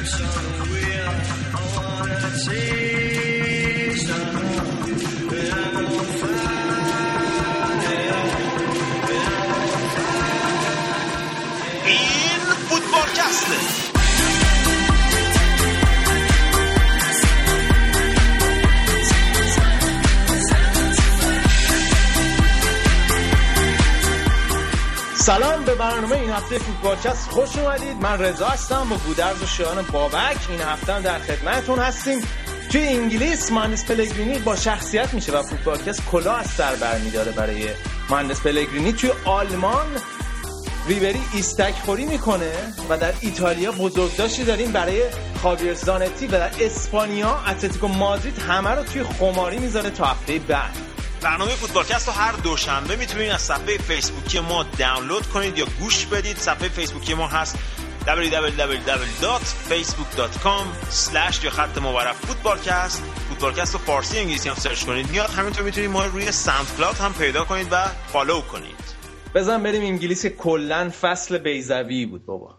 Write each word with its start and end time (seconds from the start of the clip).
Rush 0.00 0.14
on 0.22 0.44
the 0.56 0.64
wheel. 0.72 1.10
I 1.52 1.60
wanna 1.76 2.30
take. 2.46 2.79
سلام 25.20 25.64
به 25.64 25.74
برنامه 25.74 26.16
این 26.16 26.30
هفته 26.30 26.58
فوتبالکست. 26.58 27.30
خوش 27.30 27.56
اومدید. 27.56 27.96
من 28.02 28.18
رضا 28.18 28.46
هستم. 28.46 28.88
با 28.90 28.96
گودرز 28.96 29.42
و 29.42 29.46
شیان 29.46 29.82
بابک 29.82 30.36
این 30.48 30.60
هفته 30.60 30.92
هم 30.92 31.02
در 31.02 31.18
خدمتتون 31.18 31.78
هستیم. 31.78 32.20
توی 32.72 32.88
انگلیس 32.88 33.52
مهندس 33.52 33.84
پلگرینی 33.84 34.38
با 34.38 34.56
شخصیت 34.56 35.14
میشه 35.14 35.32
و 35.32 35.42
فوتبالکست 35.42 36.02
کلا 36.10 36.32
از 36.32 36.46
سر 36.46 36.74
برمیداره 36.74 37.32
برای 37.32 37.68
مهندس 38.10 38.40
پلگرینی. 38.40 38.92
توی 38.92 39.10
آلمان 39.24 39.86
ریبری 40.88 41.22
ایستک 41.32 41.74
خوری 41.84 42.04
می‌کنه 42.04 42.52
و 42.88 42.98
در 42.98 43.12
ایتالیا 43.20 43.72
بزرگداشتی 43.72 44.44
داریم 44.44 44.72
برای 44.72 45.02
خاویر 45.42 45.74
زانتی 45.74 46.26
و 46.26 46.30
در 46.30 46.50
اسپانیا 46.60 47.40
اتلتیکو 47.48 47.88
مادرید 47.88 48.38
همه 48.38 48.70
رو 48.70 48.82
توی 48.82 49.02
خماری 49.04 49.58
می‌ذاره 49.58 49.90
تا 49.90 50.04
هفته 50.04 50.38
بعد. 50.38 50.89
برنامه 51.22 51.50
فوتبالکست 51.50 52.06
رو 52.06 52.12
هر 52.12 52.32
دوشنبه 52.32 52.96
می‌تونید 52.96 53.30
از 53.30 53.42
صفحه 53.42 53.78
فیسبوکی 53.78 54.40
ما 54.40 54.62
دانلود 54.62 55.26
کنید 55.26 55.58
یا 55.58 55.66
گوش 55.80 56.06
بدید. 56.06 56.38
صفحه 56.38 56.68
فیسبوکی 56.68 57.14
ما 57.14 57.28
هست 57.28 57.56
www.facebook.com 58.06 60.64
یا 61.44 61.50
خط 61.50 61.78
مورب 61.78 62.16
فوتبالکست 62.16 63.02
فوتبالکست 63.28 63.72
رو 63.72 63.78
فارسی 63.78 64.18
انگلیسی 64.18 64.48
هم 64.48 64.54
سرچ 64.54 64.84
کنید. 64.84 65.14
یا 65.14 65.26
همینطور 65.26 65.62
می‌تونید 65.62 65.90
ما 65.90 66.04
روی 66.04 66.32
SoundCloud 66.32 66.96
هم 66.96 67.14
پیدا 67.14 67.44
کنید 67.44 67.68
و 67.70 67.84
follow 68.12 68.40
کنید. 68.40 69.00
بزن 69.34 69.62
بریم 69.62 69.82
انگلیس 69.82 70.26
کلا 70.26 70.90
فصل 71.00 71.38
busy 71.38 71.92
ای 71.92 72.06
بود 72.06 72.26
بابا. 72.26 72.58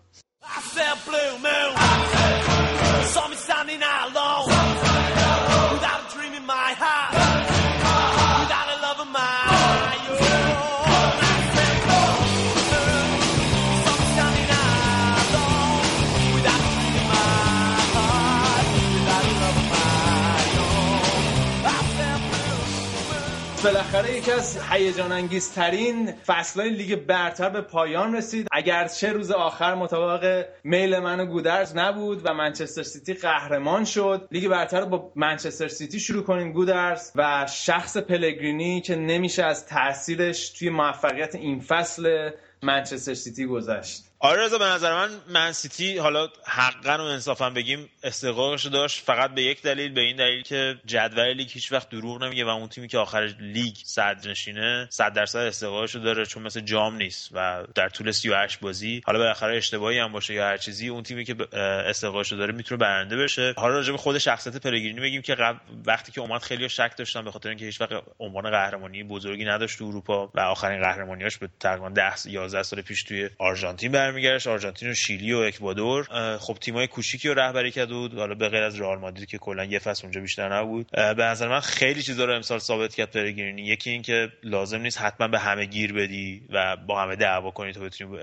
بالاخره 23.72 24.18
یکی 24.18 24.32
از 24.32 24.58
هیجان 24.70 25.12
انگیزترین 25.12 26.12
فصلهای 26.12 26.70
لیگ 26.70 26.96
برتر 26.96 27.50
به 27.50 27.62
پایان 27.62 28.16
رسید. 28.16 28.48
اگر 28.52 28.88
چه 28.88 29.14
روز 29.14 29.32
آخر 29.32 29.76
مطابق 29.76 30.46
میل 30.64 31.00
من 31.00 31.20
و 31.20 31.26
گودرز 31.26 31.76
نبود 31.76 32.22
و 32.26 32.34
منچستر 32.34 32.84
سیتی 32.84 33.14
قهرمان 33.14 33.86
شد 33.86 34.28
لیگ 34.32 34.48
برتر 34.48 34.80
رو 34.80 34.86
با 34.86 35.12
منچستر 35.16 35.68
سیتی 35.68 36.00
شروع 36.00 36.24
کنیم 36.24 36.52
گودرز. 36.52 37.12
و 37.16 37.48
شخص 37.50 37.98
پلگرینی 37.98 38.82
که 38.82 38.96
نمیشه 38.96 39.44
از 39.44 39.66
تاثیرش 39.66 40.50
توی 40.50 40.70
موفقیت 40.70 41.36
این 41.36 41.60
فصل 41.60 42.30
منچستر 42.62 43.14
سیتی 43.14 43.46
گذشت. 43.46 44.11
آره 44.24 44.42
رضا 44.42 44.58
به 44.58 44.66
نظر 44.66 44.94
من 44.94 45.10
من 45.28 45.52
سیتی 45.52 45.98
حالا 45.98 46.28
حقا 46.46 46.98
و 46.98 47.02
انصافا 47.02 47.50
بگیم 47.50 47.90
استحقاقش 48.04 48.66
داشت 48.66 49.04
فقط 49.06 49.32
به 49.32 49.42
یک 49.42 49.62
دلیل 49.62 49.94
به 49.94 50.02
این 50.02 50.16
دلیل 50.16 50.42
که 50.42 50.76
جدول 50.86 51.34
لیگ 51.34 51.50
هیچ 51.52 51.72
وقت 51.72 51.90
دروغ 51.90 52.24
نمیگه 52.24 52.46
و 52.46 52.48
اون 52.48 52.68
تیمی 52.68 52.88
که 52.88 52.98
آخر 52.98 53.34
لیگ 53.40 53.76
صدرنشینه 53.84 54.88
100 54.90 55.14
درصد 55.14 55.40
استحقاقش 55.40 55.96
داره 55.96 56.26
چون 56.26 56.44
مثل 56.44 56.60
جام 56.60 56.96
نیست 56.96 57.30
و 57.34 57.64
در 57.76 57.90
طول 57.90 58.12
38 58.12 58.60
بازی 58.60 59.02
حالا 59.06 59.20
بالاخره 59.20 59.58
اشتباهی 59.58 60.00
هم 60.00 60.12
باشه 60.12 60.34
یا 60.34 60.48
هر 60.48 60.58
چیزی 60.58 60.88
اون 60.88 61.04
تیمی 61.04 61.26
که 61.26 61.36
استحقاقش 61.56 62.34
داره 62.34 62.54
می‌تونه 62.54 62.80
برنده 62.80 63.18
بشه. 63.18 63.54
حالا 63.58 63.74
راجع 63.74 63.92
به 63.92 63.98
خود 63.98 64.18
شخصیت 64.18 64.58
پلگرینی 64.58 65.02
بگیم 65.02 65.22
که 65.22 65.36
قبل 65.36 65.60
وقتی 65.86 66.12
که 66.12 66.22
اومد 66.22 66.42
خیلی 66.42 66.70
شک 66.70 66.98
داشتن 66.98 67.24
به 67.26 67.32
خاطر 67.32 67.50
اینکه 67.50 67.66
هیچ 67.66 67.82
وقت 67.82 68.04
عنوان 68.20 68.52
قهرمانی 68.52 69.04
بزرگی 69.04 69.46
نداشت 69.46 69.80
تو 69.80 69.86
اروپا 69.86 70.32
و 70.36 70.40
آخرین 70.40 70.82
قهرمانیاش 70.82 71.38
به 71.38 71.50
تقریبا 71.60 71.90
10 71.90 72.14
11 72.26 72.64
سال 72.64 72.82
پیش 72.82 73.04
توی 73.04 73.30
آرژانتین 73.40 73.92
برمیگشت 74.12 74.48
آرژانتین 74.48 74.90
و 74.90 74.94
شیلی 74.94 75.34
و 75.34 75.38
اکوادور. 75.38 76.08
خب 76.38 76.58
تیمای 76.62 76.88
کوچیکی 76.88 77.28
رو 77.28 77.34
رهبری 77.34 77.72
کرده 77.72 77.94
بود 77.94 78.14
حالا 78.14 78.36
به 78.36 78.50
غیر 78.50 78.64
از 78.64 78.80
رئال 78.80 79.00
مادرید 79.00 79.30
که 79.30 79.38
کلا 79.38 79.66
یه 79.66 79.80
فصل 79.80 80.02
اونجا 80.04 80.22
بیشتر 80.22 80.56
نبود. 80.56 80.92
به 80.92 81.24
نظر 81.24 81.48
من 81.48 81.60
خیلی 81.60 82.04
چیزا 82.04 82.26
رو 82.26 82.36
امسال 82.36 82.60
ثابت 82.60 82.96
کرد 82.96 83.12
پرگرینی 83.12 83.62
یکی 83.62 83.90
این 83.90 84.02
که 84.02 84.30
لازم 84.44 84.82
نیست 84.82 85.02
حتما 85.02 85.28
به 85.28 85.40
همه 85.40 85.66
گیر 85.66 85.94
بدی 85.94 86.42
و 86.50 86.78
با 86.78 87.02
همه 87.02 87.16
دعوا 87.16 87.52
کنی 87.52 87.72
تا 87.72 87.80
بتونی 87.80 88.18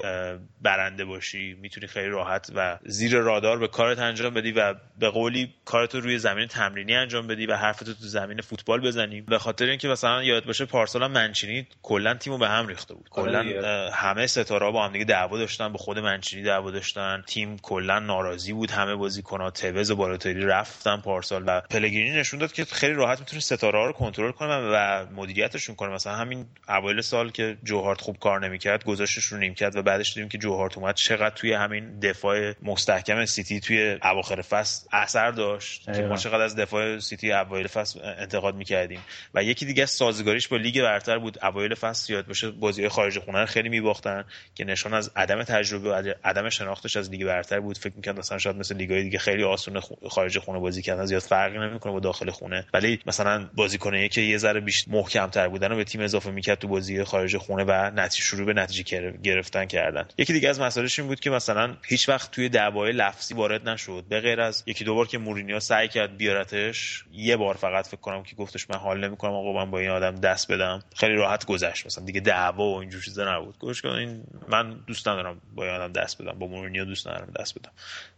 برنده 0.63 1.05
باشی. 1.05 1.57
می‌تونی 1.61 1.87
خیلی 1.87 2.09
راحت 2.09 2.51
و 2.55 2.79
زیر 2.87 3.17
رادار 3.19 3.59
به 3.59 3.69
کارت 3.69 3.99
انجام 3.99 4.35
بدی 4.35 4.53
و 4.53 4.75
به 4.99 5.11
قولی 5.11 5.55
کارت 5.65 5.95
رو 5.95 6.01
روی 6.01 6.19
زمین 6.19 6.47
تمرینی 6.47 6.95
انجام 6.95 7.27
بدی 7.27 7.47
و 7.47 7.57
حرفتو 7.57 7.85
تو 7.85 7.95
زمین 8.01 8.41
فوتبال 8.41 8.81
بزنی. 8.81 9.21
به 9.21 9.39
خاطر 9.39 9.65
اینکه 9.65 9.89
مثلا 9.89 10.23
یاد 10.23 10.45
باشه 10.45 10.65
پارسال 10.65 11.07
مانچینی 11.07 11.67
کلا 11.83 12.15
تیمو 12.15 12.39
به 12.39 12.49
هم 12.49 12.67
ریخته 12.67 12.95
بود. 12.95 13.09
کلا 13.11 13.45
همه 13.93 14.27
ستاره 14.27 14.71
با 14.71 14.85
هم 14.85 14.93
دیگه 14.93 15.05
دعوا 15.05 15.39
داشتن 15.39 15.73
خود 15.79 15.99
مانچینی 15.99 16.43
دعوا 16.43 16.71
داشتن. 16.71 17.25
تیم 17.27 17.59
کلا 17.59 17.99
ناراضی 17.99 18.53
بود 18.53 18.71
همه 18.71 18.95
بازیکن‌ها. 18.95 19.51
توز 19.51 19.91
و 19.91 19.97
بالوتلی 19.97 20.47
رفتن 20.47 20.97
پارسال 20.97 21.45
و 21.47 21.61
پلگرینی 21.61 22.11
نشون 22.11 22.41
داد 22.41 22.53
که 22.53 22.65
خیلی 22.65 22.95
راحت 22.95 23.21
می‌تونه 23.21 23.41
ستاره 23.41 23.79
ها 23.79 23.87
رو 23.87 23.93
کنترل 23.93 24.33
کنه 24.33 24.57
و 24.57 25.07
مدیریتشون 25.17 25.75
کنه. 25.75 25.95
مثلا 25.95 26.15
همین 26.15 26.47
اوایل 26.69 27.01
سال 27.01 27.31
که 27.31 27.57
جوهارت 27.65 28.01
خوب 28.01 28.19
کار 28.19 28.47
نمی‌کرد 28.47 28.85
گذاشتش 28.85 29.25
رو 29.25 29.55
کرد 29.55 29.77
و 29.77 29.83
بعدش 29.83 30.15
دیدیم 30.15 30.29
که 30.29 30.39
جوهارت 30.39 30.79
اومد. 30.79 30.95
چقدر 30.95 31.35
توی 31.35 31.53
همین 31.53 31.99
دفاع 32.01 32.53
مستحکم 32.63 33.25
سیتی 33.25 33.61
توی 33.61 33.99
اواخر 34.03 34.43
فصل 34.43 34.87
اثر 34.93 35.31
داشت 35.31 35.93
که 35.95 36.03
ما 36.03 36.17
چقدر 36.17 36.41
از 36.41 36.57
دفاع 36.57 36.99
سیتی 36.99 37.33
اوایل 37.33 37.67
فصل 37.67 38.01
انتقاد 38.05 38.55
می‌کردیم. 38.55 39.01
و 39.35 39.45
یکی 39.45 39.67
دیگه 39.67 39.87
سازگاریش 39.87 40.49
با 40.49 40.57
لیگ 40.57 40.83
برتر 40.83 41.19
بود. 41.19 41.45
اوایل 41.45 41.75
فصل 41.75 42.13
یاد 42.13 42.27
باشه 42.27 42.51
بازی 42.51 42.89
خارج 42.89 43.19
خونه 43.19 43.47
خیلی 43.47 43.69
میباختن 43.69 44.25
که 44.55 44.65
نشان 44.65 44.95
از 44.95 45.11
عدم 45.17 45.43
تجربه 45.43 45.68
و 45.73 46.13
عدم 46.25 46.49
شناختش 46.49 46.97
از 46.97 47.11
لیگ 47.11 47.25
برتر 47.25 47.61
بود. 47.61 47.79
فکر 47.79 47.93
می‌کنم 47.97 48.19
مثلا 48.19 48.39
شاید 48.39 48.57
مثل 48.57 48.77
لیگای 48.77 49.03
دیگه 49.03 49.19
خیلی 49.19 49.45
آسون 49.45 49.81
خارج 50.11 50.39
خونه 50.39 50.59
بازی 50.59 50.83
کردن 50.83 51.07
زیاد 51.07 51.23
فرقی 51.23 51.59
نمی‌کنه 51.59 51.93
با 51.93 52.01
داخل 52.01 52.31
خونه. 52.31 52.67
ولی 52.75 53.01
مثلا 53.07 53.49
بازیکنایی 53.55 54.09
که 54.09 54.21
یه 54.21 54.39
ذره 54.39 54.61
بیشتر 54.61 54.91
محکمتر 54.93 55.49
بودن 55.49 55.73
و 55.73 55.77
به 55.77 55.85
تیم 55.85 56.01
اضافه 56.01 56.31
می‌کرد 56.31 56.59
تو 56.59 56.69
بازی 56.69 57.05
خارج 57.05 57.37
خونه 57.37 57.65
و 57.65 57.91
نتیجه 57.95 58.25
شروع 58.25 58.47
به 58.47 58.53
نتیجه 58.53 59.13
گرفتن 59.23 59.65
کردن. 59.65 60.09
یکی 60.19 60.33
دیگه 60.33 60.49
از 60.49 60.61
مسائلش 60.61 60.99
این 60.99 61.09
بود 61.09 61.21
که 61.21 61.31
مثلا 61.31 61.77
هیچ 61.87 62.09
وقت 62.09 62.31
توی 62.31 62.49
دعوای 62.49 62.93
لفظی 62.93 63.35
وارد 63.35 63.69
نشد. 63.69 64.05
به 64.09 64.21
غیر 64.21 64.41
از 64.41 64.63
یکی 64.67 64.85
دو 64.85 64.95
بار 64.95 65.07
که 65.07 65.19
مورینیو 65.19 65.61
سعی 65.61 65.89
کرد 65.89 66.17
بیارتش 66.17 67.05
یه 67.13 67.37
بار 67.37 67.55
فقط 67.55 67.87
فکر 67.87 68.01
کنم 68.01 68.23
که 68.23 68.37
گفتش 68.37 68.71
من 68.71 68.77
حال 68.77 69.05
نمی‌کنم 69.05 69.33
آقا 69.33 69.53
من 69.53 69.71
با 69.71 69.79
این 69.79 69.91
آدم 69.91 70.15
دست 70.15 70.53
بدم. 70.53 70.83
خیلی 70.97 71.15
راحت 71.15 71.45
گذشت. 71.45 71.87
مثلا 71.87 72.05
دیگه 72.05 72.21
دعوا 72.21 72.65
و 72.65 72.77
اینجور 72.77 73.03
چیزا 73.03 73.37
نبود. 73.37 73.59
گوش 73.59 73.83
کن 73.83 74.25
من 74.49 74.81
دوست 74.87 75.09
ندارم 75.09 75.41
با 75.59 75.65
این 75.65 75.75
آدم 75.75 75.93
دست 75.93 76.23
بدم 76.23 76.39
با 76.39 76.47
مورینیو 76.47 76.85
دوست 76.85 77.09
ندارم 77.09 77.33
دست 77.41 77.59
بدم. 77.59 77.73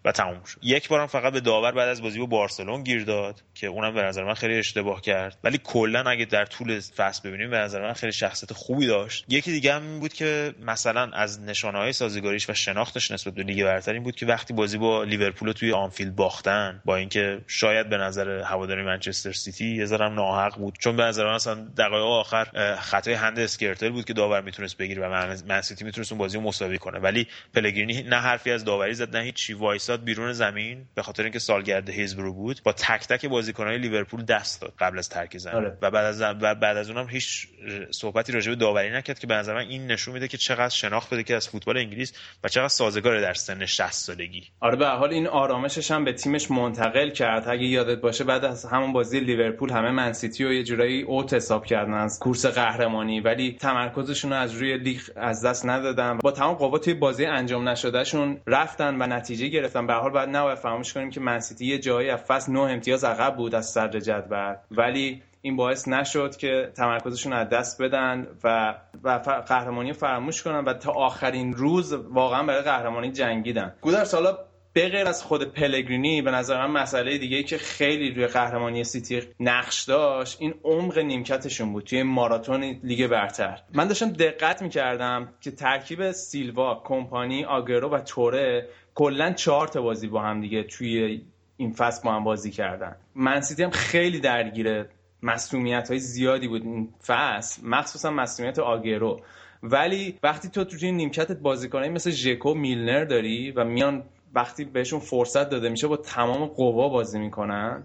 و 0.04 0.12
تموم 0.12 0.44
شد. 0.44 0.58
یک 0.62 0.88
بارم 0.88 1.06
فقط 1.06 1.32
به 1.32 1.40
داور 1.40 1.72
بعد 1.72 1.88
از 1.88 2.02
بازی 2.02 2.18
با 2.18 2.26
بارسلون 2.26 2.82
گیر 2.82 3.04
داد 3.04 3.42
که 3.54 3.66
اونم 3.66 3.94
به 3.94 4.02
نظر 4.02 4.24
من 4.24 4.34
خیلی 4.34 4.58
اشتباه 4.58 5.00
کرد. 5.00 5.38
ولی 5.44 5.60
کلا 5.64 6.10
اگه 6.10 6.24
در 6.24 6.44
طول 6.44 6.80
فصل 6.80 7.28
ببینیم 7.28 7.50
به 7.50 7.58
نظر 7.58 7.82
من 7.82 7.92
خیلی 7.92 8.12
شخصیت 8.12 8.52
خوبی 8.52 8.86
داشت. 8.86 9.24
یکی 9.28 9.50
دیگه 9.50 9.74
هم 9.74 10.00
بود 10.00 10.12
که 10.12 10.54
مثلا 10.60 11.10
از 11.12 11.40
نشانه 11.40 11.78
های 11.78 11.92
سازگاریش 11.92 12.50
و 12.50 12.54
شناختش 12.54 13.10
نسبت 13.10 13.34
به 13.34 13.42
لیگ 13.42 13.64
برتر 13.64 13.92
این 13.92 14.02
بود 14.02 14.16
که 14.16 14.26
وقتی 14.26 14.54
بازی 14.54 14.78
با 14.78 15.04
لیورپول 15.04 15.52
توی 15.52 15.72
آنفیلد 15.72 16.16
باختن 16.16 16.82
با 16.84 16.96
اینکه 16.96 17.40
شاید 17.46 17.88
به 17.88 17.96
نظر 17.96 18.28
هواداری 18.28 18.82
منچستر 18.82 19.32
سیتی 19.32 19.76
یه 19.76 19.84
ذره 19.84 20.08
ناحق 20.08 20.58
بود. 20.58 20.74
چون 20.78 20.96
به 20.96 21.02
نظر 21.02 21.24
من 21.24 21.34
مثلا 21.34 21.54
دقایق 21.76 22.04
آخر 22.04 22.76
خطای 22.80 23.14
hand 23.14 23.38
اسکرتل 23.38 23.90
بود 23.90 24.04
که 24.04 24.12
داور 24.12 24.40
می‌تونست 24.40 24.76
بگیره 24.76 25.08
و 25.08 25.36
من 25.46 25.60
سیتی 25.60 25.84
می‌تونست 25.84 26.12
اون 26.12 26.18
بازی 26.18 26.38
رو 26.38 26.42
مساوی 26.44 26.78
کنه. 26.78 26.98
ولی 26.98 27.26
پلگرینی 27.54 28.02
نه 28.02 28.16
حرفی 28.16 28.50
از 28.50 28.64
داوری 28.64 28.94
زد 28.94 29.16
نه 29.16 29.22
هیچی. 29.22 29.52
وایساد 29.52 30.04
بیرون 30.04 30.32
زمین 30.32 30.84
به 30.94 31.02
خاطر 31.02 31.22
اینکه 31.22 31.38
سالگرد 31.38 31.90
هیلزبرو 31.90 32.32
بود 32.32 32.60
با 32.64 32.72
تک 32.72 33.06
تک 33.06 33.26
بازیکنهای 33.26 33.78
لیورپول 33.78 34.24
دست 34.24 34.60
داد 34.60 34.72
قبل 34.78 34.98
از 34.98 35.08
ترک 35.08 35.38
زمین. 35.38 35.56
آره. 35.56 35.78
و 35.82 35.90
بعد 35.90 36.04
از 36.04 36.20
و 36.20 36.54
بعد 36.54 36.76
از 36.76 36.90
اونم 36.90 37.08
هیچ 37.08 37.48
صحبتی 37.90 38.32
راجع 38.32 38.50
به 38.50 38.56
داوری 38.56 38.90
نکرد 38.90 39.18
که 39.18 39.26
به 39.26 39.34
نظر 39.34 39.54
من 39.54 39.60
این 39.60 39.86
نشون 39.86 40.14
میده 40.14 40.28
که 40.28 40.36
چقدر 40.36 40.68
شناخت 40.68 41.14
بده 41.14 41.22
که 41.22 41.36
از 41.36 41.48
فوتبال 41.48 41.76
انگلیس 41.76 42.12
و 42.44 42.48
چقدر 42.48 42.68
سازگار 42.68 43.20
در 43.20 43.34
سن 43.34 43.66
60 43.66 43.92
سالگی. 43.92 44.42
آره 44.60 44.76
به 44.76 44.86
حال 44.86 45.10
این 45.10 45.26
آرامشش 45.26 45.90
هم 45.90 46.04
به 46.04 46.12
تیمش 46.12 46.50
منتقل 46.50 47.10
کرد. 47.10 47.48
اگه 47.48 47.64
یادت 47.64 48.00
باشه 48.00 48.24
بعد 48.24 48.44
از 48.44 48.64
همون 48.64 48.92
بازی 48.92 49.20
لیورپول 49.20 49.70
همه 49.70 49.90
منسیتی 49.90 50.44
و 50.44 50.52
یه 50.52 50.64
جورایی 50.64 51.02
out 51.02 51.34
حساب 51.34 51.66
کردن 51.66 51.94
از 51.94 52.18
کورس 52.18 52.46
قهرمانی 52.46 53.20
ولی 53.20 53.56
تمرکزشون 53.60 54.32
رو 54.32 54.36
از 54.36 54.54
روی 54.54 54.78
لیگ 54.78 55.00
از 55.16 55.44
دست 55.44 55.66
ندادن. 55.66 56.18
با 56.18 56.32
تمام 56.32 56.54
قوا 56.54 56.78
توی 56.78 56.94
بازی 57.10 57.26
انجام 57.26 57.68
نشدهشون 57.68 58.40
رفتن 58.46 59.02
و 59.02 59.06
نتیجه 59.06 59.48
گرفتن. 59.48 59.86
به 59.86 59.92
حال 59.92 60.10
باید 60.10 60.28
نباید 60.28 60.58
فراموش 60.58 60.92
کنیم 60.92 61.10
که 61.10 61.20
منسیتی 61.20 61.66
یه 61.66 61.78
جایی 61.78 62.10
از 62.10 62.20
فصل 62.20 62.52
9 62.52 62.60
امتیاز 62.60 63.04
عقب 63.04 63.36
بود 63.36 63.54
از 63.54 63.66
صدر 63.66 64.00
جدول. 64.00 64.54
ولی 64.70 65.22
این 65.42 65.56
باعث 65.56 65.88
نشد 65.88 66.36
که 66.36 66.72
تمرکزشون 66.76 67.32
از 67.32 67.48
دست 67.48 67.82
بدن 67.82 68.26
و 68.44 68.74
و 69.04 69.18
قهرمانی 69.48 69.92
فراموش 69.92 70.42
کنن 70.42 70.64
و 70.64 70.74
تا 70.74 70.92
آخرین 70.92 71.52
روز 71.52 71.92
واقعا 71.92 72.42
برای 72.42 72.62
قهرمانی 72.62 73.12
جنگیدن. 73.12 73.74
گودرس 73.80 74.14
حالا 74.14 74.38
به 74.72 74.88
غیر 74.88 75.06
از 75.06 75.22
خود 75.22 75.44
پلگرینی 75.44 76.22
به 76.22 76.30
نظر 76.30 76.66
من 76.66 76.82
مسئله 76.82 77.18
دیگه 77.18 77.42
که 77.42 77.58
خیلی 77.58 78.10
روی 78.10 78.26
قهرمانی 78.26 78.84
سیتی 78.84 79.22
نقش 79.40 79.82
داشت 79.82 80.36
این 80.40 80.54
عمق 80.64 80.98
نیمکتشون 80.98 81.72
بود 81.72 81.84
توی 81.84 82.02
ماراتون 82.02 82.64
لیگ 82.64 83.06
برتر. 83.06 83.62
من 83.74 83.88
داشتم 83.88 84.10
دقت 84.10 84.62
می‌کردم 84.62 85.28
که 85.40 85.50
ترکیب 85.50 86.10
سیلوا 86.12 86.82
کمپانی 86.84 87.44
آگرو 87.44 87.90
و 87.90 88.00
توره 88.00 88.68
کلا 88.94 89.32
چهار 89.32 89.68
تا 89.68 89.82
بازی 89.82 90.06
با 90.08 90.22
هم 90.22 90.40
دیگه 90.40 90.62
توی 90.62 91.22
این 91.56 91.72
فصل 91.72 92.02
با 92.04 92.12
هم 92.12 92.24
بازی 92.24 92.50
کردن. 92.50 92.96
من 93.14 93.40
سیتی 93.40 93.62
هم 93.62 93.70
خیلی 93.70 94.20
درگیره 94.20 94.88
مصدومیت 95.22 95.88
های 95.88 95.98
زیادی 95.98 96.48
بود 96.48 96.62
این 96.62 96.88
فصل 97.06 97.62
مخصوصا 97.66 98.10
مصدومیت 98.10 98.58
آگرو. 98.58 99.20
ولی 99.62 100.18
وقتی 100.22 100.48
تو 100.48 100.64
توی 100.64 100.92
نیمکتت 100.92 101.36
بازیکنایی 101.36 101.90
مثل 101.90 102.10
ژکو 102.10 102.54
میلنر 102.54 103.04
داری 103.04 103.50
و 103.50 103.64
میان 103.64 104.04
وقتی 104.34 104.64
بهشون 104.64 105.00
فرصت 105.00 105.50
داده 105.50 105.68
میشه 105.68 105.86
با 105.86 105.96
تمام 105.96 106.46
قوا 106.46 106.88
بازی 106.88 107.18
می‌کنن 107.18 107.82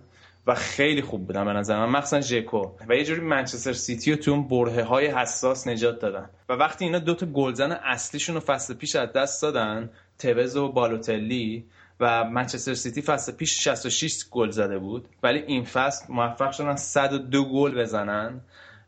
و 0.47 0.55
خیلی 0.55 1.01
خوب 1.01 1.27
بودن 1.27 1.45
به 1.45 1.53
نظر 1.53 1.85
من 1.85 1.91
مخصوصا 1.91 2.21
ژکو. 2.21 2.71
و 2.89 2.95
یه 2.95 3.03
جوری 3.03 3.21
منچستر 3.21 3.73
سیتی 3.73 4.11
رو 4.11 4.17
تو 4.17 4.43
برهه 4.43 4.83
های 4.83 5.07
حساس 5.07 5.67
نجات 5.67 5.99
دادن. 5.99 6.29
و 6.49 6.53
وقتی 6.53 6.85
اینا 6.85 6.99
دوتا 6.99 7.25
گلزن 7.25 7.71
اصلیشون 7.71 8.35
رو 8.35 8.41
فصل 8.41 8.73
پیش 8.73 8.95
از 8.95 9.13
دست 9.13 9.41
دادن 9.41 9.89
توز 10.19 10.55
و 10.55 10.71
بالوتلی 10.71 11.65
و 11.99 12.23
منچستر 12.23 12.73
سیتی 12.73 13.01
فصل 13.01 13.31
پیش 13.31 13.59
66 13.63 14.25
گل 14.31 14.49
زده 14.49 14.77
بود 14.79 15.09
ولی 15.23 15.39
این 15.39 15.63
فصل 15.63 16.13
موفق 16.13 16.51
شدن 16.51 16.75
102 16.75 17.45
گل 17.45 17.81
بزنن 17.81 18.41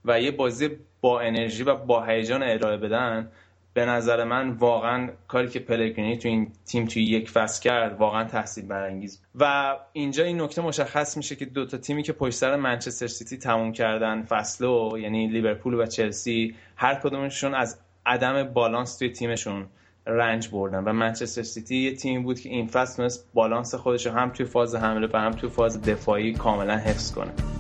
و 0.05 0.21
یه 0.21 0.31
بازی 0.31 0.69
با 1.01 1.21
انرژی 1.21 1.63
و 1.63 1.75
با 1.75 2.05
هیجان 2.05 2.43
ارائه 2.43 2.77
بدن 2.77 3.31
به 3.77 3.85
نظر 3.85 4.23
من 4.23 4.49
واقعا 4.49 5.09
کاری 5.27 5.47
که 5.47 5.59
پلگرینی 5.59 6.17
تو 6.17 6.27
این 6.27 6.51
تیم 6.65 6.85
توی 6.85 7.03
یک 7.03 7.29
فصل 7.29 7.61
کرد 7.61 7.97
واقعا 7.97 8.23
تحصیل 8.23 8.65
برانگیز 8.65 9.21
و 9.35 9.75
اینجا 9.93 10.23
این 10.23 10.41
نکته 10.41 10.61
مشخص 10.61 11.17
میشه 11.17 11.35
که 11.35 11.45
دو 11.45 11.65
تا 11.65 11.77
تیمی 11.77 12.03
که 12.03 12.13
پشت 12.13 12.33
سر 12.35 12.55
منچستر 12.55 13.07
سیتی 13.07 13.37
تموم 13.37 13.71
کردن 13.71 14.23
فصلو 14.23 14.97
یعنی 14.99 15.27
لیورپول 15.27 15.73
و 15.73 15.85
چلسی 15.85 16.55
هر 16.75 16.95
کدومشون 16.95 17.53
از 17.53 17.79
عدم 18.05 18.43
بالانس 18.43 18.97
توی 18.97 19.09
تیمشون 19.09 19.65
رنج 20.07 20.49
بردن. 20.49 20.83
و 20.83 20.93
منچستر 20.93 21.43
سیتی 21.43 21.75
یه 21.75 21.95
تیم 21.95 22.23
بود 22.23 22.39
که 22.39 22.49
این 22.49 22.67
فصل 22.67 23.09
بالانس 23.33 23.75
خودش 23.75 24.05
رو 24.05 24.11
هم 24.11 24.29
توی 24.29 24.45
فاز 24.45 24.75
حمله 24.75 25.07
و 25.13 25.17
هم 25.17 25.31
توی 25.31 25.49
فاز 25.49 25.81
دفاعی 25.81 26.33
کاملا 26.33 26.77
حفظ 26.77 27.11
کنه. 27.11 27.56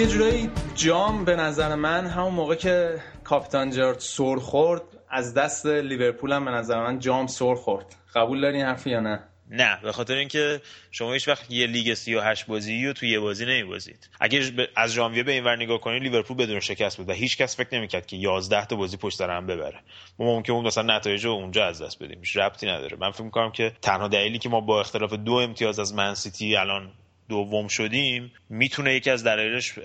یه 0.00 0.06
جورایی 0.06 0.50
جام 0.74 1.24
به 1.24 1.36
نظر 1.36 1.74
من 1.74 2.06
همون 2.06 2.32
موقع 2.32 2.54
که 2.54 3.00
کاپیتان 3.24 3.70
جارد 3.70 3.98
سر 3.98 4.36
خورد 4.36 4.82
از 5.10 5.34
دست 5.34 5.66
لیورپول 5.66 6.32
هم 6.32 6.44
به 6.44 6.50
نظر 6.50 6.82
من 6.82 6.98
جام 6.98 7.26
سر 7.26 7.54
خورد. 7.54 7.94
قبول 8.14 8.40
داری 8.40 8.60
حرفی 8.60 8.90
یا 8.90 9.00
نه؟ 9.00 9.20
نه 9.50 9.78
به 9.82 9.92
خاطر 9.92 10.14
اینکه 10.14 10.60
شما 10.90 11.12
هیچ 11.12 11.28
وقت 11.28 11.50
یه 11.50 11.66
لیگ 11.66 11.94
38 11.94 12.46
بازی 12.46 12.86
رو 12.86 12.92
توی 12.92 13.10
یه 13.10 13.20
بازی 13.20 13.46
نمیبازید. 13.46 14.10
اگه 14.20 14.68
از 14.76 14.92
ژانویه 14.92 15.22
به 15.22 15.32
اینور 15.32 15.56
نگاه 15.56 15.80
کنید 15.80 16.02
لیورپول 16.02 16.36
بدون 16.36 16.60
شکست 16.60 16.96
بود 16.96 17.08
و 17.08 17.12
هیچ 17.12 17.36
کس 17.36 17.56
فکر 17.56 17.74
نمی‌کرد 17.78 18.06
که 18.06 18.16
11 18.16 18.66
تا 18.66 18.76
بازی 18.76 18.96
پشت 18.96 19.18
سر 19.18 19.30
هم 19.30 19.46
ببره. 19.46 19.80
ما 20.18 20.26
ممکن 20.26 20.52
اون 20.52 20.66
مثلا 20.66 20.96
نتایج 20.96 21.24
رو 21.24 21.30
اونجا 21.30 21.66
از 21.66 21.82
دست 21.82 22.02
بدیم. 22.02 22.22
ربطی 22.34 22.66
نداره. 22.66 22.96
من 23.00 23.10
فکر 23.10 23.22
می‌کنم 23.22 23.52
که 23.52 23.72
تنها 23.82 24.08
دلیلی 24.08 24.38
که 24.38 24.48
ما 24.48 24.60
با 24.60 24.80
اختلاف 24.80 25.12
دو 25.12 25.32
امتیاز 25.32 25.78
از 25.78 25.94
منسیتی 25.94 26.56
الان 26.56 26.92
دوم 27.30 27.68
شدیم 27.68 28.32
می‌تونه 28.48 28.94
یکی 28.94 29.10
از 29.10 29.24
دلایلش 29.24 29.78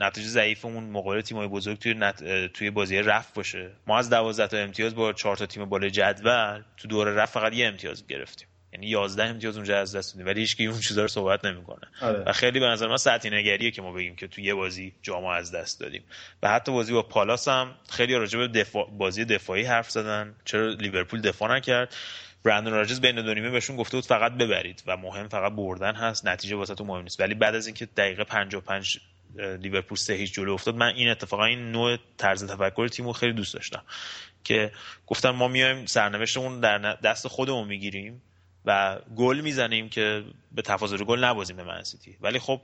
نتیجه 0.00 0.28
ضعیفمون 0.28 0.84
مقابل 0.84 1.20
تیم‌های 1.20 1.48
بزرگ 1.48 1.78
توی 1.78 1.94
نت... 1.94 2.46
توی 2.46 2.70
بازی 2.70 2.98
رفت 2.98 3.34
باشه. 3.34 3.70
ما 3.86 3.98
از 3.98 4.10
12 4.10 4.46
تا 4.46 4.56
امتیاز 4.56 4.94
با 4.94 5.12
4 5.12 5.36
تا 5.36 5.46
تیم 5.46 5.64
بالای 5.64 5.90
جدول 5.90 6.62
تو 6.76 6.88
دور 6.88 7.08
رفت 7.08 7.32
فقط 7.32 7.54
یه 7.54 7.66
امتیاز 7.66 8.06
گرفتیم. 8.06 8.48
یعنی 8.72 8.86
11 8.86 9.24
امتیاز 9.24 9.56
اونجا 9.56 9.78
از 9.78 9.96
دست 9.96 10.14
دادیم 10.14 10.26
ولی 10.26 10.40
هیچ 10.40 10.60
اون 10.60 10.80
چیزا 10.80 11.02
رو 11.02 11.08
صحبت 11.08 11.44
نمی‌کنه. 11.44 11.88
آره. 12.02 12.22
و 12.26 12.32
خیلی 12.32 12.60
به 12.60 12.66
نظر 12.66 12.86
من 12.86 12.96
سطحی 12.96 13.30
نگریه 13.30 13.70
که 13.70 13.82
ما 13.82 13.92
بگیم 13.92 14.16
که 14.16 14.26
تو 14.26 14.40
یه 14.40 14.54
بازی 14.54 14.92
جامو 15.02 15.26
از 15.26 15.52
دست 15.52 15.80
دادیم. 15.80 16.02
و 16.42 16.48
حتی 16.48 16.72
بازی 16.72 16.92
با 16.92 17.02
پالاس 17.02 17.48
هم 17.48 17.74
خیلی 17.90 18.14
راجع 18.14 18.38
به 18.38 18.48
دفاع 18.48 18.90
بازی 18.98 19.24
دفاعی 19.24 19.62
حرف 19.62 19.90
زدن. 19.90 20.34
چرا 20.44 20.68
لیورپول 20.68 21.20
دفاع 21.20 21.56
نکرد؟ 21.56 21.96
برندون 22.46 22.72
راجز 22.72 23.00
بین 23.00 23.22
دو 23.22 23.34
نیمه 23.34 23.50
بهشون 23.50 23.76
گفته 23.76 23.96
بود 23.96 24.04
فقط 24.04 24.32
ببرید 24.32 24.82
و 24.86 24.96
مهم 24.96 25.28
فقط 25.28 25.52
بردن 25.52 25.94
هست 25.94 26.26
نتیجه 26.26 26.56
واسه 26.56 26.74
تو 26.74 26.84
مهم 26.84 27.02
نیست. 27.02 27.20
ولی 27.20 27.34
بعد 27.34 27.54
از 27.54 27.66
اینکه 27.66 27.86
دقیقه 27.86 28.24
55 28.24 29.00
لیورپول 29.36 29.98
سه 29.98 30.14
هیچ 30.14 30.34
جلو 30.34 30.52
افتاد 30.52 30.74
من 30.76 30.86
این 30.86 31.08
اتفاقا 31.08 31.44
این 31.44 31.72
نوع 31.72 31.96
طرز 32.16 32.44
تفکر 32.44 32.88
تیمو 32.88 33.12
خیلی 33.12 33.32
دوست 33.32 33.54
داشتم 33.54 33.82
که 34.44 34.72
گفتم 35.06 35.30
ما 35.30 35.48
میایم 35.48 35.86
سرنوشتمون 35.86 36.60
در 36.60 36.78
دست 36.78 37.28
خودمون 37.28 37.68
می‌گیریم 37.68 38.22
و 38.64 38.98
گل 39.16 39.40
می‌زنیم 39.40 39.88
که 39.88 40.24
به 40.52 40.62
تفاضل 40.62 41.04
گل 41.04 41.24
نبازیم 41.24 41.56
به 41.56 41.64
منسیتی 41.64 42.16
ولی 42.20 42.38
خب 42.38 42.60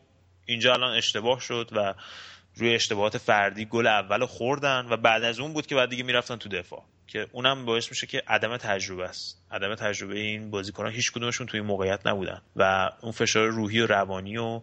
اینجا 0.47 0.73
الان 0.73 0.97
اشتباه 0.97 1.41
شد 1.41 1.69
و 1.73 1.95
روی 2.55 2.75
اشتباهات 2.75 3.19
فردی 3.19 3.65
گل 3.65 3.87
اول 3.87 4.27
خوردن 4.27 4.87
و 4.91 4.97
بعد 4.97 5.23
از 5.23 5.41
اون 5.41 5.53
بود 5.53 5.67
که 5.67 5.75
بعد 5.75 5.91
دیگه 5.91 6.03
می‌رفتن 6.03 6.37
تو 6.37 6.49
دفاع. 6.49 6.85
که 7.13 7.27
اونم 7.33 7.65
باعث 7.65 7.91
میشه 7.91 8.07
که 8.07 8.23
عدم 8.27 8.57
تجربه 8.57 9.05
است. 9.05 9.39
عدم 9.51 9.75
تجربه 9.75 10.19
این 10.19 10.51
بازیکنان 10.51 10.93
هیچ 10.93 11.13
کدومشون 11.13 11.47
توی 11.47 11.61
موقعیت 11.61 12.07
نبودن 12.07 12.43
و 12.57 12.91
اون 13.01 13.13
فشار 13.13 13.49
روحی 13.49 13.81
و 13.81 13.87
روانی 13.87 14.37
و 14.39 14.61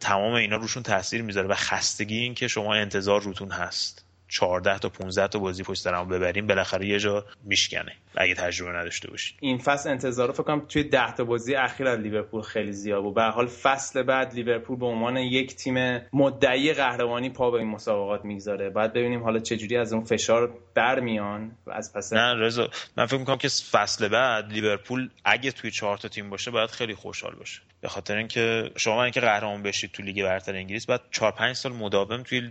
تمام 0.00 0.34
اینا 0.34 0.56
روشون 0.56 0.82
تاثیر 0.82 1.22
می‌ذاره 1.22 1.48
و 1.48 1.54
خستگی 1.54 2.18
این 2.18 2.34
که 2.34 2.48
شما 2.48 2.74
انتظار 2.74 3.22
روتون 3.22 3.50
هست. 3.50 4.04
14 4.32 4.78
تا 4.78 4.88
15 4.88 5.28
تا 5.28 5.38
بازی 5.38 5.62
پشت 5.62 5.82
سر 5.82 6.04
ببریم 6.04 6.46
بالاخره 6.46 6.86
یه 6.86 6.98
جا 6.98 7.24
میشکنه. 7.44 7.92
اگه 8.16 8.34
تجربه 8.34 8.78
نداشته 8.78 9.10
باشید 9.10 9.36
این 9.40 9.58
فصل 9.58 9.90
انتظار 9.90 10.26
رو 10.26 10.32
فکر 10.32 10.42
کنم 10.42 10.66
توی 10.68 10.84
10 10.84 11.14
تا 11.14 11.24
بازی 11.24 11.54
اخیر 11.54 11.86
از 11.86 11.98
لیورپول 11.98 12.42
خیلی 12.42 12.72
زیاد 12.72 13.02
بود. 13.02 13.14
به 13.14 13.22
حال 13.22 13.46
فصل 13.46 14.02
بعد 14.02 14.34
لیورپول 14.34 14.78
به 14.78 14.86
عنوان 14.86 15.16
یک 15.16 15.54
تیم 15.56 16.00
مدعی 16.12 16.72
قهرمانی 16.72 17.30
پا 17.30 17.50
به 17.50 17.58
این 17.58 17.68
مسابقات 17.68 18.24
می‌گذاره. 18.24 18.70
بعد 18.70 18.92
ببینیم 18.92 19.22
حالا 19.22 19.38
چه 19.38 19.56
جوری 19.56 19.76
از 19.76 19.92
اون 19.92 20.04
فشار 20.04 20.58
برمیان 20.74 21.52
و 21.66 21.70
از 21.70 21.92
پس 21.94 22.12
نه 22.12 22.34
رضا 22.34 22.70
من 22.96 23.06
فکر 23.06 23.18
می‌کنم 23.18 23.38
که 23.38 23.48
فصل 23.48 24.08
بعد 24.08 24.52
لیورپول 24.52 25.08
اگه 25.24 25.52
توی 25.52 25.70
4 25.70 25.96
تا 25.96 26.08
تیم 26.08 26.30
باشه 26.30 26.50
باید 26.50 26.70
خیلی 26.70 26.94
خوشحال 26.94 27.34
باشه. 27.34 27.60
به 27.80 27.88
خاطر 27.88 28.16
اینکه 28.16 28.70
شما 28.76 29.04
اینکه 29.04 29.20
قهرمان 29.20 29.62
بشید 29.62 29.92
تو 29.92 30.02
لیگ 30.02 30.22
برتر 30.22 30.56
انگلیس 30.56 30.86
بعد 30.86 31.00
4 31.10 31.32
5 31.32 31.56
سال 31.56 31.72
مداوم 31.72 32.22
توی 32.22 32.50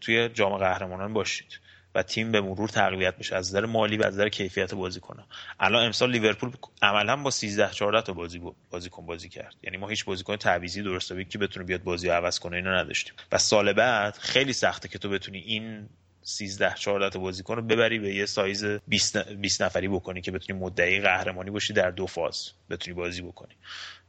توی 0.00 0.28
جام 0.28 0.56
قهرمانان 0.94 1.12
باشید 1.12 1.60
و 1.94 2.02
تیم 2.02 2.32
به 2.32 2.40
مرور 2.40 2.68
تقویت 2.68 3.16
بشه 3.16 3.36
از 3.36 3.48
نظر 3.48 3.66
مالی 3.66 3.96
و 3.96 4.06
از 4.06 4.14
نظر 4.14 4.28
کیفیت 4.28 4.74
بازیکن 4.74 5.24
الان 5.60 5.84
امسال 5.84 6.10
لیورپول 6.10 6.50
عملا 6.82 7.16
با 7.16 7.30
13 7.30 7.70
14 7.70 8.02
تا 8.02 8.12
بازی 8.12 8.40
بازیکن 8.70 9.06
بازی 9.06 9.28
کرد. 9.28 9.54
یعنی 9.62 9.76
ما 9.76 9.88
هیچ 9.88 10.04
بازیکن 10.04 10.36
تعویضی 10.36 10.82
درست 10.82 11.12
که 11.30 11.38
بتونه 11.38 11.66
بیاد 11.66 11.82
بازی 11.82 12.08
عوض 12.08 12.38
کنه 12.38 12.56
اینا 12.56 12.74
نداشتیم. 12.82 13.14
و 13.32 13.38
سال 13.38 13.72
بعد 13.72 14.16
خیلی 14.16 14.52
سخته 14.52 14.88
که 14.88 14.98
تو 14.98 15.08
بتونی 15.08 15.38
این 15.38 15.88
13 16.22 16.74
14 16.74 17.10
تا 17.10 17.18
بازیکن 17.18 17.56
رو 17.56 17.62
ببری 17.62 17.98
به 17.98 18.14
یه 18.14 18.26
سایز 18.26 18.64
20 18.64 19.16
20 19.16 19.62
نفری 19.62 19.88
بکنی 19.88 20.20
که 20.20 20.30
بتونی 20.30 20.58
مدعی 20.58 21.00
قهرمانی 21.00 21.50
باشی 21.50 21.72
در 21.72 21.90
دو 21.90 22.06
فاز 22.06 22.50
بتونی 22.70 22.94
بازی 22.94 23.22
بکنی. 23.22 23.54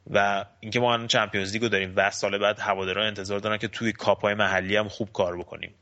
و 0.10 0.46
اینکه 0.60 0.80
ما 0.80 0.94
الان 0.94 1.08
Champions 1.08 1.54
League 1.54 1.68
و 1.68 1.70
داریم 1.70 1.94
و 1.96 2.12
سال 2.12 2.38
بعد 2.38 2.60
هوادارا 2.60 3.06
انتظار 3.06 3.40
دارن 3.40 3.58
که 3.58 3.68
توی 3.68 3.92
کاپ 3.92 4.22
های 4.22 4.34
محلی 4.34 4.76
هم 4.76 4.88
خوب 4.88 5.12
کار 5.14 5.38
بکنیم. 5.38 5.74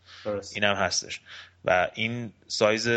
این 0.56 0.64
هم 0.64 0.76
هستش. 0.76 1.22
و 1.66 1.90
این 1.94 2.34
سایز 2.48 2.90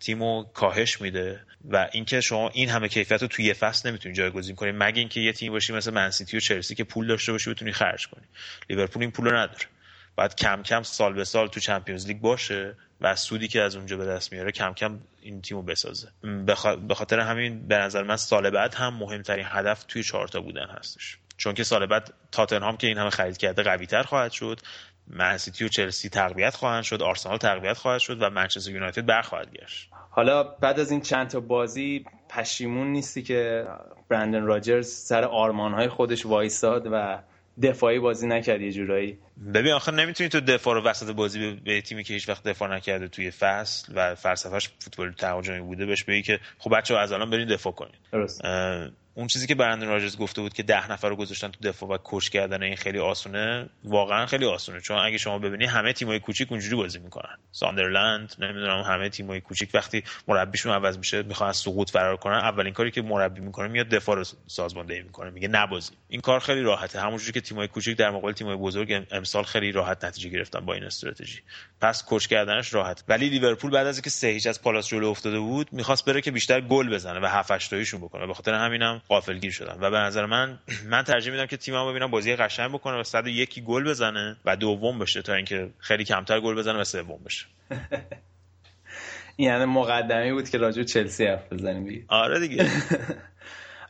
تیمو 0.00 0.44
کاهش 0.44 1.00
میده 1.00 1.40
و 1.64 1.88
اینکه 1.92 2.20
شما 2.20 2.48
این 2.48 2.68
همه 2.68 2.88
کیفیت 2.88 3.22
رو 3.22 3.28
توی 3.28 3.44
یه 3.44 3.54
فصل 3.54 3.88
نمی‌تونی 3.88 4.14
جایگزین 4.14 4.56
کنی. 4.56 4.72
مگه 4.72 4.98
اینکه 4.98 5.20
یه 5.20 5.32
تیم 5.32 5.52
باشی 5.52 5.72
مثل 5.72 5.90
منسیتی 5.90 6.36
و 6.36 6.40
چلسی 6.40 6.74
که 6.74 6.84
پول 6.84 7.06
داشته 7.06 7.32
باشی 7.32 7.50
بتونی 7.50 7.72
خرج 7.72 8.08
کنی. 8.08 8.24
لیورپول 8.70 9.02
این 9.02 9.10
پول 9.10 9.26
رو 9.26 9.36
نداره. 9.36 9.64
باید 10.16 10.34
کم 10.34 10.62
کم 10.62 10.82
سال 10.82 11.12
به 11.12 11.24
سال 11.24 11.48
تو 11.48 11.60
چمپیونز 11.60 12.06
لیگ 12.06 12.20
باشه. 12.20 12.74
و 13.00 13.16
سودی 13.16 13.48
که 13.48 13.62
از 13.62 13.76
اونجا 13.76 13.96
به 13.96 14.04
دست 14.04 14.32
میاره 14.32 14.52
کم 14.52 14.72
کم 14.72 15.00
این 15.22 15.42
تیمو 15.42 15.62
بسازه. 15.62 16.08
به 16.88 16.94
خاطر 16.94 17.20
همین 17.20 17.68
به 17.68 17.78
نظر 17.78 18.02
من 18.02 18.16
سال 18.16 18.50
بعد 18.50 18.74
هم 18.74 18.94
مهمترین 18.94 19.46
هدف 19.48 19.84
توی 19.84 20.02
چهارتا 20.02 20.40
بودن 20.40 20.66
هستش. 20.66 21.18
چون 21.36 21.54
که 21.54 21.64
سال 21.64 21.86
بعد 21.86 22.14
تاتنهام 22.32 22.76
که 22.76 22.86
این 22.86 22.98
همه 22.98 23.10
خرید 23.10 23.36
کرده 23.36 23.62
قوی 23.62 23.86
تر 23.86 24.02
خواهد 24.02 24.32
شد 24.32 24.60
منسیتی 25.06 25.64
و 25.64 25.68
چلسی 25.68 26.08
تقویت 26.08 26.56
خواهند 26.56 26.82
شد 26.82 27.02
آرسنال 27.02 27.36
تقویت 27.36 27.76
خواهد 27.76 28.00
شد 28.00 28.22
و 28.22 28.30
منچستر 28.30 28.70
یونایتد 28.70 29.06
برخواهد 29.06 29.52
گشت. 29.52 29.90
حالا 30.10 30.42
بعد 30.42 30.80
از 30.80 30.90
این 30.90 31.00
چند 31.00 31.28
تا 31.28 31.40
بازی 31.40 32.04
پشیمون 32.28 32.92
نیستی 32.92 33.22
که 33.22 33.66
برندن 34.08 34.42
راجرز 34.42 34.88
سر 34.88 35.24
آرمانهای 35.24 35.88
خودش 35.88 36.26
وایساد 36.26 36.88
و 36.92 37.18
دفاعی 37.62 37.98
بازی 37.98 38.26
نکرد 38.26 38.60
یه 38.60 38.72
جورایی 38.72 39.18
ببین 39.54 39.72
آخه 39.72 39.92
نمی‌تونی 39.92 40.28
تو 40.28 40.40
دفاع 40.40 40.74
رو 40.74 40.82
وسط 40.82 41.10
بازی 41.10 41.60
به 41.64 41.80
تیمی 41.80 42.04
که 42.04 42.14
هیچ 42.14 42.28
وقت 42.28 42.42
دفاع 42.42 42.76
نکرده 42.76 43.08
توی 43.08 43.30
فصل 43.30 43.92
و 43.96 44.14
فلسفهش 44.14 44.68
فوتبال 44.78 45.12
تهاجمی 45.12 45.60
بوده 45.60 45.86
بهش 45.86 46.04
بگی 46.04 46.22
که 46.22 46.40
خب 46.58 46.76
بچه 46.76 46.96
از 46.96 47.12
الان 47.12 47.30
برید 47.30 47.48
دفاع 47.48 47.72
کنید 47.72 47.98
درست. 48.12 48.40
اون 49.18 49.26
چیزی 49.26 49.46
که 49.46 49.54
برندن 49.54 49.86
راجرز 49.86 50.16
گفته 50.18 50.40
بود 50.40 50.52
که 50.52 50.62
ده 50.62 50.92
نفر 50.92 51.08
رو 51.08 51.16
گذاشتن 51.16 51.48
تو 51.48 51.68
دفاع 51.68 51.88
و 51.88 51.98
کش 52.04 52.30
کردن 52.30 52.62
این 52.62 52.76
خیلی 52.76 52.98
آسونه. 52.98 53.68
واقعا 53.84 54.26
خیلی 54.26 54.46
آسونه. 54.46 54.80
چون 54.80 54.98
اگه 54.98 55.18
شما 55.18 55.38
ببینی 55.38 55.64
همه 55.64 55.92
تیمای 55.92 56.20
کوچیک 56.20 56.52
اونجوری 56.52 56.76
بازی 56.76 56.98
می‌کنن. 56.98 57.36
ساندرلند 57.52 58.34
نمی‌دونم 58.38 58.82
همه 58.82 59.08
تیمای 59.08 59.40
کوچیک 59.40 59.70
وقتی 59.74 60.04
مربیشون 60.28 60.72
عوض 60.72 60.98
میشه 60.98 61.22
می‌خوان 61.22 61.52
سقوط 61.52 61.90
فرار 61.90 62.16
کنن 62.16 62.34
اولین 62.34 62.72
کاری 62.72 62.90
که 62.90 63.02
مربی 63.02 63.40
می‌کنه 63.40 63.68
میاد 63.68 63.88
دفاع 63.88 64.16
رو 64.16 64.24
سازماندهی 64.46 65.02
می‌کنه. 65.02 65.30
میگه 65.30 65.48
نبازی 65.48 65.92
این 66.08 66.20
کار 66.20 66.40
خیلی 66.40 66.62
راحته. 66.62 67.00
همونجوری 67.00 67.32
که 67.32 67.40
تیمای 67.40 67.68
کوچیک 67.68 67.96
در 67.96 68.10
مقابل 68.10 68.32
تیمای 68.32 68.56
بزرگ 68.56 69.06
امسال 69.10 69.44
خیلی 69.44 69.72
راحت 69.72 70.04
نتیجه 70.04 70.28
گرفتن 70.28 70.60
با 70.60 70.74
این 70.74 70.84
استراتژی. 70.84 71.40
پس 71.80 72.04
کش 72.08 72.28
کردنش 72.28 72.74
راحت. 72.74 73.04
ولی 73.08 73.28
لیورپول 73.28 73.70
بعد 73.70 73.86
از 73.86 73.96
اینکه 73.96 74.10
سه 74.10 74.26
هیچ 74.26 74.46
از 74.46 74.62
پالاس 74.62 74.88
جلو 74.88 75.08
افتاده 75.08 75.38
بود 75.38 75.72
می‌خواست 75.72 76.04
بره 76.04 76.20
که 76.20 76.30
بیشتر 76.30 76.60
گل 76.60 76.94
بزنه 76.94 77.20
و 77.20 77.26
7 77.26 77.50
8 77.50 77.94
بکنه. 77.94 78.26
به 78.26 78.34
خاطر 78.34 78.54
همینم 78.54 79.02
غافلگیر 79.08 79.52
شدن 79.52 79.76
و 79.80 79.90
به 79.90 79.96
نظر 79.96 80.26
من 80.26 80.58
من 80.90 81.02
ترجیح 81.02 81.32
میدم 81.32 81.46
که 81.46 81.56
تیمم 81.56 81.90
ببینم 81.90 82.10
بازی 82.10 82.36
قشنگ 82.36 82.72
بکنه 82.72 83.00
و 83.00 83.02
101 83.02 83.64
گل 83.64 83.84
بزنه 83.84 84.36
و 84.44 84.56
دوم 84.56 84.98
بشه 84.98 85.22
تا 85.22 85.34
اینکه 85.34 85.70
خیلی 85.78 86.04
کمتر 86.04 86.40
گل 86.40 86.54
بزنه 86.54 86.78
و 86.78 86.84
سوم 86.84 87.20
بشه. 87.24 87.46
یعنی 89.38 89.64
مقدمه 89.64 90.32
بود 90.32 90.50
که 90.50 90.58
راجع 90.58 90.82
چلسی 90.82 91.26
حرف 91.26 91.52
بزنیم 91.52 92.04
آره 92.08 92.40
دیگه. 92.40 92.66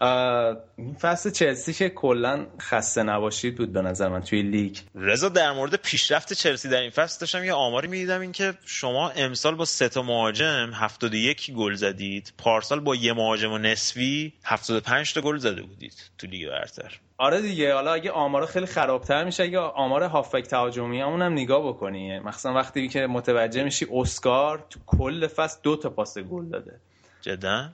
این 0.00 0.94
فصل 1.00 1.30
چلسی 1.30 1.72
که 1.72 1.88
کلا 1.88 2.46
خسته 2.60 3.02
نباشید 3.02 3.56
بود 3.56 3.72
به 3.72 3.82
نظر 3.82 4.08
من 4.08 4.22
توی 4.22 4.42
لیگ. 4.42 4.78
رضا 4.94 5.28
در 5.28 5.52
مورد 5.52 5.74
پیشرفت 5.74 6.32
چلسی 6.32 6.68
در 6.68 6.80
این 6.80 6.90
فصل 6.90 7.20
داشتم 7.20 7.44
یه 7.44 7.52
آماری 7.52 7.88
می‌دیدم 7.88 8.20
این 8.20 8.32
که 8.32 8.54
شما 8.64 9.10
امسال 9.10 9.54
با 9.54 9.64
سه 9.64 9.88
تا 9.88 10.02
مهاجم 10.02 10.70
71 10.74 11.52
گل 11.52 11.74
زدید. 11.74 12.32
پارسال 12.38 12.80
با 12.80 12.94
یه 12.94 13.12
مهاجم 13.12 13.52
و 13.52 13.58
نصفی 13.58 14.32
75 14.44 15.14
تا 15.14 15.20
گل 15.20 15.36
زده 15.36 15.62
بودید 15.62 16.10
تو 16.18 16.26
لیگ 16.26 16.48
برتر. 16.48 16.98
آره 17.18 17.40
دیگه 17.40 17.74
حالا 17.74 17.92
اگه 17.92 18.10
آمارا 18.10 18.46
خیلی 18.46 18.66
خرابتر 18.66 19.24
میشه 19.24 19.42
اگه 19.42 19.58
آمار 19.58 20.02
هافک 20.02 20.46
تهاجمی 20.46 21.00
همون 21.00 21.22
هم 21.22 21.32
نگاه 21.32 21.68
بکنی. 21.68 22.18
مثلا 22.18 22.54
وقتی 22.54 22.88
که 22.88 23.06
متوجه 23.06 23.64
میشی 23.64 23.86
اسکار 23.92 24.66
تو 24.70 24.80
کل 24.86 25.26
فصل 25.26 25.58
دو 25.62 25.76
تا 25.76 25.90
پاس 25.90 26.18
گل 26.18 26.48
داده. 26.48 26.80
جدا؟ 27.20 27.68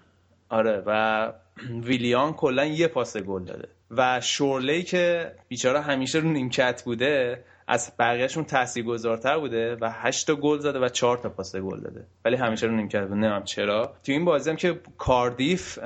آره 0.49 0.83
و 0.87 1.33
ویلیان 1.85 2.33
کلا 2.33 2.65
یه 2.65 2.89
پاس 2.89 3.17
گل 3.17 3.45
داده. 3.45 3.69
و 3.91 4.21
شورلی 4.21 4.83
که 4.83 5.33
بیچاره 5.49 5.81
همیشه 5.81 6.19
رو 6.19 6.29
نیمکت 6.29 6.83
بوده 6.85 7.45
از 7.69 7.93
بقیهشون 7.99 8.45
تاثیرگذارتر 8.45 9.39
بوده 9.39 9.77
و 9.81 9.91
8 9.93 10.27
تا 10.27 10.35
گل 10.35 10.59
زده 10.59 10.79
و 10.79 10.89
4 10.89 11.19
تا 11.19 11.29
پاس 11.29 11.57
گل 11.57 11.81
داده. 11.81 12.07
ولی 12.25 12.37
همیشه 12.37 12.67
رو 12.67 12.77
نیمکت 12.77 13.01
بوده. 13.03 13.15
نمی‌دونم 13.15 13.45
چرا؟ 13.45 13.95
تو 14.05 14.13
این 14.13 14.25
بازی 14.25 14.51
هم 14.51 14.57
که 14.57 14.81
کاردیف 14.99 15.79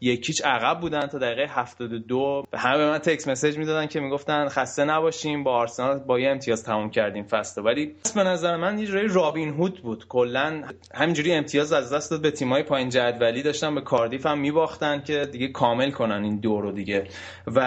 یکیچ 0.00 0.44
عقب 0.44 0.80
بودن 0.80 1.06
تا 1.06 1.18
دقیقه 1.18 1.46
72 1.48 2.44
همه 2.54 2.78
به 2.78 2.90
من 2.90 2.98
تکس 2.98 3.28
مسیج 3.28 3.58
می‌دادن 3.58 3.86
که 3.86 4.00
می‌گفتن 4.00 4.48
خسته 4.48 4.84
نباشیم 4.84 5.44
با 5.44 5.52
آرسنال 5.52 5.98
با 5.98 6.20
یه 6.20 6.30
امتیاز 6.30 6.64
تموم 6.64 6.90
کردیم 6.90 7.24
فصل. 7.24 7.64
ولی 7.64 7.94
به 8.14 8.24
نظر 8.24 8.56
من 8.56 8.78
یه 8.78 8.86
جوری 8.86 9.08
رابین 9.08 9.48
هود 9.48 9.82
بود. 9.82 10.08
کلا 10.08 10.62
همینجوری 10.94 11.32
امتیاز 11.32 11.72
از 11.72 11.92
دست 11.92 12.10
داد 12.10 12.22
به 12.22 12.30
تیمای 12.30 12.62
پایین 12.62 12.88
جدولی. 12.88 13.42
داشتن 13.42 13.74
به 13.74 13.80
کاردیف 13.80 14.26
هم 14.26 14.38
میباختن 14.38 15.02
که 15.02 15.28
دیگه 15.32 15.48
کامل 15.48 15.90
کنن 15.90 16.24
این 16.24 16.40
دو 16.40 16.60
رو 16.60 16.72
دیگه. 16.72 17.08
و 17.46 17.60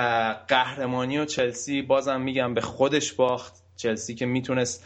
قهرمانی 0.48 1.18
و 1.18 1.26
چلسی 1.26 1.82
بازم 1.82 2.22
میگم 2.22 2.54
به 2.54 2.62
خودش 2.62 3.14
باخت. 3.14 3.64
چلسی 3.76 4.16
که 4.16 4.26
می‌تونست 4.26 4.86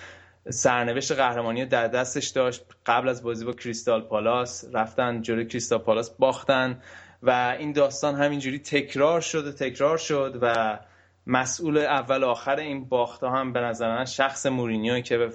سرنوشت 0.50 1.12
قهرمانی 1.12 1.66
در 1.66 1.88
دستش 1.88 2.27
داشت. 2.27 2.66
قبل 2.86 3.10
از 3.10 3.24
بازی 3.24 3.46
با 3.46 3.54
کریستال 3.54 4.01
پالاس 4.01 4.66
رفتن 4.74 5.22
جلوی 5.22 5.46
کریستال 5.46 5.80
پالاس 5.80 6.10
باختن. 6.10 6.82
و 7.24 7.56
این 7.60 7.72
داستان 7.72 8.16
همینجوری 8.16 8.60
تکرار 8.60 9.22
شد 9.22 9.48
و 9.48 9.52
تکرار 9.52 9.98
شد 9.98 10.40
و 10.42 10.80
مسئول 11.28 11.78
اول 11.78 12.24
آخر 12.24 12.56
این 12.56 12.86
باخت 12.86 13.24
هم 13.24 13.54
به 13.54 13.60
نظر 13.60 13.96
من 13.96 14.06
شخص 14.06 14.46
مورینیو 14.46 15.00
که 15.00 15.30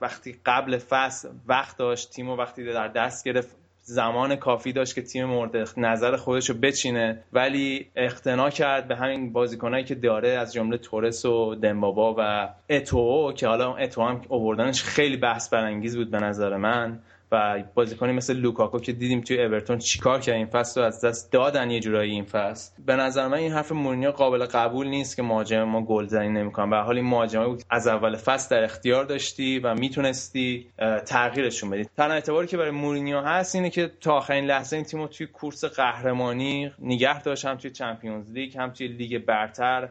وقتی 0.00 0.40
قبل 0.46 0.78
فصل 0.78 1.28
وقت 1.46 1.76
داشت 1.76 2.10
تیم 2.10 2.28
و 2.28 2.36
وقتی 2.36 2.64
در 2.64 2.88
دست 2.88 3.24
گرفت 3.24 3.56
زمان 3.88 4.36
کافی 4.36 4.72
داشت 4.72 4.94
که 4.94 5.02
تیم 5.02 5.24
مورد 5.24 5.68
نظر 5.76 6.16
خودش 6.16 6.50
رو 6.50 6.56
بچینه. 6.56 7.22
ولی 7.32 7.90
اقتنا 7.96 8.50
کرد 8.50 8.88
به 8.88 8.96
همین 8.96 9.32
بازیکنایی 9.32 9.84
که 9.84 9.94
داره 9.94 10.28
از 10.28 10.52
جمله 10.52 10.78
تورس 10.78 11.24
و 11.24 11.54
دمبابا 11.54 12.14
و 12.18 12.48
اتو 12.70 13.32
که 13.32 13.48
حالا 13.48 13.76
اتو 13.76 14.02
هم 14.02 14.20
اووردنش 14.28 14.82
خیلی 14.82 15.16
بحث 15.16 15.48
برانگیز 15.48 15.96
بود 15.96 16.10
به 16.10 16.18
نظر 16.18 16.56
من. 16.56 16.98
و 17.32 17.62
بازیکنی 17.74 18.12
مثل 18.12 18.36
لوکاکو 18.36 18.78
که 18.78 18.92
دیدیم 18.92 19.20
توی 19.20 19.42
اورتون 19.42 19.78
چیکار 19.78 20.20
کرد 20.20 20.34
این 20.34 20.46
فصل 20.46 20.80
رو 20.80 20.86
از 20.86 21.04
دست 21.04 21.32
دادن 21.32 21.70
یه 21.70 21.80
جورایی 21.80 22.12
این 22.12 22.24
فصل. 22.24 22.72
به 22.86 22.96
نظر 22.96 23.28
من 23.28 23.38
این 23.38 23.52
حرف 23.52 23.72
مورینیو 23.72 24.10
قابل 24.10 24.46
قبول 24.46 24.86
نیست 24.86 25.16
که 25.16 25.22
مهاجم 25.22 25.62
ما 25.62 25.82
گلزنی 25.82 26.28
نمی‌کنن 26.28 26.70
به 26.70 26.76
حال 26.76 26.96
این 26.96 27.06
مهاجمه 27.06 27.46
بود 27.46 27.62
از 27.70 27.86
اول 27.86 28.16
فصل 28.16 28.56
در 28.56 28.64
اختیار 28.64 29.04
داشتی 29.04 29.58
و 29.58 29.74
می‌تونستی 29.74 30.66
تغییرشون 31.06 31.70
بدی. 31.70 31.84
تنها 31.96 32.14
اعتباری 32.14 32.46
که 32.46 32.56
برای 32.56 32.70
مورینیو 32.70 33.20
هست 33.20 33.54
اینه 33.54 33.70
که 33.70 33.90
تا 34.00 34.12
آخرین 34.12 34.44
لحظه 34.44 34.76
این 34.76 34.84
تیمو 34.84 35.06
توی 35.06 35.26
کورس 35.26 35.64
قهرمانی 35.64 36.72
نگه 36.78 37.22
داشت 37.22 37.44
هم 37.44 37.54
توی 37.54 37.70
Champions 37.70 38.32
League 38.32 38.58
هم 38.58 38.70
توی 38.70 38.88
لیگ 38.88 39.24
برتر. 39.24 39.88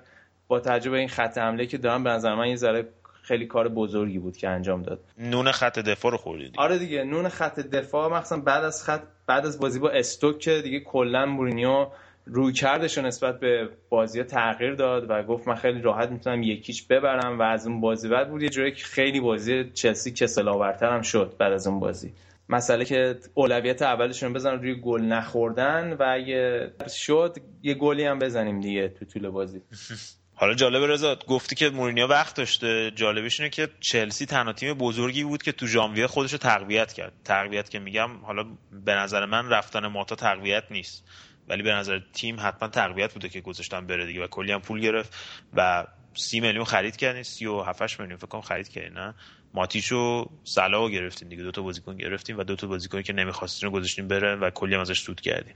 با 0.48 0.60
تجربه 0.60 0.98
این 0.98 1.08
خط 1.08 1.38
حمله 1.38 1.66
که 1.66 1.78
دارن 1.78 2.04
به 2.04 2.10
نظر 2.10 2.36
من 2.36 2.48
یه 2.48 2.56
ذره 2.56 2.88
خیلی 3.26 3.46
کار 3.46 3.70
بزرگی 3.70 4.20
بود 4.20 4.38
که 4.38 4.50
انجام 4.50 4.82
داد. 4.82 5.00
نون 5.18 5.52
خط 5.52 5.80
دفاع 5.80 6.12
رو 6.12 6.18
خوردید 6.18 6.54
آره 6.58 6.78
دیگه 6.78 7.04
نون 7.04 7.30
خط 7.30 7.60
دفاع 7.60 8.20
مثلا 8.20 8.42
بعد 8.42 8.64
از 8.64 8.84
خط 8.84 9.02
بعد 9.28 9.46
از 9.46 9.60
بازی 9.60 9.80
با 9.80 9.90
استوک 9.90 10.40
که 10.40 10.62
دیگه 10.62 10.80
کلا 10.80 11.26
مورینیو 11.26 11.88
روی 12.26 12.54
کردش 12.54 12.98
نسبت 12.98 13.40
به 13.40 13.70
بازی 13.90 14.24
تغییر 14.24 14.76
داد 14.76 15.10
و 15.10 15.24
گفت 15.24 15.48
من 15.48 15.56
خیلی 15.56 15.82
راحت 15.82 16.10
می‌تونم 16.10 16.44
یکیچ 16.44 16.88
ببرم 16.88 17.40
و 17.40 17.42
از 17.42 17.68
اون 17.68 17.82
بازی 17.82 18.10
بعد 18.10 18.30
بود. 18.30 18.44
یه 18.44 18.50
جوری 18.50 18.72
که 18.72 18.84
خیلی 18.86 19.20
بازی 19.20 19.72
چلسی 19.74 20.12
کسل 20.12 20.48
آورتر 20.48 20.90
هم 20.96 21.02
شد 21.02 21.36
بعد 21.40 21.54
از 21.54 21.68
اون 21.68 21.80
بازی. 21.80 22.14
مسئله 22.50 22.86
که 22.86 23.16
اولویت 23.34 23.82
اولشون 23.82 24.34
بزنن 24.34 24.60
روی 24.62 24.76
گل 24.82 25.02
نخوردن 25.02 25.94
و 25.94 26.04
اگه 26.14 26.72
شد 26.90 27.38
یه 27.64 27.74
گلی 27.74 28.04
هم 28.04 28.20
بزنیم 28.20 28.62
دیگه 28.62 28.88
تو 28.88 29.06
طول 29.06 29.30
بازی. 29.30 29.62
حالا 30.38 30.54
جالب 30.54 30.92
رضا 30.92 31.16
گفتی 31.16 31.56
که 31.56 31.70
مورینیو 31.70 32.08
وقت 32.08 32.36
داشته. 32.36 32.92
جالبش 32.92 33.40
اینه 33.40 33.50
که 33.50 33.70
چلسی 33.80 34.26
تنها 34.26 34.54
تیم 34.54 34.74
بزرگی 34.74 35.24
بود 35.24 35.44
که 35.44 35.52
تو 35.52 35.68
ژانویه 35.68 36.08
خودش 36.08 36.32
رو 36.32 36.38
تقویت 36.38 36.94
کرد. 36.94 37.14
تقویت 37.24 37.70
که 37.70 37.80
میگم 37.80 38.26
حالا 38.26 38.46
به 38.86 38.96
نظر 38.96 39.26
من 39.26 39.50
رفتن 39.50 39.88
ماتا 39.88 40.16
تقویت 40.16 40.64
نیست. 40.72 41.04
ولی 41.48 41.64
به 41.64 41.72
نظر 41.72 42.00
تیم 42.14 42.38
حتما 42.40 42.70
تقویت 42.70 43.14
بوده 43.14 43.30
که 43.30 43.42
گذاشتن 43.42 43.88
بره 43.88 44.06
دیگه 44.06 44.24
و 44.24 44.28
کلی 44.28 44.52
هم 44.52 44.62
پول 44.62 44.82
گرفت 44.82 45.16
و 45.54 45.88
سی 46.14 46.40
میلیون 46.40 46.66
خرید 46.66 46.96
کردین. 46.96 47.24
سی 47.24 47.46
و 47.46 47.62
هفتش 47.62 48.00
میلیون 48.00 48.18
فکر 48.18 48.28
کنم 48.28 48.42
خرید 48.42 48.70
کردین 48.70 48.94
نه؟ 48.94 49.14
ماتیشو 49.54 50.30
سلاو 50.44 50.90
گرفتین 50.90 51.30
دیگه. 51.30 51.44
دو 51.44 51.52
تا 51.52 51.62
بازیکن 51.62 51.98
گرفتیم 51.98 52.38
و 52.38 52.44
دو 52.44 52.56
تا 52.56 52.68
بازیکنی 52.68 53.04
که 53.04 53.14
نمی‌خواستین 53.14 53.70
رو 53.70 53.76
گذاشتین 53.76 54.08
بره 54.08 54.36
و 54.36 54.50
کلی 54.50 54.76
هم 54.76 54.82
ازش 54.82 55.00
سود 55.00 55.22
کردیم 55.22 55.56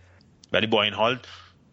ولی 0.53 0.67
با 0.67 0.83
این 0.83 0.93
حال 0.93 1.19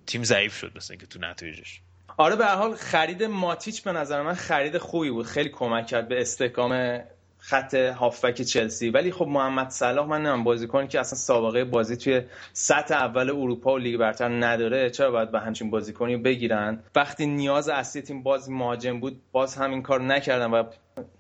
تیم 0.07 0.25
ضعیف 0.25 0.59
شد 0.59 0.73
مثلا 0.77 0.97
که 0.97 1.07
تو 1.07 1.19
نتایجش. 1.19 1.81
آره 2.19 2.37
به 2.37 2.47
حال 2.47 2.75
خرید 2.75 3.23
ماتیچ 3.23 3.83
به 3.83 3.93
نظر 3.93 4.23
من 4.23 4.35
خرید 4.35 4.79
خوبی 4.79 5.11
بود. 5.11 5.27
خیلی 5.27 5.49
کمک 5.49 5.87
کرد 5.87 6.09
به 6.09 6.21
استحکام 6.21 7.01
خط 7.49 7.75
هافبک 7.75 8.43
چلسی. 8.43 8.91
ولی 8.91 9.13
خب 9.13 9.27
محمد 9.27 9.71
صلاح 9.71 10.07
من 10.07 10.17
نمی‌دونم 10.17 10.45
بازیکنی 10.45 10.89
که 10.89 11.01
اصلا 11.01 11.19
سابقه 11.19 11.65
بازی 11.65 11.97
توی 11.97 12.23
سطح 12.53 12.95
اول 12.95 13.31
اروپا 13.31 13.75
و 13.75 13.79
لیگ 13.79 14.01
برتر 14.01 14.29
نداره 14.29 14.91
چرا 14.91 15.11
باید 15.11 15.31
به 15.31 15.41
همچین 15.41 15.71
بازیکنی 15.71 16.17
بگیرن؟ 16.17 16.83
وقتی 16.95 17.27
نیاز 17.27 17.69
اصلی 17.69 18.03
تیم 18.03 18.23
باز 18.23 18.51
مهاجم 18.51 19.01
بود 19.01 19.21
باز 19.33 19.57
همین 19.57 19.83
کار 19.83 20.03
نکردن 20.03 20.51
و 20.51 20.63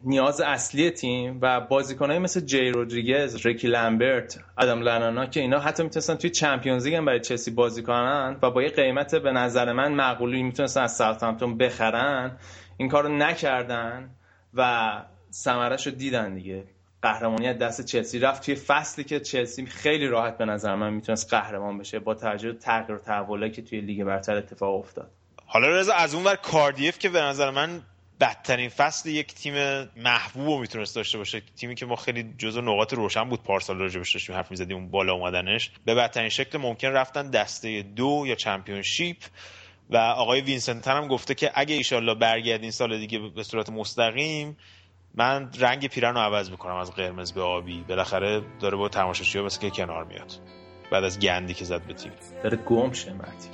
نیاز 0.04 0.40
اصلی 0.40 0.90
تیم 0.90 1.38
و 1.42 1.60
بازیکنایی 1.60 2.18
مثل 2.18 2.40
جی 2.40 2.68
رودریگز، 2.68 3.46
ریکی 3.46 3.68
لامبرت، 3.68 4.38
آدام 4.56 4.80
لالانا 4.80 5.26
که 5.26 5.40
اینا 5.40 5.58
حتی 5.58 5.82
می‌تونستن 5.82 6.14
توی 6.14 6.30
Champions 6.30 6.86
League 6.86 7.00
برای 7.00 7.20
چلسی 7.20 7.50
بازی 7.50 7.82
کنن 7.82 8.36
و 8.42 8.50
با 8.50 8.62
یه 8.62 8.68
قیمت 8.68 9.14
به 9.14 9.32
نظر 9.32 9.72
من 9.72 9.92
معقولی 9.92 10.42
می‌تونستن 10.42 10.80
از 10.82 10.96
ساوثهامپتون 10.96 11.56
بخرن 11.56 12.36
این 12.76 12.88
کارو 12.88 13.08
نکردن 13.08 14.10
و 14.54 14.90
ثمرش 15.36 15.86
رو 15.86 15.92
دیدن 15.92 16.34
دیگه. 16.34 16.64
قهرمانی 17.02 17.54
دست 17.54 17.84
چلسی 17.84 18.18
رفت 18.18 18.44
توی 18.44 18.54
فصلی 18.54 19.04
که 19.04 19.20
چلسی 19.20 19.66
خیلی 19.66 20.06
راحت 20.06 20.38
به 20.38 20.44
نظر 20.44 20.74
من 20.74 20.92
می‌تونست 20.92 21.34
قهرمان 21.34 21.78
بشه 21.78 21.98
با 21.98 22.14
توجه 22.14 22.52
تغییر 22.52 22.92
و 22.92 22.98
تحولی 22.98 23.50
که 23.50 23.62
توی 23.62 23.80
لیگ 23.80 24.04
برتر 24.04 24.36
اتفاق 24.36 24.74
افتاد. 24.74 25.10
حالا 25.46 25.68
رضا 25.68 25.94
از 25.94 26.14
اون 26.14 26.24
ور 26.24 26.36
کاردیف 26.36 26.98
که 26.98 27.08
به 27.08 27.20
نظر 27.20 27.50
من 27.50 27.82
بدترین 28.20 28.68
فصل 28.68 29.08
یک 29.08 29.34
تیم 29.34 29.54
محبوب 29.96 30.60
می‌تونست 30.60 30.96
داشته 30.96 31.18
باشه. 31.18 31.42
تیمی 31.56 31.74
که 31.74 31.86
ما 31.86 31.96
خیلی 31.96 32.34
جزو 32.38 32.60
نقاط 32.60 32.92
روشن 32.92 33.28
بود 33.28 33.42
پارسال 33.42 33.78
راجبش 33.78 34.12
داشتیم 34.12 34.36
حرف 34.36 34.50
می‌زدیم 34.50 34.76
اون 34.76 34.90
بالا 34.90 35.12
اومدنش. 35.12 35.70
به 35.84 35.94
بدترین 35.94 36.28
شکل 36.28 36.58
ممکن 36.58 36.88
رفتن 36.88 37.30
دسته 37.30 37.82
دو 37.82 38.24
یا 38.26 38.34
چمپیونشیپ. 38.34 39.16
و 39.90 39.96
آقای 39.96 40.40
وینسنتن 40.40 40.96
هم 40.96 41.08
گفته 41.08 41.34
که 41.34 41.50
اگه 41.54 41.74
ایشالله 41.74 42.14
برگردین 42.14 42.70
سال 42.70 42.98
دیگه 42.98 43.18
به 43.18 43.42
صورت 43.42 43.70
مستقیم 43.70 44.56
من 45.16 45.50
رنگ 45.58 45.86
پیرن 45.88 46.14
رو 46.14 46.20
عوض 46.20 46.50
می‌کنم 46.50 46.76
از 46.76 46.92
قرمز 46.92 47.32
به 47.32 47.42
آبی. 47.42 47.84
بالاخره 47.88 48.42
داره 48.60 48.76
با 48.76 48.88
تماشاچی‌ها 48.88 49.44
مثل 49.44 49.60
که 49.60 49.70
کنار 49.70 50.04
میاد. 50.04 50.32
بعد 50.92 51.04
از 51.04 51.20
گندی 51.20 51.54
که 51.54 51.64
زد 51.64 51.82
به 51.82 51.94
تیم. 51.94 52.12
داره 52.42 52.56
گم 52.56 52.92
شه 52.92 53.12
مرتی 53.12 53.48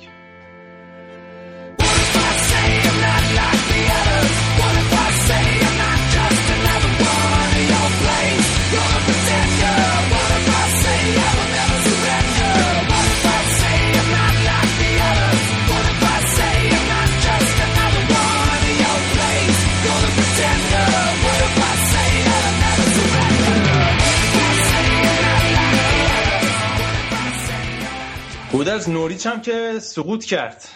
از 28.83 28.89
نوریچ 28.89 29.27
هم 29.27 29.41
که 29.41 29.79
سقوط 29.79 30.25
کرد. 30.25 30.67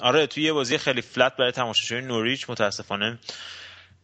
آره 0.00 0.26
توی 0.26 0.42
یه 0.42 0.52
بازی 0.52 0.78
خیلی 0.78 1.02
فلت 1.02 1.36
برای 1.36 1.52
تماشاچیان 1.52 2.04
نوریچ 2.04 2.50
متاسفانه 2.50 3.18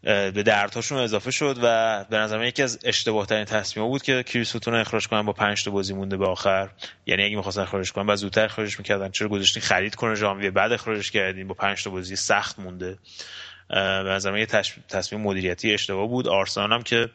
به 0.02 0.42
دردهاشون 0.46 0.98
اضافه 0.98 1.30
شد 1.30 1.58
و 1.62 2.04
به 2.10 2.16
نظر 2.16 2.44
یکی 2.44 2.62
از 2.62 2.78
اشتباه 2.84 3.26
ترین 3.26 3.44
تصمیم 3.44 3.86
بود 3.86 4.02
که 4.02 4.22
کریس 4.22 4.68
رو 4.68 4.74
اخراج 4.74 5.08
کنن 5.08 5.22
با 5.22 5.32
5 5.32 5.64
تا 5.64 5.70
بازی 5.70 5.94
مونده 5.94 6.16
به 6.16 6.26
آخر. 6.26 6.70
یعنی 7.06 7.24
اگه 7.24 7.36
می‌خواستن 7.36 7.62
اخراج 7.62 7.92
کنن 7.92 8.06
بعد 8.06 8.16
زودتر 8.16 8.44
اخراجش 8.44 8.78
می‌کردن. 8.78 9.10
چرا 9.10 9.28
گذاشتین 9.28 9.62
خرید 9.62 9.94
کنه 9.94 10.14
ژانویه 10.14 10.50
بعد 10.50 10.72
اخراجش 10.72 11.10
کردین 11.10 11.48
با 11.48 11.54
5 11.54 11.84
تا 11.84 11.90
بازی 11.90 12.16
سخت 12.16 12.58
مونده. 12.58 12.98
به 13.68 14.10
نظر 14.10 14.36
یه 14.36 14.46
تصمیم 14.88 15.20
مدیریتی 15.20 15.74
اشتباه 15.74 16.08
بود. 16.08 16.28
آرسنال 16.28 16.72
هم 16.72 16.82
که 16.82 17.10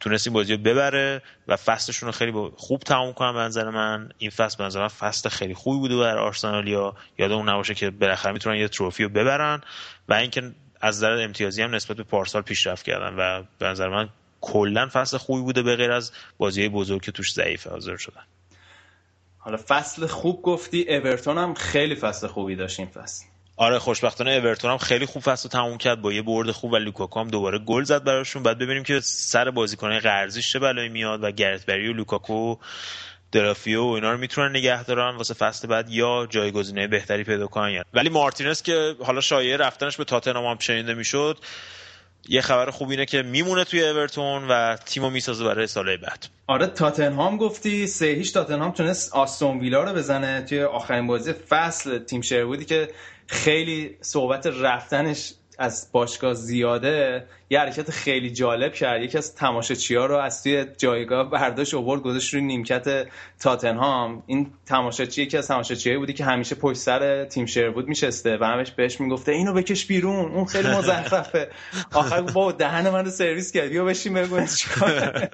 تونست 0.00 0.26
این 0.26 0.34
بازی 0.34 0.52
رو 0.52 0.62
ببره 0.62 1.22
و 1.48 1.56
فصلشون 1.56 2.06
رو 2.06 2.12
خیلی 2.12 2.32
خوب 2.56 2.80
تموم 2.80 3.12
کنن 3.12 3.32
به 3.32 3.38
نظر 3.38 3.70
من. 3.70 4.12
این 4.18 4.30
فصل 4.30 4.58
به 4.58 4.64
نظر 4.64 4.80
من 4.80 4.88
فصل 4.88 5.28
خیلی 5.28 5.54
خوبی 5.54 5.78
بوده 5.78 5.96
برای 5.96 6.24
آرسنالیا. 6.24 6.94
یادمون 7.18 7.48
نباشه 7.48 7.74
که 7.74 7.90
بالاخره 7.90 8.32
می‌تونن 8.32 8.56
یه 8.56 8.68
trophy 8.68 9.02
رو 9.02 9.08
ببرن 9.08 9.60
و 10.08 10.14
اینکه 10.14 10.52
از 10.80 10.96
نظر 10.96 11.12
امتیازی 11.12 11.62
هم 11.62 11.74
نسبت 11.74 11.96
به 11.96 12.02
پارسال 12.02 12.42
پیشرفت 12.42 12.84
کردن 12.84 13.14
و 13.14 13.42
به 13.58 13.66
نظر 13.66 13.88
من 13.88 14.08
کلا 14.40 14.88
فصل 14.92 15.18
خوبی 15.18 15.42
بوده 15.42 15.62
به 15.62 15.76
غیر 15.76 15.92
از 15.92 16.12
بازی 16.38 16.68
بزرگ 16.68 17.02
که 17.02 17.12
توش 17.12 17.32
ضعیف 17.32 17.66
حاضر 17.66 17.96
شدن. 17.96 18.22
حالا 19.38 19.58
فصل 19.68 20.06
خوب 20.06 20.42
گفتی 20.42 20.94
اورتون 20.94 21.38
هم 21.38 21.54
خیلی 21.54 21.94
فصل 21.94 22.26
خوبی 22.26 22.56
داشت 22.56 22.80
این 22.80 22.88
فصل. 22.88 23.24
آره 23.56 23.78
خوشبختانه 23.78 24.30
اورتون 24.30 24.70
هم 24.70 24.78
خیلی 24.78 25.06
خوب 25.06 25.22
فصل 25.22 25.48
تموم 25.48 25.78
کرد 25.78 26.02
با 26.02 26.12
یه 26.12 26.22
برد 26.22 26.50
خوب 26.50 26.72
و 26.72 26.76
لوکاکو 26.76 27.20
هم 27.20 27.28
دوباره 27.28 27.58
گل 27.58 27.84
زد 27.84 28.04
براشون. 28.04 28.42
بعد 28.42 28.58
ببینیم 28.58 28.82
که 28.82 29.00
سر 29.00 29.50
بازیکنای 29.50 30.00
قرضیش 30.00 30.52
چه 30.52 30.58
بلایی 30.58 30.88
میاد 30.88 31.24
و 31.24 31.30
گرت 31.30 31.66
بری 31.66 31.88
و 31.88 31.92
لوکاکو 31.92 32.56
درافیو 33.32 33.82
و 33.82 33.90
اینا 33.90 34.12
رو 34.12 34.18
می‌تونن 34.18 34.50
نگه 34.56 34.84
دارن 34.84 35.16
واسه 35.16 35.34
فصل 35.34 35.68
بعد 35.68 35.90
یا 35.90 36.26
جایگزینه 36.30 36.86
بهتری 36.86 37.24
پیدا 37.24 37.46
کنن 37.46 37.82
ولی 37.94 38.08
مارتینز 38.08 38.62
که 38.62 38.94
حالا 39.04 39.20
شایعه 39.20 39.56
رفتنش 39.56 39.96
به 39.96 40.04
تاتنهام 40.04 40.46
هم 40.46 40.58
شنیده 40.58 40.94
می‌شد 40.94 41.38
یه 42.28 42.40
خبر 42.40 42.70
خوب 42.70 42.90
اینه 42.90 43.06
که 43.06 43.22
میمونه 43.22 43.64
توی 43.64 43.88
اورتون 43.88 44.48
و 44.48 44.76
تیمو 44.76 45.10
می‌سازه 45.10 45.44
برای 45.44 45.66
سال 45.66 45.96
بعد. 45.96 46.26
آره 46.46 46.66
تاتنهام 46.66 47.36
گفتی 47.36 47.86
سه 47.86 48.06
هیچ 48.06 48.34
تاتنهام 48.34 48.72
تونست 48.72 49.12
آستون 49.12 49.60
ویلا 49.60 49.84
رو 49.84 49.92
بزنه 49.92 50.42
توی 50.42 50.62
آخرین 50.62 51.06
بازی 51.06 51.32
فصل 51.32 51.98
تیم 51.98 52.20
شروودی 52.20 52.64
که 52.64 52.88
خیلی 53.26 53.96
صحبت 54.00 54.46
رفتنش 54.46 55.34
از 55.58 55.88
باشگاه 55.92 56.34
زیاده. 56.34 57.26
یه 57.50 57.60
حرکت 57.60 57.90
خیلی 57.90 58.30
جالب 58.30 58.72
کرد. 58.72 59.02
یکی 59.02 59.18
از 59.18 59.34
تماشاچی 59.34 59.94
ها 59.94 60.06
رو 60.06 60.16
از 60.16 60.42
توی 60.42 60.66
جایگاه 60.78 61.30
برداشت 61.30 61.74
اوورد 61.74 62.02
گذاشت 62.02 62.34
روی 62.34 62.42
نیمکت 62.42 63.06
تاتنهام. 63.40 64.22
این 64.26 64.52
تماشاچی 64.66 65.22
یکی 65.22 65.36
از 65.36 65.48
تماشاچیایی 65.48 65.98
بودی 65.98 66.12
که 66.12 66.24
همیشه 66.24 66.54
پشت 66.54 66.78
سر 66.78 67.24
تیم 67.24 67.72
بود 67.74 67.88
میشسته 67.88 68.38
و 68.40 68.44
همش 68.44 68.70
بهش 68.70 69.00
می‌گفته 69.00 69.32
اینو 69.32 69.52
بکش 69.52 69.86
بیرون 69.86 70.32
اون 70.32 70.44
خیلی 70.44 70.68
مزخرفه. 70.68 71.50
آخر 71.92 72.22
با 72.22 72.52
دهن 72.52 72.90
من 72.90 73.04
رو 73.04 73.10
سرویس 73.10 73.52
کرد. 73.52 73.68
بیا 73.68 73.84
بشین 73.84 74.14
بگو 74.14 74.46
چیکار 74.46 75.28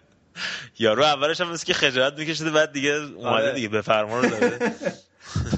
یارو 0.79 1.03
اولش 1.03 1.41
هم 1.41 1.57
که 1.57 1.75
خجالت 1.75 2.19
میکشیده 2.19 2.51
بعد 2.51 2.73
دیگه 2.73 2.91
اومده 2.91 3.29
آره. 3.29 3.53
دیگه 3.53 3.69
به 3.69 3.83
فرمان 3.83 4.23
رو 4.23 4.31
داده. 4.31 4.59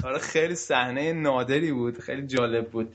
آره 0.03 0.19
خیلی 0.19 0.55
صحنه 0.55 1.13
نادری 1.13 1.71
بود 1.71 1.99
خیلی 1.99 2.27
جالب 2.27 2.69
بود. 2.69 2.93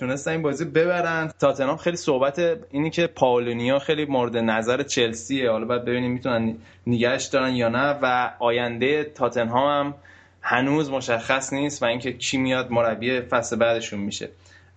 تونستن 0.00 0.30
این 0.30 0.42
بازی 0.42 0.64
ببرن. 0.64 1.32
تاتنهام 1.40 1.76
خیلی 1.76 1.96
صحبت 1.96 2.38
اینی 2.70 2.90
که 2.90 3.06
پاولونیا 3.06 3.78
خیلی 3.78 4.04
مورد 4.04 4.36
نظر 4.36 4.82
چلسیه. 4.82 5.50
حالا 5.50 5.64
باید 5.64 5.84
ببینیم 5.84 6.12
می‌تونن 6.12 6.56
نگهش 6.86 7.24
دارن 7.24 7.54
یا 7.54 7.68
نه. 7.68 7.98
و 8.02 8.32
آینده 8.38 9.04
تاتنهام 9.04 9.86
هم 9.86 9.94
هنوز 10.42 10.90
مشخص 10.90 11.52
نیست 11.52 11.82
و 11.82 11.86
اینکه 11.86 12.12
کی 12.12 12.36
میاد 12.36 12.70
مربی 12.70 13.20
فصل 13.20 13.56
بعدشون 13.56 14.00
میشه. 14.00 14.28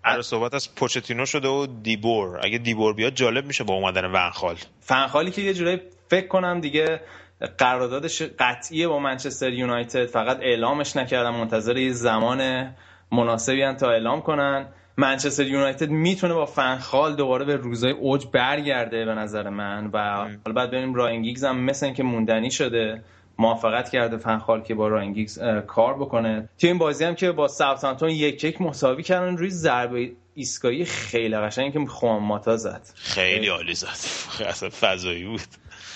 آره 0.06 0.22
صحبت 0.22 0.54
از 0.54 0.76
پوچتینو 0.76 1.26
شده 1.26 1.48
و 1.48 1.68
دیبور. 1.84 2.40
اگه 2.44 2.58
دیبور 2.58 2.94
بیاد 2.94 3.14
جالب 3.14 3.46
میشه 3.46 3.64
با 3.64 3.74
اومدن 3.74 4.06
ونخال. 4.06 4.56
فنخالی 4.82 5.32
که 5.32 5.42
یه 5.42 5.54
جورایی 5.54 5.82
فکر 6.10 6.28
کنم 6.28 6.62
دیگه 6.62 7.02
قراردادش 7.46 8.22
قطعیه 8.22 8.88
با 8.88 9.00
منچستر 9.00 9.54
یونایتد 9.54 10.06
فقط 10.06 10.38
اعلامش 10.42 10.96
نکردن 10.96 11.30
منتظر 11.30 11.78
یه 11.78 11.92
زمان 11.92 12.72
مناسبی 13.12 13.74
تا 13.74 13.92
اعلام 13.92 14.22
کنن. 14.22 14.66
منچستر 14.98 15.48
یونایتد 15.48 15.90
می‌تونه 15.90 16.34
با 16.34 16.46
فنخال 16.46 17.16
دوباره 17.16 17.46
به 17.46 17.56
روزای 17.56 17.92
اوج 17.92 18.26
برگرده 18.34 19.06
به 19.06 19.16
نظر 19.16 19.50
من 19.50 19.90
و 19.94 19.98
حالا 20.46 20.56
بعد 20.56 20.70
ببینیم 20.70 20.94
رایان 20.94 21.15
گیگز 21.15 21.44
هم 21.44 21.60
مثل 21.60 21.86
اینکه 21.86 22.04
موندنی 22.04 22.52
شده 22.52 23.04
موافقت 23.38 23.90
کرده 23.90 24.18
فنخال 24.18 24.62
که 24.62 24.76
با 24.76 24.88
رایان 24.88 25.10
گیگز 25.10 25.40
کار 25.68 25.94
بکنه. 25.94 26.50
توی 26.60 26.70
این 26.70 26.80
بازی 26.80 27.06
هم 27.06 27.16
که 27.16 27.32
با 27.32 27.48
ساوثهامپتون 27.48 28.10
یک 28.10 28.44
یک 28.44 28.62
مساوی 28.62 29.04
کردن 29.04 29.38
روی 29.38 29.50
ضربه 29.50 30.12
ایستگاهی 30.36 30.86
خیلی 30.86 31.38
قشنگی 31.38 31.72
که 31.72 31.86
خوان 31.86 32.24
ماتا 32.24 32.58
زد. 32.58 32.82
خیلی 32.96 33.48
عالی 33.48 33.76
زد. 33.76 33.88
اصلا 34.50 34.70
فضایی 34.70 35.26
بود. 35.26 35.42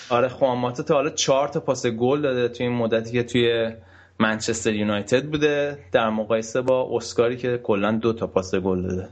آره 0.08 0.28
خوان 0.28 0.58
ماتا 0.58 0.82
تا 0.82 0.94
حالا 0.94 1.10
چهار 1.10 1.48
تا 1.48 1.60
پاس 1.60 1.86
گل 1.86 2.20
داده 2.20 2.48
توی 2.48 2.66
این 2.66 2.76
مدتی 2.76 3.12
که 3.12 3.22
توی 3.22 3.72
منچستر 4.18 4.72
یونایتد 4.72 5.24
بوده. 5.24 5.78
در 5.92 6.10
مقایسه 6.10 6.60
با 6.60 6.88
اسکاری 6.92 7.36
که 7.36 7.60
کلا 7.62 7.92
دو 7.92 8.12
تا 8.12 8.26
پاس 8.26 8.54
گل 8.54 8.82
داده. 8.82 9.08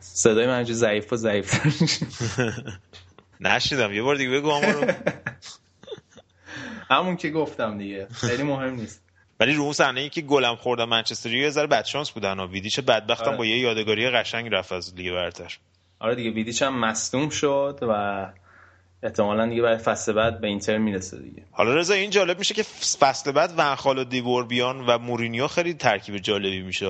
صدای 0.00 0.46
من 0.46 0.64
ضعیف 0.64 1.12
و 1.12 1.16
ضعیف. 1.16 1.54
نشیدم. 3.40 3.92
یه 3.92 4.02
بار 4.02 4.16
دیگه 4.16 4.30
بگو 4.30 4.50
رو. 4.50 4.92
همون 6.90 7.16
که 7.16 7.30
گفتم 7.30 7.78
دیگه. 7.78 8.06
خیلی 8.10 8.42
مهم 8.42 8.74
نیست. 8.74 9.04
ولی 9.40 9.54
رو 9.54 9.62
اون 9.62 9.72
صحنه 9.72 10.00
ای 10.00 10.08
که 10.08 10.20
گلم 10.20 10.56
خوردن 10.56 10.84
منچستر 10.84 11.30
یه 11.30 11.50
ذره 11.50 11.66
بدشانس 11.66 12.10
بودن 12.10 12.40
و 12.40 12.46
ویدیچ 12.46 12.80
بدبختم 12.80 13.28
آره. 13.28 13.36
با 13.36 13.46
یه 13.46 13.58
یادگاری 13.58 14.10
قشنگ 14.10 14.54
رفت 14.54 14.72
از 14.72 14.94
لیگ 14.94 15.12
برتر. 15.12 15.58
آره 15.98 16.14
دیگه 16.14 16.30
ویدیچ 16.30 16.62
هم 16.62 16.80
مصدوم 16.80 17.28
شد 17.28 17.78
و 17.82 18.26
احتمالا 19.04 19.46
دیگه 19.46 19.62
برای 19.62 19.78
فصل 19.78 20.12
بعد 20.12 20.40
به 20.40 20.46
اینتر 20.46 20.78
می‌رسه 20.78 21.18
دیگه. 21.18 21.42
حالا 21.52 21.74
رضا 21.74 21.94
این 21.94 22.10
جالب 22.10 22.38
میشه 22.38 22.54
که 22.54 22.62
فصل 23.00 23.32
بعد 23.32 23.54
ونخال 23.58 23.98
و 23.98 24.04
دیبور 24.04 24.46
بیان 24.46 24.86
و 24.86 24.98
مورینیو 24.98 25.46
خیلی 25.46 25.74
ترکیب 25.74 26.16
جالبی 26.16 26.62
میشه. 26.62 26.86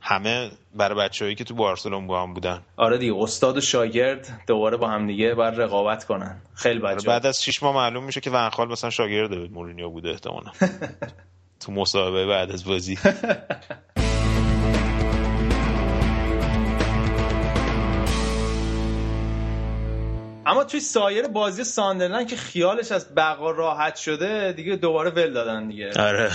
همه 0.00 0.50
برای 0.74 0.98
بچه‌هایی 0.98 1.34
که 1.34 1.44
تو 1.44 1.54
بارسلون 1.54 2.06
با 2.06 2.22
هم 2.22 2.34
بودن. 2.34 2.62
آره 2.76 2.98
دیگه 2.98 3.14
استاد 3.16 3.56
و 3.56 3.60
شاگرد 3.60 4.42
دوباره 4.46 4.76
با 4.76 4.88
هم 4.88 5.06
دیگه 5.06 5.34
بر 5.34 5.50
رقابت 5.50 6.04
کنن. 6.04 6.42
خیلی 6.54 6.78
بچه 6.80 7.06
بعد 7.06 7.26
از 7.26 7.42
6 7.44 7.62
ماه 7.62 7.74
معلوم 7.74 8.04
میشه 8.04 8.20
که 8.20 8.30
ونخال 8.30 8.68
مثلا 8.68 8.90
شاگرد 8.90 9.34
مورینیو 9.34 9.90
بوده 9.90 10.10
احتمالا. 10.10 10.50
تو 11.60 11.72
مصاحبه 11.72 12.26
بعد 12.26 12.50
از 12.50 12.64
بازی. 12.64 12.98
اما 20.48 20.64
توی 20.64 20.80
سایر 20.80 21.26
بازی 21.26 21.64
ساندرلند 21.64 22.28
که 22.28 22.36
خیالش 22.36 22.92
از 22.92 23.14
بقا 23.14 23.50
راحت 23.50 23.96
شده 23.96 24.52
دیگه 24.52 24.76
دوباره 24.76 25.10
ول 25.10 25.32
دادن 25.32 25.68
دیگه. 25.68 25.90
آره. 25.98 26.30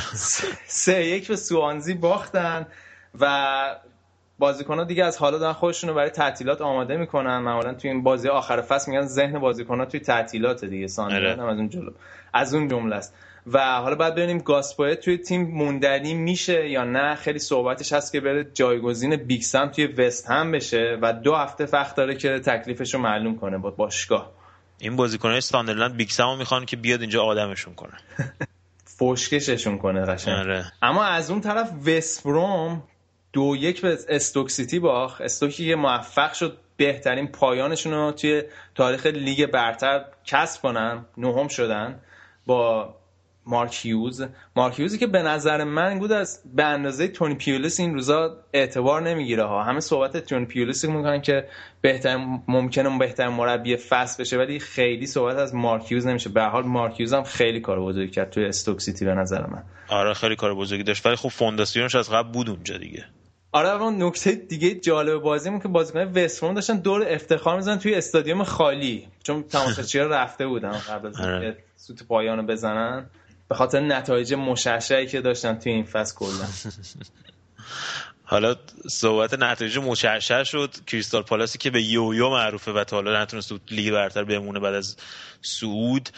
سه 0.65 1.05
یک 1.05 1.27
به 1.27 1.35
سوانزی 1.35 1.93
باختن 1.93 2.67
و 3.19 3.25
ها 4.69 4.83
دیگه 4.83 5.05
از 5.05 5.17
حالا 5.17 5.37
دارن 5.37 5.53
خودشون 5.53 5.89
رو 5.89 5.95
برای 5.95 6.09
تعطیلات 6.09 6.61
آماده 6.61 6.97
می‌کنن. 6.97 7.37
معمولا 7.37 7.73
توی 7.73 7.89
این 7.89 8.03
بازی 8.03 8.29
آخر 8.29 8.61
فصل 8.61 8.91
میگن 8.91 9.05
ذهن 9.05 9.35
ها 9.69 9.85
توی 9.85 9.99
تعطیلات 9.99 10.65
دیگه. 10.65 10.87
ساندرلند 10.87 11.39
آره. 11.39 11.51
از 11.51 11.57
اون 11.57 11.69
جلو 11.69 11.91
از 12.33 12.53
اون 12.53 12.67
جمله 12.67 12.95
است. 12.95 13.13
و 13.47 13.81
حالا 13.81 13.95
بعد 13.95 14.15
ببینیم 14.15 14.37
گاسپایت 14.37 14.99
توی 14.99 15.17
تیم 15.17 15.41
موندنی 15.41 16.13
میشه 16.13 16.69
یا 16.69 16.83
نه. 16.83 17.15
خیلی 17.15 17.39
صحبتش 17.39 17.93
هست 17.93 18.11
که 18.11 18.19
بره 18.21 18.47
جایگزین 18.53 19.15
بیکسم 19.15 19.67
توی 19.67 19.87
وست 19.87 20.29
هم 20.29 20.51
بشه 20.51 20.97
و 21.01 21.13
دو 21.13 21.35
هفته 21.35 21.65
وقت 21.73 21.95
داره 21.95 22.15
که 22.15 22.39
تکلیفش 22.39 22.93
رو 22.93 22.99
معلوم 22.99 23.35
کنه 23.37 23.57
با 23.57 23.71
باشگاه. 23.71 24.31
این 24.79 24.95
بازیکنای 24.95 25.41
ساندرلند 25.41 25.97
بیکسم 25.97 26.23
رو 26.23 26.35
می‌خوان 26.35 26.65
که 26.65 26.77
بیاد 26.77 27.01
اینجا 27.01 27.23
آدمشون 27.23 27.75
کنه. 27.75 27.93
فوشکششون 28.97 29.77
کنه 29.77 30.05
قشنگ. 30.05 30.39
آره. 30.39 30.65
اما 30.81 31.03
از 31.03 31.31
اون 31.31 31.41
طرف 31.41 31.71
وستبروم 31.87 32.83
دو 33.33 33.55
یک 33.59 33.81
به 33.81 33.97
استوک 34.09 34.49
سیتی 34.49 34.79
باخت 34.79 35.21
استوکی 35.21 35.67
که 35.67 35.75
موفق 35.75 36.33
شد 36.33 36.57
بهترین 36.77 37.27
پایانشون 37.27 37.93
رو 37.93 38.11
توی 38.11 38.43
تاریخ 38.75 39.05
لیگ 39.05 39.45
برتر 39.45 40.05
کسب 40.25 40.61
کنن. 40.61 41.05
نهم 41.17 41.47
شدن. 41.47 41.99
با 42.45 42.95
مارک 43.45 43.85
هیوز. 43.85 44.25
مارک 44.55 44.79
هیوزی 44.79 44.97
که 44.97 45.07
به 45.07 45.21
نظر 45.21 45.63
من 45.63 45.99
بود 45.99 46.11
از 46.11 46.41
به 46.55 46.63
اندازه 46.63 47.07
تونی 47.07 47.35
پیولیس 47.35 47.79
این 47.79 47.93
روزا 47.93 48.37
اعتبار 48.53 49.01
نمی‌گیره 49.01 49.43
ها. 49.43 49.63
همه 49.63 49.79
صحبت 49.79 50.17
تونی 50.17 50.45
پیولیس 50.45 50.85
می‌کنن 50.85 51.21
که 51.21 51.47
بهتر 51.81 52.17
ممکنه 52.47 52.99
بهتر 52.99 53.29
مربی 53.29 53.77
فصل 53.77 54.23
بشه 54.23 54.37
ولی 54.37 54.59
خیلی 54.59 55.07
صحبت 55.07 55.37
از 55.37 55.55
مارک 55.55 55.91
هیوز 55.91 56.07
نمیشه. 56.07 56.29
به 56.29 56.43
حال 56.43 56.63
مارک 56.63 56.99
هیوز 56.99 57.13
هم 57.13 57.23
خیلی 57.23 57.59
کار 57.59 57.79
بزرگی 57.79 58.11
کرد 58.11 58.29
توی 58.29 58.45
استوک 58.45 58.81
سیتی 58.81 59.05
به 59.05 59.13
نظر 59.13 59.47
من. 59.47 59.63
آره 59.87 60.13
خیلی 60.13 60.35
کار 60.35 60.55
بزرگی 60.55 60.83
داشت. 60.83 61.05
ولی 61.05 61.15
خب 61.15 61.29
فونداسیونش 61.29 61.95
از 61.95 62.09
قبل 62.09 62.31
بود 62.31 62.49
اونجا 62.49 62.77
دیگه. 62.77 63.05
آره 63.51 63.81
اون 63.81 64.03
نکته 64.03 64.31
دیگه 64.31 64.75
جالب 64.75 65.21
بازی 65.21 65.59
که 65.59 65.67
بازیکن 65.67 65.99
وستروم 65.99 66.53
داشتن 66.53 66.77
دور 66.77 67.05
افتخار 67.07 67.55
می‌زنن 67.55 67.79
توی 67.79 67.95
استادیوم 67.95 68.43
خالی. 68.43 69.07
چون 69.23 69.43
تماشاگرها 69.43 70.07
رفته 70.07 70.47
بودن 70.47 70.71
قبل 70.71 71.07
از 71.07 71.21
آره. 71.21 71.57
سوت 71.75 72.03
پایانو 72.03 72.43
بزنن. 72.43 73.05
به 73.49 73.55
خاطر 73.55 73.79
نتایج 73.79 74.33
مشعشعی 74.33 75.07
که 75.07 75.21
داشتن 75.21 75.59
توی 75.59 75.71
این 75.71 75.83
فصل 75.83 76.15
کلا. 76.15 76.47
حالا 78.23 78.55
صحبت 78.89 79.33
نتایج 79.33 79.77
مشعشع 79.77 80.43
شد. 80.43 80.85
کریستال 80.87 81.21
پالاسی 81.21 81.57
که 81.57 81.69
به 81.69 81.83
یویو 81.83 82.29
معروفه 82.29 82.71
و 82.71 82.83
تا 82.83 82.95
حالا 82.95 83.21
نتونست 83.21 83.51
لیگ 83.71 83.93
برتر 83.93 84.23
بمونه 84.23 84.59
بعد 84.59 84.73
از 84.73 84.97
سعود 85.41 86.09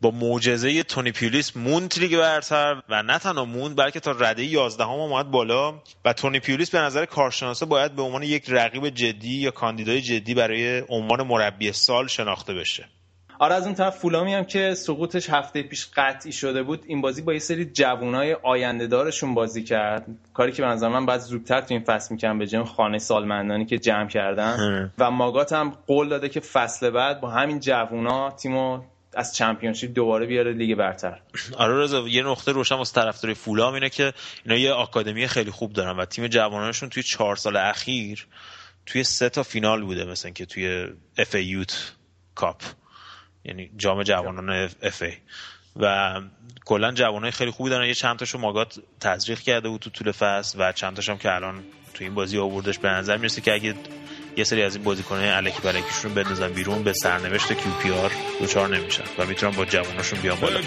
با 0.00 0.10
معجزه 0.10 0.82
تونی 0.82 1.12
پیولیس 1.12 1.56
موند 1.56 1.94
لیگ 1.98 2.16
برتر 2.16 2.82
و 2.88 3.02
نه 3.02 3.18
تنها 3.18 3.44
موند 3.44 3.76
بلکه 3.76 4.00
تا 4.00 4.10
رده 4.10 4.44
11 4.44 4.84
هم 4.84 4.90
اومد 4.90 5.30
بالا. 5.30 5.82
و 6.04 6.12
تونی 6.12 6.40
پیولیس 6.40 6.70
به 6.70 6.78
نظر 6.78 7.04
کارشناسا 7.04 7.66
باید 7.66 7.96
به 7.96 8.02
عنوان 8.02 8.22
یک 8.22 8.44
رقیب 8.48 8.88
جدی 8.88 9.34
یا 9.34 9.50
کاندیدای 9.50 10.00
جدی 10.00 10.34
برای 10.34 10.82
عنوان 10.88 11.22
مربی 11.22 11.72
سال 11.72 12.06
شناخته 12.06 12.54
بشه. 12.54 12.88
آره 13.44 13.54
از 13.54 13.64
اون 13.64 13.74
طرف 13.74 13.96
فولامی 13.98 14.34
هم 14.34 14.44
که 14.44 14.74
سقوطش 14.74 15.30
هفته 15.30 15.62
پیش 15.62 15.88
قطعی 15.96 16.32
شده 16.32 16.62
بود 16.62 16.84
این 16.86 17.00
بازی 17.00 17.22
با 17.22 17.32
یه 17.32 17.38
سری 17.38 17.64
جوانای 17.64 18.36
آینده 18.42 18.86
دارشون 18.86 19.34
بازی 19.34 19.62
کرد. 19.62 20.06
کاری 20.34 20.52
که 20.52 20.62
به 20.62 20.68
نظر 20.68 20.88
من 20.88 21.06
بعد 21.06 21.20
زودتر 21.20 21.60
تو 21.60 21.66
این 21.74 21.84
فصل 21.84 22.14
می‌کنم 22.14 22.38
به 22.38 22.46
جمع 22.46 22.64
خانه 22.64 22.98
سالمندانی 22.98 23.66
که 23.66 23.78
جمع 23.78 24.08
کردن. 24.08 24.92
و 24.98 25.10
ماگات 25.10 25.52
هم 25.52 25.70
قول 25.86 26.08
داده 26.08 26.28
که 26.28 26.40
فصل 26.40 26.90
بعد 26.90 27.20
با 27.20 27.30
همین 27.30 27.60
جوونا 27.60 28.30
تیمو 28.30 28.82
از 29.14 29.34
Championship 29.34 29.94
دوباره 29.94 30.26
بیاره 30.26 30.52
لیگ 30.52 30.78
برتر. 30.78 31.20
آره 31.56 31.78
رضا 31.78 32.08
یه 32.08 32.22
نقطه 32.22 32.52
روشن 32.52 32.74
واسه 32.74 32.94
طرفدار 32.94 33.34
فولام 33.34 33.74
اینه 33.74 33.88
که 33.88 34.12
اینا 34.44 34.58
یه 34.58 34.72
آکادمی 34.72 35.26
خیلی 35.26 35.50
خوب 35.50 35.72
دارن 35.72 35.96
و 35.96 36.04
تیم 36.04 36.26
جوانانشون 36.26 36.88
توی 36.88 37.02
چهار 37.02 37.36
سال 37.36 37.56
اخیر 37.56 38.26
توی 38.86 39.04
سه 39.04 39.28
تا 39.28 39.42
فینال 39.42 39.82
بوده 39.82 40.04
مثلا 40.04 40.30
که 40.30 40.46
توی 40.46 40.86
FA 41.18 41.34
Youth 41.34 41.92
Cup 42.34 42.62
یعنی 43.44 43.70
جام 43.76 44.02
جوانان 44.02 44.70
FA. 44.82 45.12
و 45.76 46.20
کلا 46.64 46.92
جوانای 46.92 47.30
خیلی 47.30 47.50
خوبی 47.50 47.70
دارن. 47.70 47.86
یه 47.86 47.94
چند 47.94 48.18
تاشو 48.18 48.38
ماگات 48.38 48.78
تزریق 49.00 49.40
کرده 49.40 49.68
بود 49.68 49.80
تو 49.80 49.90
طول 49.90 50.12
فصل 50.12 50.58
و 50.60 50.72
چند 50.72 50.96
تاشم 50.96 51.16
که 51.16 51.34
الان 51.34 51.64
تو 51.94 52.04
این 52.04 52.14
بازی 52.14 52.38
آوردش 52.38 52.78
به 52.78 52.88
نظر 52.88 53.16
می‌رسه 53.16 53.40
که 53.40 53.52
اگه 53.52 53.74
یه 54.36 54.44
سری 54.44 54.62
از 54.62 54.76
این 54.76 54.84
بازیکن‌های 54.84 55.28
الکی 55.28 55.62
بلکیشون 55.62 56.14
بندازن 56.14 56.52
بیرون 56.52 56.82
به 56.82 56.92
سرنوشت 56.92 57.52
کیو 57.52 57.72
پی 57.82 57.90
آر 57.90 58.12
دوچار 58.40 58.76
نمیشن 58.76 59.04
و 59.18 59.26
می‌تونن 59.26 59.56
با 59.56 59.64
جواناشون 59.64 60.20
بیان 60.20 60.40
بالا. 60.40 60.60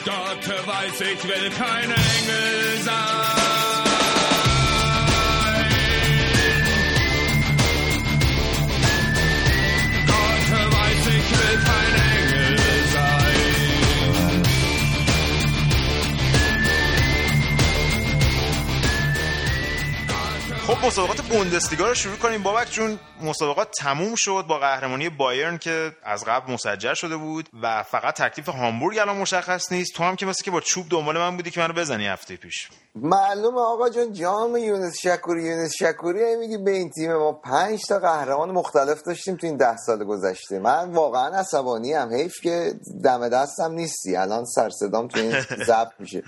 خب 20.77 20.85
مسابقات 20.85 21.21
بوندسلیگا 21.21 21.87
رو 21.87 21.93
شروع 21.93 22.15
کنیم. 22.15 22.43
بابک 22.43 22.71
جون 22.71 22.99
مسابقات 23.21 23.71
تموم 23.71 24.15
شد 24.15 24.45
با 24.47 24.59
قهرمانی 24.59 25.09
بایرن 25.09 25.57
که 25.57 25.91
از 26.03 26.25
قبل 26.25 26.53
مسجل 26.53 26.93
شده 26.93 27.17
بود 27.17 27.49
و 27.61 27.83
فقط 27.83 28.15
تکلیف 28.15 28.49
هامبورگ 28.49 28.97
الان 28.97 29.17
مشخص 29.17 29.71
نیست. 29.71 29.93
تو 29.95 30.03
هم 30.03 30.15
که 30.15 30.25
مثل 30.25 30.43
که 30.43 30.51
با 30.51 30.61
چوب 30.61 30.85
دنبال 30.89 31.17
من 31.17 31.35
بودی 31.35 31.51
که 31.51 31.59
منو 31.59 31.73
بزنی 31.73 32.07
هفته 32.07 32.35
پیش. 32.35 32.69
معلومه 32.95 33.59
آقا 33.59 33.89
جون 33.89 34.13
جام 34.13 34.57
یونس 34.57 34.97
شکوری 34.99 35.43
یونس 35.43 35.73
شکوری. 35.79 36.35
میگی 36.35 36.57
به 36.57 36.71
این 36.71 36.89
تیم 36.89 37.13
ما 37.13 37.33
پنج 37.33 37.81
تا 37.89 37.99
قهرمان 37.99 38.51
مختلف 38.51 39.01
داشتیم 39.01 39.35
تو 39.35 39.47
این 39.47 39.57
ده 39.57 39.77
سال 39.77 40.03
گذشته. 40.03 40.59
من 40.59 40.91
واقعا 40.91 41.39
عصبانی 41.39 41.93
هم 41.93 42.13
حیف 42.13 42.41
که 42.41 42.73
دم 43.03 43.29
دستم 43.29 43.71
نیستی. 43.71 44.15
الان 44.15 44.45
سرصدام 44.45 45.07
تو 45.07 45.19
این 45.19 45.31
ضبط 45.67 45.91
میشه. 45.99 46.23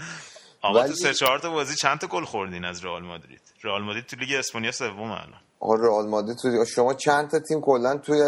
آقا 0.61 0.87
تو 0.87 0.93
سه 0.93 1.13
چهار 1.13 1.39
تا 1.39 1.49
بازی 1.49 1.75
چند 1.75 1.99
تا 1.99 2.07
گل 2.07 2.25
خوردین 2.25 2.65
از 2.65 2.85
رئال 2.85 3.03
مادرید؟ 3.03 3.41
رئال 3.63 3.83
مادرید 3.83 4.05
تو 4.05 4.15
لیگ 4.15 4.29
اسپانیا 4.39 4.71
سوم 4.71 5.11
الان. 5.11 5.41
آره 5.59 5.81
رئال 5.81 6.07
مادرید 6.07 6.37
تو 6.37 6.65
شما 6.65 6.93
چند 6.93 7.29
تا 7.29 7.39
تیم 7.39 7.61
کلا 7.61 7.97
توی 7.97 8.21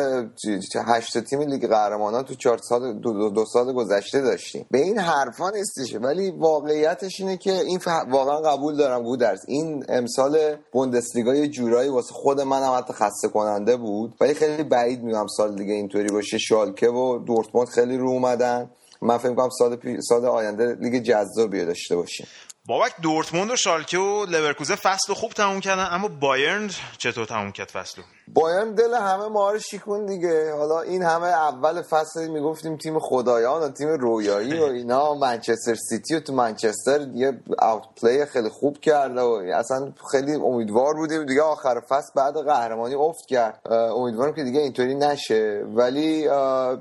هشت 0.88 1.18
تیم 1.18 1.42
لیگ 1.42 1.68
قهرمانان 1.68 2.24
تو 2.24 2.36
چهار 2.36 2.58
سال 2.58 3.00
دو, 3.00 3.30
دو, 3.30 3.46
سال 3.46 3.74
گذشته 3.74 4.22
داشتیم. 4.22 4.66
به 4.72 4.78
این 4.78 5.00
حرفا 5.00 5.50
نیستش 5.50 5.96
ولی 5.96 6.32
واقعیتش 6.32 7.20
اینه 7.20 7.38
که 7.38 7.52
این 7.52 7.80
واقعا 8.10 8.42
قبول 8.42 8.78
دارم 8.78 9.04
گودرز. 9.04 9.40
این 9.48 9.86
امسال 9.90 10.56
بوندسلیگا 10.72 11.36
یه 11.36 11.48
جورایی 11.48 11.90
واسه 11.90 12.14
خود 12.14 12.42
منم 12.42 12.78
حتی 12.78 12.94
خسته 12.94 13.28
کننده 13.28 13.78
بود 13.78 14.16
ولی 14.22 14.34
خیلی 14.34 14.64
بعید 14.64 15.04
می‌دونم 15.04 15.28
سال 15.28 15.56
دیگه 15.56 15.74
اینطوری 15.74 16.10
باشه. 16.10 16.38
شالکه 16.38 16.90
و 16.90 17.20
دورتموند 17.20 17.68
خیلی 17.68 17.98
رو 17.98 18.10
اومدن. 18.10 18.70
من 19.02 19.18
فکر 19.18 19.36
کنم 19.36 19.50
سال 19.50 19.76
پی... 19.76 20.02
سال 20.02 20.26
آینده 20.26 20.76
لیگ 20.82 21.04
جذابی 21.04 21.66
داشته 21.66 21.96
باشیم. 21.96 22.28
بابک 22.68 22.94
دورتموند 23.02 23.52
و 23.52 23.56
شالکه 23.56 23.98
و 23.98 24.26
لورکوزن 24.26 24.76
فصل 24.76 25.14
خوب 25.14 25.32
تموم 25.32 25.60
کردن 25.60 25.88
اما 25.92 26.08
بایرن 26.08 26.70
چطور 26.98 27.26
تموم 27.26 27.52
کرد 27.52 27.70
فصل 27.70 28.02
بایرن 28.34 28.76
دل 28.76 28.94
همه 28.94 29.28
ما 29.28 29.52
رو 29.52 29.60
شیکوند 29.60 30.06
دیگه. 30.06 30.54
حالا 30.54 30.82
این 30.82 31.04
همه 31.04 31.28
اول 31.28 31.82
فصل 31.82 32.28
می‌گفتیم 32.28 32.78
تیم 32.78 33.00
خدایان 33.00 33.62
و 33.62 33.70
تیم 33.70 33.88
رویایی 33.88 34.60
و 34.60 34.64
اینا 34.64 35.14
منچستر 35.14 35.76
سیتی 35.90 36.16
و 36.16 36.20
تو 36.20 36.34
منچستر 36.34 37.08
یه 37.14 37.40
اوت 37.62 38.26
خیلی 38.26 38.50
خوب 38.50 38.80
کرد 38.80 39.18
و 39.18 39.42
اصلا 39.56 39.94
خیلی 40.12 40.36
امیدوار 40.36 40.94
بودیم. 40.94 41.26
دیگه 41.26 41.42
آخر 41.42 41.80
فصل 41.90 42.12
بعد 42.16 42.34
قهرمانی 42.46 42.96
افت 42.96 43.26
کرد. 43.28 43.60
امیدوارم 43.72 44.34
که 44.34 44.44
دیگه 44.44 44.60
اینطوری 44.60 44.96
نشه. 44.96 45.64
ولی 45.76 46.28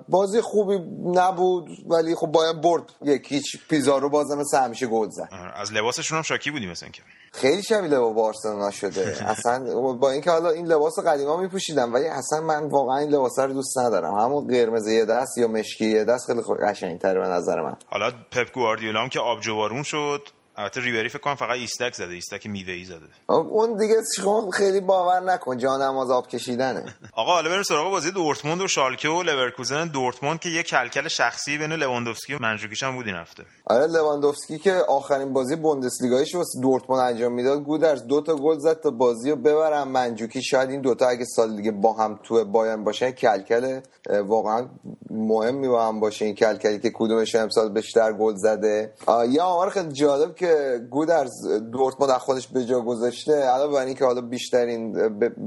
بازی 0.09 0.40
خوبی 0.40 0.79
نبود. 1.05 1.69
ولی 1.87 2.14
خب 2.14 2.27
بایرن 2.27 2.61
برد. 2.61 2.83
یکیچ 3.03 3.45
پیزارو 3.69 4.09
بازم 4.09 4.38
مثل 4.38 4.59
همیشه 4.59 4.87
گل 4.87 5.09
زد. 5.11 5.29
از 5.71 5.77
لباسشون 5.77 6.17
هم 6.17 6.23
شاکی 6.23 6.51
بودیم 6.51 6.71
مثلا 6.71 6.89
که. 6.89 7.03
خیلی 7.33 7.63
شبیه 7.63 7.99
با 7.99 8.13
بارسلونا 8.13 8.71
شده. 8.71 9.31
اصلا 9.31 9.75
با 9.95 10.11
اینکه 10.11 10.31
حالا 10.31 10.51
این 10.51 10.67
لباس 10.67 10.99
قدیما 11.07 11.37
میپوشیدم 11.37 11.95
ولی 11.95 12.07
اصلا 12.07 12.41
من 12.41 12.69
واقعا 12.69 12.99
این 12.99 13.11
لباس 13.11 13.39
رو 13.39 13.53
دوست 13.53 13.79
ندارم. 13.79 14.15
همون 14.15 14.47
قرمز 14.47 14.89
یه 14.89 15.05
دست 15.05 15.39
یا 15.39 15.49
مشکی 15.49 15.87
یه 15.91 16.05
دست 16.05 16.27
خیلی 16.27 16.41
قشنگتره 16.63 17.21
به 17.21 17.27
نظر 17.27 17.61
من. 17.63 17.77
حالا 17.87 18.11
پپ 18.31 18.53
گواردیولا 18.53 19.03
هم 19.03 19.09
که 19.09 19.21
آبجوارون 19.21 19.83
شد. 19.83 20.29
البته 20.57 20.81
ریبری 20.81 21.09
فکر 21.09 21.19
کنم 21.19 21.35
فقط 21.35 21.57
ایستک 21.57 21.95
زده 21.95 22.15
ایستک 22.15 22.47
میوه 22.47 22.73
ای 22.73 22.85
زده 22.85 23.07
اون 23.29 23.77
دیگه 23.77 23.95
شما 24.17 24.51
خیلی 24.51 24.81
باور 24.81 25.21
نکن 25.21 25.59
جانم 25.59 25.97
از 25.97 26.11
آب 26.11 26.29
کشیدنه. 26.29 26.85
آقا 27.13 27.33
حالا 27.33 27.51
بریم 27.51 27.63
سراغ 27.63 27.91
بازی 27.91 28.11
دورتموند 28.11 28.61
و 28.61 28.69
شالکه 28.69 29.09
و 29.09 29.23
لورکوزن 29.23 29.89
دورتموند 29.89 30.41
که 30.41 30.49
یه 30.49 30.63
کلکل 30.63 31.09
شخصی 31.09 31.59
بین 31.59 31.73
لواندوفسکی 31.73 32.35
و 32.35 32.39
منجوکیش 32.41 32.83
هم 32.83 32.97
بود 32.97 33.07
این 33.07 33.17
هفته. 33.17 33.43
آره 33.67 33.87
لواندوفسکی 33.87 34.59
که 34.59 34.73
آخرین 34.73 35.33
بازی 35.33 35.57
بوندسلیگایش 35.57 36.35
واسه 36.35 36.61
دورتموند 36.61 37.13
انجام 37.13 37.33
می‌داد 37.33 37.63
گودرز 37.63 38.07
دو 38.07 38.21
تا 38.21 38.35
گل 38.37 38.59
زد 38.59 38.81
تا 38.81 38.91
بازی 38.91 39.31
رو 39.31 39.37
ببرن. 39.37 39.83
منجوکیش 39.83 40.43
شاید 40.43 40.71
این 40.71 40.81
دوتا 40.81 41.09
اگه 41.09 41.25
سال 41.25 41.57
دیگه 41.57 41.71
با 41.71 41.93
هم 41.93 42.21
تو 42.23 42.45
بایرن 42.45 42.85
باشه 42.85 43.13
کلکل 43.13 43.81
واقعا 44.27 44.69
مهمی 45.11 45.69
با 45.69 45.87
هم 45.89 46.01
باشه. 46.01 46.25
این 46.25 46.35
کلکلی 46.35 46.79
که 46.79 46.91
کدومش 46.95 47.35
امسال 47.35 47.73
بیشتر 47.73 48.13
گل 48.13 48.35
زده. 48.37 48.93
یا 49.29 49.45
آمار 49.45 49.71
خیلی 49.71 49.93
جالب 49.93 50.35
که 50.40 50.81
گودرز 50.90 51.46
دورتموند 51.72 52.12
خودش 52.12 52.48
به 52.48 52.64
جا 52.64 52.81
گذاشته 52.81 53.33
علاوه 53.33 53.74
بر 53.74 53.85
اینکه 53.85 54.05
حالا 54.05 54.20
بیشترین 54.20 54.92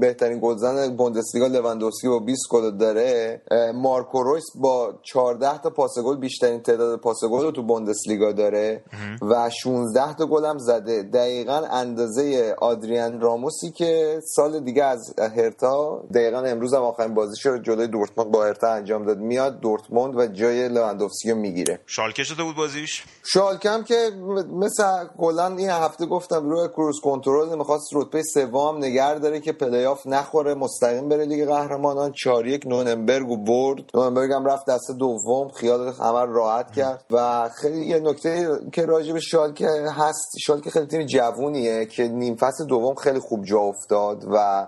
بهترین 0.00 0.38
گلزن 0.42 0.96
بوندسلیگا 0.96 1.46
لواندوفسکی 1.46 2.08
با 2.08 2.18
20 2.18 2.42
گل 2.50 2.70
داره 2.70 3.42
مارکو 3.74 4.22
رویس 4.22 4.44
با 4.54 4.94
14 5.02 5.58
تا 5.58 5.70
پاس 5.70 5.98
گل 5.98 6.16
بیشترین 6.16 6.62
تعداد 6.62 7.00
پاس 7.00 7.24
گل 7.30 7.42
رو 7.42 7.50
تو 7.50 7.62
بوندسلیگا 7.62 8.32
داره 8.32 8.84
و 9.22 9.50
16 9.50 10.14
تا 10.14 10.26
گل 10.26 10.44
هم 10.44 10.58
زده. 10.58 11.02
دقیقا 11.02 11.56
اندازه 11.70 12.54
آدریان 12.58 13.20
راموسی 13.20 13.70
که 13.70 14.20
سال 14.34 14.60
دیگه 14.60 14.84
از 14.84 15.14
هرتا 15.18 16.04
دقیقا 16.14 16.38
امروز 16.38 16.74
هم 16.74 16.82
آخرین 16.82 17.14
بازیش 17.14 17.46
رو 17.46 17.58
جلوی 17.58 17.86
دورتموند 17.86 18.30
با 18.30 18.44
هرتا 18.44 18.68
انجام 18.68 19.04
داد. 19.06 19.18
میاد 19.18 19.60
دورتموند 19.60 20.16
و 20.16 20.26
جای 20.26 20.68
لواندوفسکی 20.68 21.30
رو 21.30 21.36
می‌گیره. 21.36 21.80
شالکه 21.86 22.24
شده 22.24 22.42
بود 22.42 22.56
بازیش؟ 22.56 23.04
شالکه 23.24 23.70
هم 23.70 23.84
که 23.84 24.10
مثل 24.52 24.83
کلا 25.18 25.46
این 25.46 25.70
هفته 25.70 26.06
گفتم 26.06 26.50
روی 26.50 26.68
cruise 26.68 27.00
control 27.00 27.58
می‌خواست 27.58 27.88
رتبه 27.92 28.22
سوم 28.22 28.76
نگر 28.76 29.14
داره 29.14 29.40
که 29.40 29.52
پلی 29.52 29.84
آف 29.84 30.06
نخوره 30.06 30.54
مستقیم 30.54 31.08
بره 31.08 31.24
لیگ 31.24 31.48
قهرمانان. 31.48 32.12
4 32.12 32.46
یک 32.46 32.66
نورنبرگ 32.66 33.30
و 33.30 33.36
برد. 33.36 33.82
نورنبرگ 33.94 34.32
هم 34.32 34.44
رفت 34.44 34.66
دسته 34.66 34.90
دوم 34.98 35.48
خیال 35.48 35.92
همه 35.92 36.24
راحت 36.24 36.72
کرد. 36.72 37.04
و 37.10 37.48
خیلی 37.48 37.86
یه 37.86 37.98
نکته 37.98 38.60
که 38.72 38.86
راجع 38.86 39.12
به 39.12 39.20
شالکه 39.20 39.68
هست 39.96 40.38
شالکه 40.46 40.70
خیلی 40.70 40.86
تیم 40.86 41.06
جوونیه 41.06 41.86
که 41.86 42.08
نیم 42.08 42.36
فصل 42.36 42.64
دوم 42.66 42.94
خیلی 42.94 43.18
خوب 43.18 43.44
جا 43.44 43.60
افتاد 43.60 44.24
و 44.32 44.66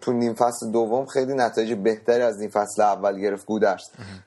تو 0.00 0.12
نیم 0.12 0.34
فصل 0.34 0.70
دوم 0.70 1.06
خیلی 1.06 1.34
نتایج 1.34 1.72
بهتری 1.72 2.22
از 2.22 2.38
نیم 2.38 2.50
فصل 2.50 2.82
اول 2.82 3.20
گرفت 3.20 3.46
گودرز 3.46 3.82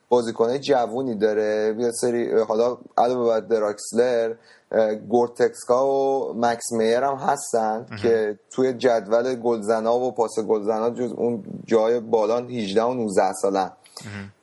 بازیکنه 0.08 0.58
جوونی 0.58 1.14
داره. 1.14 1.76
یه 1.78 1.90
سری 1.90 2.40
حالا 2.40 2.78
علاوه 2.98 3.28
بر 3.28 3.40
دراکسلر 3.40 4.34
گورتسکا 5.08 5.86
و 5.86 6.32
مکس 6.36 6.72
مایر 6.72 7.04
هم 7.04 7.16
هستن 7.16 7.86
که 8.02 8.38
توی 8.50 8.72
جدول 8.72 9.34
گلزنا 9.34 9.98
و 9.98 10.12
پاس 10.12 10.38
گلزنا 10.38 10.90
جز 10.90 11.12
اون 11.12 11.44
جای 11.66 12.00
بالا 12.00 12.36
18 12.36 12.82
و 12.82 12.94
19 12.94 13.32
سالن. 13.32 13.70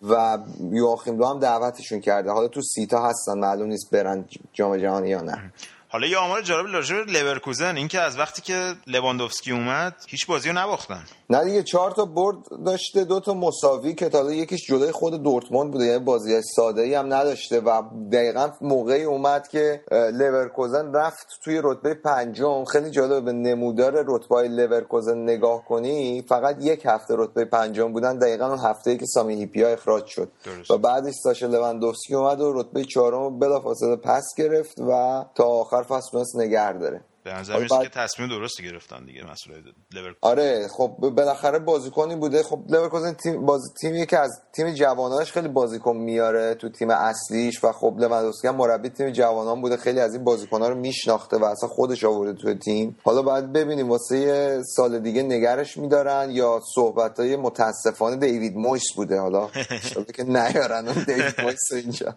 و 0.10 0.38
یواخیم 0.72 1.18
لو 1.18 1.26
هم 1.26 1.40
دعوتشون 1.40 2.00
کرده. 2.00 2.32
حالا 2.32 2.48
تو 2.48 2.62
سی 2.62 2.90
تا 2.90 3.04
هستن 3.04 3.40
معلوم 3.40 3.68
نیست 3.68 3.92
برن 3.92 4.26
جام 4.54 4.78
جهانی 4.78 5.10
یا 5.10 5.22
نه. 5.22 5.52
حالا 5.92 6.08
یه 6.08 6.18
آمار 6.18 6.42
جالب 6.42 6.74
راجع 6.74 6.96
به 6.96 7.12
لورکوزن 7.12 7.78
این 7.78 7.88
که 7.88 8.00
از 8.00 8.20
وقتی 8.20 8.42
که 8.42 8.74
لواندوفسکی 8.88 9.52
اومد 9.52 9.96
هیچ 10.08 10.28
بازی 10.28 10.50
رو 10.50 10.58
نباختن. 10.58 11.04
نه 11.30 11.44
دیگه 11.44 11.64
چهار 11.64 11.92
تا 11.92 12.06
برد 12.06 12.38
داشته 12.66 13.04
دو 13.04 13.20
تا 13.20 13.34
مساوی 13.34 13.94
که 13.96 14.10
تا 14.10 14.32
یکیش 14.32 14.68
جلوی 14.68 14.92
خود 14.92 15.24
دورتموند 15.24 15.72
بوده 15.72 15.86
یعنی 15.86 16.00
بازی 16.00 16.42
ساده 16.56 16.82
ای 16.82 16.94
هم 16.94 17.14
نداشته 17.14 17.60
و 17.60 17.82
دقیقا 18.12 18.50
موقعی 18.62 19.04
اومد 19.04 19.48
که 19.48 19.84
لورکوزن 19.92 20.94
رفت 20.94 21.28
توی 21.44 21.62
رتبه 21.64 21.94
پنجم. 21.94 22.66
خیلی 22.66 22.90
جالب 22.92 23.26
به 23.26 23.32
نمودار 23.32 24.06
رتبه 24.08 24.48
لورکوزن 24.48 25.18
نگاه 25.18 25.66
کنی 25.66 26.24
فقط 26.30 26.58
یک 26.60 26.82
هفته 26.86 27.14
رتبه 27.18 27.46
پنجم 27.46 27.94
بودن 27.94 28.18
دقیقا 28.18 28.48
اون 28.48 28.60
هفته 28.60 28.92
ای 28.92 28.98
که 28.98 29.06
سامی 29.06 29.36
هیپیا 29.36 29.70
اخراج 29.70 30.06
شد. 30.06 30.32
درست. 30.46 30.72
و 30.72 30.78
بعدش 30.78 31.14
ساشا 31.24 31.48
لواندوفسکی 31.48 32.16
اومد 32.16 32.42
و 32.42 32.54
رتبه 32.62 32.84
چهارم 32.84 33.40
بلافاصله 33.40 33.96
پس 33.96 34.26
گرفت 34.38 34.80
و 34.80 35.26
تا 35.36 35.44
آخر 35.44 35.79
فصل 35.84 36.12
تونست 36.12 36.36
نگه 36.36 36.74
داره. 36.74 37.02
به 37.24 37.34
نظر 37.34 37.58
می‌رسه 37.58 37.84
که 37.84 37.90
تصمیم 37.90 38.30
درستی 38.30 38.64
گرفتن 38.64 39.06
دیگه 39.06 39.24
مسئول 39.32 39.56
لورکوزن 39.94 40.18
آره 40.22 40.68
خب 40.68 40.88
بالاخره 41.00 41.60
بازیکنی 41.60 42.16
بوده. 42.16 42.44
خب 42.44 42.60
لورکوزن 42.70 43.14
تیم 43.14 43.46
باز 43.46 43.62
تیمی 43.82 44.06
که 44.06 44.18
از 44.20 44.42
تیم 44.54 44.74
جوانانش 44.74 45.32
خیلی 45.32 45.48
بازیکن 45.48 45.98
میاره 45.98 46.56
تو 46.56 46.70
تیم 46.70 46.90
اصلیش 46.90 47.64
و 47.64 47.72
خب 47.72 47.96
لواندوفسکی 48.00 48.48
هم 48.48 48.56
مربی 48.56 48.90
تیم 48.90 49.10
جوانان 49.10 49.62
بوده. 49.62 49.78
خیلی 49.78 50.00
از 50.00 50.14
این 50.14 50.24
بازیکن‌ها 50.24 50.70
رو 50.70 50.76
میشناخته 50.76 51.38
و 51.38 51.46
اصلا 51.46 51.70
خودش 51.70 52.04
آورده 52.04 52.34
تو 52.34 52.54
تیم. 52.54 52.98
حالا 53.04 53.22
باید 53.22 53.54
ببینیم 53.54 53.90
واسه 53.90 54.64
سال 54.76 55.00
دیگه 55.00 55.24
نگهش 55.24 55.78
میدارن 55.78 56.32
یا 56.32 56.62
صحبت‌های 56.76 57.36
متاسفانه 57.36 58.16
دیوید 58.16 58.56
مویس 58.56 58.94
بوده. 58.96 59.20
حالا 59.20 59.48
که 60.16 60.24
نیارن 60.24 60.88
اون 60.88 61.04
دیوید 61.04 61.42
مویس 61.42 61.72
اینجا. 61.72 62.16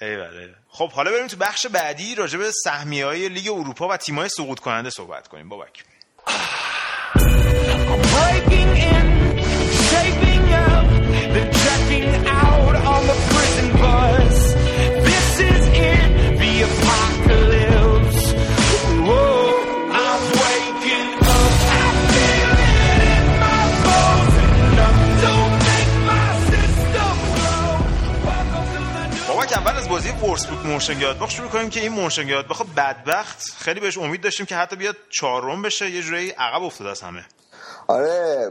ایول 0.00 0.54
خب 0.76 0.92
حالا 0.92 1.10
بریم 1.10 1.26
تو 1.26 1.36
بخش 1.36 1.66
بعدی 1.66 2.14
راجع 2.14 2.38
به 2.38 2.50
سهمیه 2.64 3.06
های 3.06 3.28
لیگ 3.28 3.48
اروپا 3.48 3.88
و 3.88 3.96
تیم‌های 3.96 4.28
سقوط 4.28 4.60
کننده 4.60 4.90
صحبت 4.90 5.28
کنیم. 5.28 5.48
بابک. 5.48 5.84
بازی 29.94 30.10
وولسبورگ 30.10 30.66
مونشنگلادباخ 30.66 31.30
شروع 31.30 31.48
کنیم 31.48 31.70
که 31.70 31.80
این 31.80 31.92
مونشنگلادباخ 31.92 32.62
بدبخت. 32.76 33.42
خیلی 33.58 33.80
بهش 33.80 33.98
امید 33.98 34.20
داشتیم 34.20 34.46
که 34.46 34.56
حتی 34.56 34.76
بیاد 34.76 34.96
چهارم 35.10 35.62
بشه. 35.62 35.90
یه 35.90 36.02
جوری 36.02 36.30
عقب 36.30 36.62
افتاد 36.62 36.86
از 36.86 37.00
همه. 37.00 37.24
آره 37.88 38.50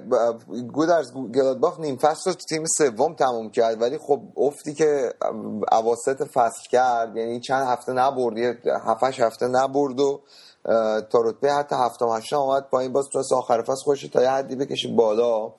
گودرز 0.73 1.13
گلادباخ 1.13 1.79
نیم 1.79 1.97
فصل 1.97 2.29
رو 2.29 2.35
تیم 2.49 2.63
سوم 2.65 3.13
تموم 3.13 3.51
کرد. 3.51 3.81
ولی 3.81 3.97
خب 3.97 4.21
افتی 4.37 4.73
که 4.73 5.13
اواسط 5.71 6.23
فصل 6.33 6.69
کرد. 6.69 7.17
یعنی 7.17 7.39
چند 7.39 7.67
هفته 7.67 7.91
نبرد 7.91 8.37
یه 8.37 8.57
هفتش 8.85 9.19
هفته 9.19 9.47
نبرد 9.47 9.99
و 9.99 10.21
تا 11.11 11.21
رتبه 11.23 11.53
حتی 11.53 11.75
هفتم 11.75 12.09
هشتم 12.09 12.35
آمد 12.35 12.69
پایین 12.69 12.93
باز 12.93 13.05
تونست 13.13 13.33
آخر 13.33 13.61
فصل 13.61 13.83
خودشو 13.83 14.01
تا 14.01 14.21
یه 14.21 14.29
حدی 14.29 14.55
بکشه 14.55 14.87
بالا. 14.87 15.53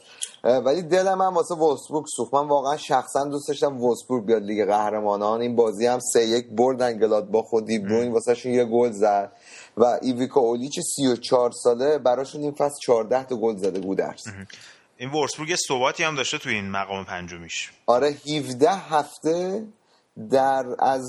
ولی 0.45 0.83
دلم 0.83 1.23
هم 1.23 1.35
واسه 1.35 1.55
وولسبورگ 1.55 2.05
سوخت. 2.17 2.35
من 2.35 2.49
واقعا 2.49 2.77
شخصا 2.77 3.25
دوست 3.25 3.49
داشتم 3.49 3.81
وولسبورگ 3.81 4.25
بیاد 4.25 4.43
لیگ 4.43 4.67
قهرمانان. 4.67 5.41
این 5.41 5.57
بازی 5.57 5.87
هم 5.87 5.99
سه 6.13 6.27
یک 6.27 6.47
بردن 6.51 6.99
گلادباخ 6.99 7.53
و 7.53 7.61
دیبروین. 7.61 8.13
واسه 8.13 8.49
یه 8.49 8.65
گل 8.65 8.91
زد. 8.91 9.33
و 9.77 9.99
ایویکا 10.03 10.41
اولیچ 10.41 10.81
34 10.97 11.51
ساله 11.51 11.99
براشون 11.99 12.41
این 12.41 12.53
فصل 12.53 12.77
14 12.83 13.25
تا 13.25 13.37
گل 13.37 13.57
زده 13.57 13.81
گودرس 13.81 14.25
این 14.97 15.11
وورسبورگ 15.11 15.51
یه 15.51 15.57
ثباتی 15.57 16.03
هم 16.03 16.15
داشته 16.15 16.39
تو 16.39 16.49
این 16.49 16.71
مقام 16.71 17.05
پنجمیش. 17.05 17.73
آره 17.87 18.17
17 18.27 18.71
هفته 18.71 19.65
در 20.31 20.67
از 20.79 21.03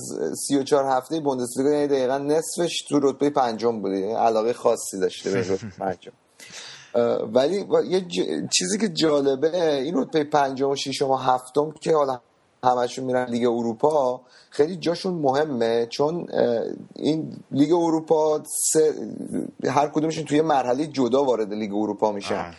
34 0.47 0.85
هفته 0.97 1.19
بوندسلیگا 1.19 1.69
یعنی 1.69 1.87
دقیقا 1.87 2.17
نصفش 2.17 2.81
تو 2.89 2.99
رتبه 2.99 3.29
پنجم 3.29 3.81
بوده. 3.81 3.99
یعنی 3.99 4.13
علاقه 4.13 4.53
خاصی 4.53 4.99
داشته 4.99 5.31
به 5.31 5.39
رتبه 5.39 5.69
پنجم. 5.79 6.11
ولی 7.33 7.65
یه 7.87 8.01
ج... 8.01 8.19
چیزی 8.51 8.77
که 8.77 8.89
جالبه 8.89 9.75
این 9.75 9.97
رتبه 9.97 10.23
پنجم 10.23 10.69
و 10.69 10.75
ششم 10.75 11.09
و 11.09 11.15
هفتم 11.15 11.71
که 11.71 11.95
حالا 11.95 12.19
همشون 12.63 13.05
میرن 13.05 13.25
لیگ 13.25 13.47
اروپا 13.47 14.21
خیلی 14.49 14.75
جاشون 14.75 15.13
مهمه 15.13 15.87
چون 15.89 16.27
این 16.95 17.37
لیگ 17.51 17.73
اروپا 17.73 18.43
سه 18.71 18.93
هر 19.69 19.87
کدومشون 19.87 20.25
توی 20.25 20.41
مرحله 20.41 20.87
جدا 20.87 21.23
وارد 21.23 21.53
لیگ 21.53 21.73
اروپا 21.73 22.11
میشن. 22.11 22.53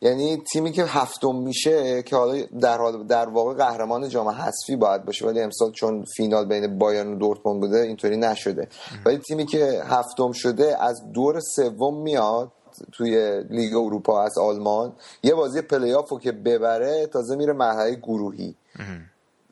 یعنی 0.00 0.42
تیمی 0.52 0.72
که 0.72 0.84
هفتم 0.84 1.36
میشه 1.36 2.02
که 2.02 2.16
حالا 2.16 2.42
در 2.60 2.78
حال 2.78 3.06
در 3.06 3.28
واقع 3.28 3.54
قهرمان 3.54 4.08
جام 4.08 4.28
حذفی 4.28 4.76
باید 4.76 5.04
باشه 5.04 5.26
ولی 5.26 5.40
امسال 5.40 5.72
چون 5.72 6.04
فینال 6.16 6.44
بین 6.44 6.78
بایرن 6.78 7.12
و 7.12 7.18
دورتموند 7.18 7.60
بوده 7.60 7.78
اینطوری 7.78 8.16
نشده. 8.16 8.68
ولی 9.06 9.18
تیمی 9.18 9.46
که 9.46 9.82
هفتم 9.84 10.32
شده 10.32 10.82
از 10.84 11.12
دور 11.12 11.40
سوم 11.40 12.02
میاد 12.02 12.52
توی 12.92 13.42
لیگ 13.50 13.76
اروپا 13.76 14.22
از 14.22 14.38
آلمان 14.38 14.92
یه 15.22 15.34
بازی 15.34 15.60
پلی 15.60 15.92
آفو 15.92 16.18
که 16.18 16.32
ببره 16.32 17.06
تازه 17.06 17.36
میره 17.36 17.52
مرحله 17.52 17.94
گروهی. 17.94 18.54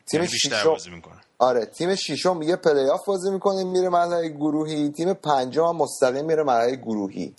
تیم 0.06 0.26
بازی 0.64 0.90
می‌کنه. 0.90 1.14
آره 1.38 1.66
تیم 1.66 1.94
ششم 1.94 2.42
یه 2.42 2.56
پلی 2.56 2.88
آف 2.88 3.06
بازی 3.06 3.30
می‌کنه 3.30 3.64
میره 3.64 3.88
مرحله 3.88 4.28
گروهی. 4.28 4.90
تیم 4.90 5.12
پنجم 5.12 5.76
مستقیم 5.76 6.24
میره 6.24 6.42
مرحله 6.42 6.76
گروهی. 6.76 7.34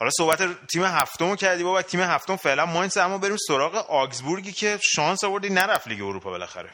حالا 0.00 0.10
صحبت 0.18 0.38
تیم 0.72 0.84
هفتم 0.84 1.36
کردی 1.36 1.64
بابا 1.64 1.82
تیم 1.82 2.00
هفتم 2.00 2.36
فعلا 2.36 2.66
ماینس 2.66 2.96
اما 2.96 3.18
بریم 3.18 3.36
سراغ 3.48 3.74
آگزبورگی 3.74 4.52
که 4.52 4.78
شانس 4.82 5.24
آوردی 5.24 5.50
نرفت 5.50 5.88
لیگ 5.88 6.02
اروپا 6.02 6.30
بالاخره. 6.30 6.70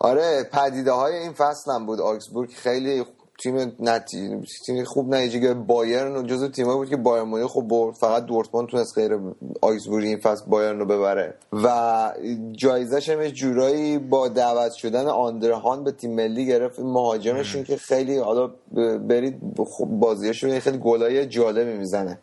آره 0.00 0.50
پدیده 0.52 0.92
های 0.92 1.14
این 1.14 1.32
فصل 1.32 1.72
هم 1.74 1.86
بود. 1.86 2.00
آگزبورگ 2.00 2.50
خیلی 2.52 3.04
تیم 3.42 3.72
نتی... 3.80 4.40
تیم 4.66 4.84
خوب 4.84 5.14
نتیجه 5.14 5.54
بایرن 5.54 6.16
و 6.16 6.22
جزو 6.22 6.48
تیمایی 6.48 6.78
بود 6.78 6.88
که 6.88 6.96
بایرن 6.96 7.28
مونیخ 7.28 7.46
خوب 7.46 7.68
برد. 7.68 7.94
فقط 7.94 8.24
دورتموند 8.24 8.68
تونست 8.68 8.98
غیر 8.98 9.18
آگزبورگ 9.60 10.04
این 10.04 10.20
فصل 10.20 10.44
بایرن 10.46 10.78
رو 10.78 10.86
ببره. 10.86 11.34
و 11.52 12.12
جایزش 12.52 13.08
هم 13.08 13.28
جورایی 13.28 13.98
با 13.98 14.28
دعوت 14.28 14.72
شدن 14.72 15.06
آندره 15.06 15.62
هان 15.62 15.84
به 15.84 15.92
تیم 15.92 16.14
ملی 16.14 16.46
گرفت. 16.46 16.80
مهاجمشون 16.80 17.64
که 17.64 17.76
خیلی 17.76 18.18
حالا 18.18 18.50
برید 18.98 19.40
بازیاشون 19.90 20.58
خیلی 20.58 20.78
گلای 20.78 21.26
جالبی 21.26 21.72
می‌زنه. 21.78 22.18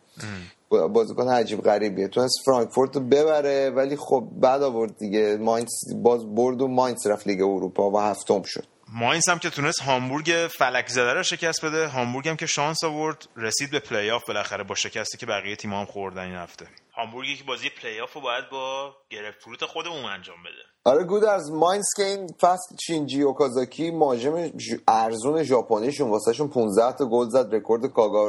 بازیکن 0.68 1.28
عجیب 1.28 1.60
غریبیه. 1.60 2.08
تونست 2.08 2.34
فرانکفورت 2.44 2.96
رو 2.96 3.02
ببره 3.02 3.70
ولی 3.70 3.96
خب 3.96 4.24
بد 4.40 4.62
آورد 4.62 4.98
دیگه. 4.98 5.36
ماینز 5.36 5.68
باز 6.02 6.34
برد 6.34 6.62
و 6.62 6.68
ماینز 6.68 7.06
رفت 7.06 7.26
لیگ 7.26 7.42
اروپا 7.42 7.90
و 7.90 7.98
هفتم 7.98 8.42
شد. 8.42 8.64
ماینز 8.92 9.28
هم 9.28 9.38
که 9.38 9.50
تونست 9.50 9.82
هامبورگ 9.82 10.48
فلک 10.58 10.88
زده 10.88 11.12
رو 11.12 11.22
شکست 11.22 11.64
بده. 11.64 11.86
هامبورگ 11.86 12.28
هم 12.28 12.36
که 12.36 12.46
شانس 12.46 12.84
آورد 12.84 13.28
رسید 13.36 13.70
به 13.70 13.78
پلی 13.78 14.10
آف 14.10 14.24
بالاخره 14.26 14.64
با 14.64 14.74
شکستی 14.74 15.18
که 15.18 15.26
بقیه 15.26 15.56
تیم 15.56 15.72
هم 15.72 15.84
خوردن 15.84 16.22
این 16.22 16.34
هفته. 16.34 16.68
هامبورگی 16.92 17.36
که 17.36 17.44
بازی 17.44 17.68
پلی 17.68 18.00
آف 18.00 18.12
رو 18.12 18.20
باید 18.20 18.48
با 18.48 18.96
گرویتر 19.10 19.42
فورت 19.42 19.64
خودمون 19.64 20.04
انجام 20.04 20.42
بده. 20.42 20.64
آره 20.88 21.04
گودرز 21.04 21.50
ماینز 21.50 21.86
که 21.96 22.04
این 22.04 22.26
فصل 22.40 22.76
شینجی 22.86 23.22
اوکازاکی 23.22 23.90
مهاجم 23.90 24.48
ژ- 24.48 24.80
ارزون 24.88 25.42
ژاپنیشون 25.42 26.10
واسهشون 26.10 26.48
15 26.48 26.92
تا 26.92 27.04
گل 27.06 27.28
زد 27.28 27.54
رکورد 27.54 27.84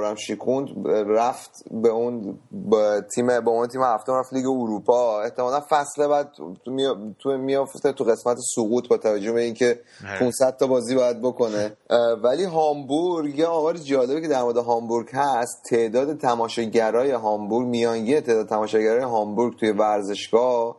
هم 0.05 0.15
شیکوند 0.15 0.67
رفت 0.87 1.51
به 1.71 1.89
اون 1.89 2.39
به 2.51 3.01
تیم 3.15 3.27
به 3.27 3.49
اون 3.49 3.67
تیم 3.67 3.83
هفتم 3.83 4.13
رفت 4.13 4.33
لیگ 4.33 4.45
اروپا 4.47 5.21
احتمالا 5.21 5.61
فصل 5.69 6.07
بعد 6.07 6.31
تو 6.65 6.71
می- 6.71 7.15
تو 7.19 7.37
میافته 7.37 7.91
تو 7.91 8.03
قسمت 8.03 8.37
سقوط 8.55 8.87
با 8.87 8.97
توجه 8.97 9.31
به 9.31 9.41
اینکه 9.41 9.79
آره. 10.09 10.19
500 10.19 10.57
تا 10.57 10.67
بازی 10.67 10.95
باید 10.95 11.21
بکنه 11.21 11.77
ولی 12.23 12.43
هامبورگ 12.43 13.39
یه 13.39 13.47
آمار 13.47 13.77
جالبی 13.77 14.21
که 14.21 14.27
در 14.27 14.43
مورد 14.43 14.57
هامبورگ 14.57 15.09
هست 15.13 15.63
تعداد 15.69 16.17
تماشاگرای 16.17 17.11
هامبورگ 17.11 17.67
میانگین 17.67 18.19
تعداد 18.19 18.47
تماشاگرای 18.47 19.03
هامبورگ 19.03 19.59
توی 19.59 19.71
ورزشگاه 19.71 20.75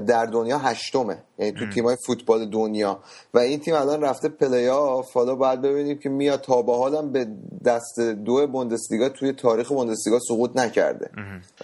در 0.00 0.26
دنیا 0.26 0.58
هشتمه. 0.58 1.22
یعنی 1.38 1.52
تو 1.52 1.70
تیمای 1.74 1.96
فوتبال 2.06 2.50
دنیا. 2.50 2.98
و 3.34 3.38
این 3.38 3.60
تیم 3.60 3.74
الان 3.74 4.02
رفته 4.02 4.28
پلی 4.28 4.68
آف 4.68 5.12
حالا 5.12 5.34
باید 5.34 5.60
ببینیم 5.60 5.98
که 5.98 6.08
میاد 6.08 6.40
تا 6.40 6.62
به 6.62 6.76
حالم 6.76 7.12
به 7.12 7.26
دسته 7.64 8.00
دو 8.00 8.46
بوندسلیگا 8.46 9.08
توی 9.08 9.32
تاریخ 9.32 9.68
بوندسلیگا 9.68 10.18
سقوط 10.28 10.56
نکرده. 10.56 11.10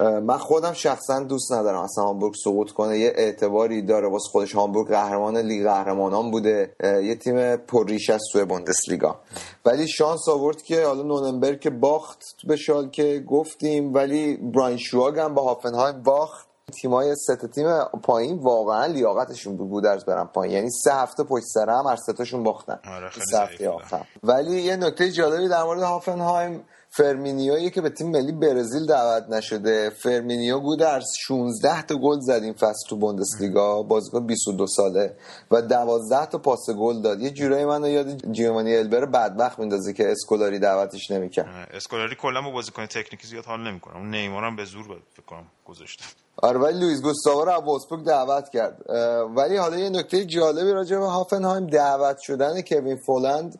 من 0.00 0.38
خودم 0.38 0.72
شخصا 0.72 1.20
دوست 1.20 1.52
ندارم 1.52 1.80
اصلا 1.80 2.04
هامبورگ 2.04 2.34
سقوط 2.44 2.70
کنه. 2.70 2.98
یه 2.98 3.12
اعتباری 3.16 3.82
داره. 3.82 4.08
واسه 4.08 4.28
خودش 4.30 4.54
هامبورگ 4.54 4.88
قهرمان 4.88 5.36
لیگ 5.36 5.64
قهرمانان 5.64 6.30
بوده. 6.30 6.74
یه 6.82 7.14
تیم 7.14 7.56
پرریشه 7.56 8.10
است 8.10 8.24
توی 8.32 8.44
بوندسلیگا. 8.44 9.20
ولی 9.64 9.88
شانس 9.88 10.28
آورد 10.28 10.62
که 10.62 10.84
حالا 10.84 11.02
نورنبرگ 11.02 11.70
باخت 11.70 12.22
به 12.44 12.56
شالکه 12.56 13.24
گفتیم. 13.26 13.94
ولی 13.94 14.36
براون 14.36 14.76
شوایگ 14.76 15.18
هم 15.18 15.34
با 15.34 15.42
هافنهایم 15.42 16.02
باخت. 16.02 16.47
تیمای 16.70 17.14
سه 17.14 17.46
تیم 17.46 17.84
پایین 18.02 18.38
واقعا 18.38 18.86
لیاقتشون 18.86 19.56
بود 19.56 19.68
گودرز 19.68 20.04
برن 20.04 20.24
پایین. 20.24 20.54
یعنی 20.54 20.70
سه 20.70 20.94
هفته 20.94 21.24
پشت 21.24 21.44
سر 21.44 21.70
هم 21.70 21.86
هر 21.86 21.96
سه 21.96 22.09
تاشون 22.09 22.42
باختن. 22.42 22.78
آره، 22.84 23.10
سه 23.30 23.38
هفته. 23.38 23.68
آخر 23.70 24.04
ولی 24.22 24.60
یه 24.60 24.76
نکته 24.76 25.10
جالبی 25.10 25.48
در 25.48 25.62
مورد 25.62 25.82
هافنهایم 25.82 26.64
فرمینیویی 26.90 27.70
که 27.70 27.80
به 27.80 27.90
تیم 27.90 28.10
ملی 28.10 28.32
برزیل 28.32 28.86
دعوت 28.86 29.28
نشده. 29.28 29.90
فرمینیو 29.90 30.60
گودرز 30.60 31.04
16 31.26 31.82
تا 31.82 31.94
گل 31.94 32.20
زد 32.20 32.42
این 32.42 32.52
فصل 32.52 32.88
تو 32.88 32.96
بوندسلیگا. 32.96 33.82
بازیکن 33.82 34.26
22 34.26 34.66
ساله 34.66 35.16
و 35.50 35.62
12 35.62 36.26
تا 36.26 36.38
پاس 36.38 36.70
گل 36.70 37.02
داد. 37.02 37.20
یه 37.20 37.30
جورایی 37.30 37.64
منو 37.64 37.88
یاد 37.88 38.32
جیووانی 38.32 38.76
البر 38.76 39.06
بدبخت 39.06 39.58
میندازه 39.58 39.92
که 39.92 40.10
اسکولاری 40.10 40.58
دعوتش 40.58 41.10
نمی‌کرد. 41.10 41.68
اسکولاری 41.74 42.16
کلا 42.16 42.42
با 42.42 42.50
بازیکن 42.50 42.86
تکنیکی 42.86 43.26
زیاد 43.26 43.44
حال 43.44 43.60
نمی‌کنه. 43.60 43.96
اون 43.96 44.10
نیمار 44.10 44.44
هم 44.44 44.56
به 44.56 44.64
زور 44.64 44.84
فکر 44.84 45.26
کنم 45.26 45.46
گذاشته 45.66 46.04
آره 46.36 46.58
ولی 46.58 46.80
لوئیس 46.80 47.02
گوستاو 47.02 47.44
رو 47.90 47.96
دعوت 47.96 48.48
کرد. 48.48 48.90
ولی 49.36 49.56
حالا 49.56 49.78
یه 49.78 49.90
نکته 49.90 50.24
جالبی 50.24 50.72
راجع 50.72 50.98
به 50.98 51.06
هافنهایم 51.06 51.66
دعوت 51.66 52.18
شدن 52.18 52.60
کوین 52.62 52.96
فولند. 52.96 53.58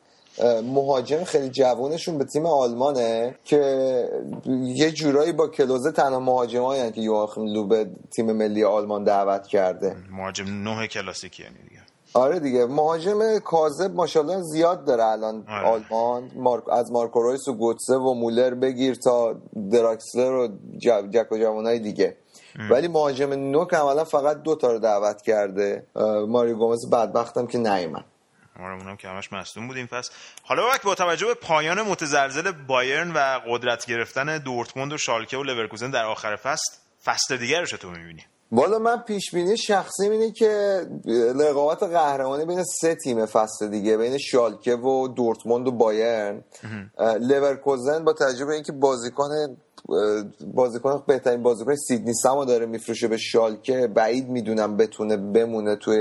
مهاجم 0.65 1.25
خیلی 1.25 1.49
جوانشون 1.49 2.19
به 2.19 2.25
تیم 2.25 2.47
آلمانه 2.47 3.35
که 3.45 3.61
یه 4.63 4.91
جورایی 4.91 5.33
با 5.33 5.49
کلوزه 5.49 5.93
تنها 5.93 6.21
مهاجمایی 6.21 6.93
که 6.93 7.01
یواخیم 7.01 7.45
لو 7.47 7.67
به 7.67 7.87
تیم 8.17 8.33
ملی 8.33 8.65
آلمان 8.65 9.05
دعوت 9.05 9.47
کرده. 9.47 9.97
مهاجم 10.11 10.45
نه 10.69 10.87
کلاسیکی 10.87 11.43
یعنی 11.43 11.55
دیگه. 11.69 11.81
آره 12.15 12.41
دیگه 12.41 12.67
مهاجم 12.67 13.39
کاذب 13.39 13.95
ماشاءالله 13.95 14.43
زیاد 14.43 14.85
داره 14.85 15.05
الان 15.05 15.45
آره. 15.49 15.67
آلمان. 15.67 16.31
مارک 16.37 16.69
از 16.69 16.93
مارکو 16.93 17.23
رویس 17.23 17.49
و 17.49 17.53
گوتسه 17.53 17.95
و 17.95 18.15
مولر 18.15 18.55
بگیر 18.55 18.95
تا 18.95 19.35
دراکسلر 19.73 20.33
و 20.33 20.49
ج- 20.79 21.11
جک 21.11 21.33
و 21.33 21.39
جوانای 21.39 21.79
دیگه. 21.79 22.17
ولی 22.71 22.89
مهاجم 22.89 23.33
نوک 23.33 23.75
عملا 23.75 24.05
فقط 24.05 24.43
دو 24.43 24.55
تا 24.55 24.73
رو 24.73 24.79
دعوت 24.79 25.23
کرده. 25.23 25.87
اه، 25.97 26.19
ماریو 26.25 26.57
گومز 26.57 26.91
بدبختم 26.91 27.47
که 27.47 27.59
نیومد. 27.59 28.05
اونم 28.59 28.97
که 28.97 29.09
همش 29.09 29.33
مصدوم 29.33 29.69
بود 29.69 29.77
این 29.77 29.87
فصل 29.87 30.13
حالا 30.43 30.67
وقت 30.67 30.83
با 30.83 30.95
توجه 30.95 31.27
به 31.27 31.35
پایان 31.35 31.83
متزلزل 31.83 32.53
بایرن 32.53 33.13
و 33.13 33.41
قدرت 33.49 33.87
گرفتن 33.87 34.39
دورتموند 34.39 34.93
و 34.93 34.99
شالکه 34.99 35.37
و 35.37 35.43
لورکوزن 35.43 35.91
در 35.91 36.05
آخر 36.05 36.37
فصل 36.37 36.77
فصل 37.05 37.37
دیگر 37.37 37.61
رو 37.61 37.67
چطور 37.67 37.99
می‌بینی؟ 37.99 38.25
والا 38.53 38.79
من 38.79 39.03
پیش 39.03 39.31
بینی 39.35 39.57
شخصی 39.57 40.09
اینه 40.09 40.33
که 40.33 40.83
رقابت 41.41 41.83
قهرمانی 41.83 42.45
بین 42.45 42.65
سه 42.65 42.95
تیم 42.95 43.27
فصل 43.27 43.69
دیگه 43.69 43.97
بین 43.97 44.19
شالکه 44.19 44.75
و 44.75 45.09
دورتموند 45.09 45.69
و 45.69 45.73
بایرن 45.73 46.45
لورکوزن 47.21 48.05
با 48.05 48.13
توجه 48.13 48.45
به 48.45 48.55
اینکه 48.55 48.73
بازیکن 48.73 49.57
بازیکن 50.55 51.03
بهترین 51.07 51.43
بازیکن 51.43 51.75
سیدنی 51.75 52.15
سمو 52.15 52.45
داره 52.45 52.67
میفروشه 52.67 53.09
به 53.09 53.17
شالکه. 53.17 53.87
بعید 53.87 54.29
می‌دونم 54.29 54.77
بتونه 54.77 55.17
بمونه 55.17 55.77
توی 55.77 55.99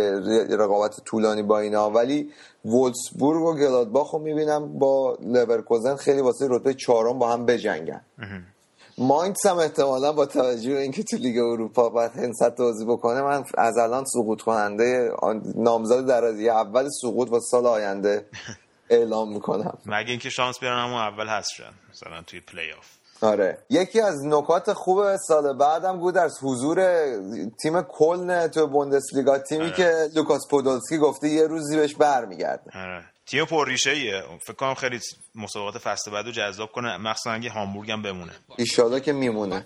رقابت 0.50 0.96
طولانی 1.06 1.44
با 1.44 1.60
اینا. 1.60 1.90
ولی 1.90 2.32
وولسبورگ 2.66 3.44
و 3.44 3.56
گلادباخ 3.56 4.14
رو 4.14 4.20
می‌بینم 4.20 4.80
با 4.80 5.18
لورکوزن 5.22 5.96
خیلی 5.96 6.22
واسه 6.22 6.48
رتبه 6.50 6.74
چهارم 6.74 7.20
با 7.20 7.32
هم 7.32 7.46
بجنگن. 7.46 8.02
ماینز 8.98 9.46
هم 9.46 9.58
احتمالا 9.58 10.12
با 10.12 10.26
توجه 10.26 10.74
به 10.74 10.80
اینکه 10.80 11.04
تو 11.04 11.18
لیگ 11.18 11.38
اروپا 11.38 11.90
باید 11.90 12.12
هنست 12.12 12.58
بازی 12.58 12.86
بکنه 12.86 13.22
من 13.22 13.44
از 13.58 13.78
الان 13.78 14.04
سقوط 14.06 14.42
کننده 14.42 15.12
نامزد 15.56 16.06
درجه 16.06 16.52
اول 16.52 16.90
سقوط 17.02 17.32
و 17.32 17.40
سال 17.40 17.66
آینده 17.66 18.26
اعلام 18.90 19.34
می‌کنم. 19.34 19.78
مگه 19.86 20.10
اینکه 20.10 20.30
شانس 20.30 20.60
بیارن 20.60 20.80
همون 20.80 21.00
اول 21.00 21.28
هست 21.28 21.50
شدن 21.50 21.74
مثلا 21.90 22.22
توی 22.22 22.40
پلی 22.40 22.72
آف. 22.72 22.97
آره. 23.22 23.58
یکی 23.70 24.02
از 24.02 24.26
نکات 24.26 24.74
خوب 24.74 25.16
سال 25.16 25.58
بعدم 25.58 26.00
گودرز 26.00 26.38
حضور 26.42 27.08
تیم 27.62 27.82
کلن 27.82 28.48
تو 28.48 28.68
بوندسلیگا 28.68 29.38
تیمی 29.38 29.64
آره. 29.66 29.76
که 29.76 30.10
لوکاس 30.16 30.48
پودولسکی 30.50 30.98
گفته 30.98 31.30
یه 31.30 31.48
روزی 31.48 31.78
بهش 31.78 31.96
برمیگرده. 31.96 32.72
آره. 32.80 33.06
تیم 33.26 33.46
پرریشه 33.46 33.92
ایه 33.92 34.24
فکر 34.42 34.54
کنم 34.54 34.74
خیلی 34.74 35.00
مسابقات 35.36 35.78
فصل 35.78 36.12
بعد 36.12 36.26
رو 36.26 36.32
جذاب 36.32 36.72
کنه. 36.72 36.98
مخصوصا 36.98 37.32
اگه 37.32 37.50
هامبورگ 37.50 37.92
هم 37.92 38.02
بمونه. 38.02 38.32
ایشالا 38.58 39.00
که 39.00 39.14
میمونه. 39.14 39.66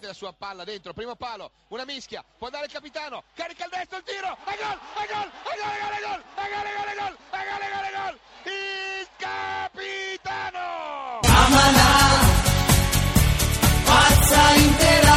inteira. 14.58 15.11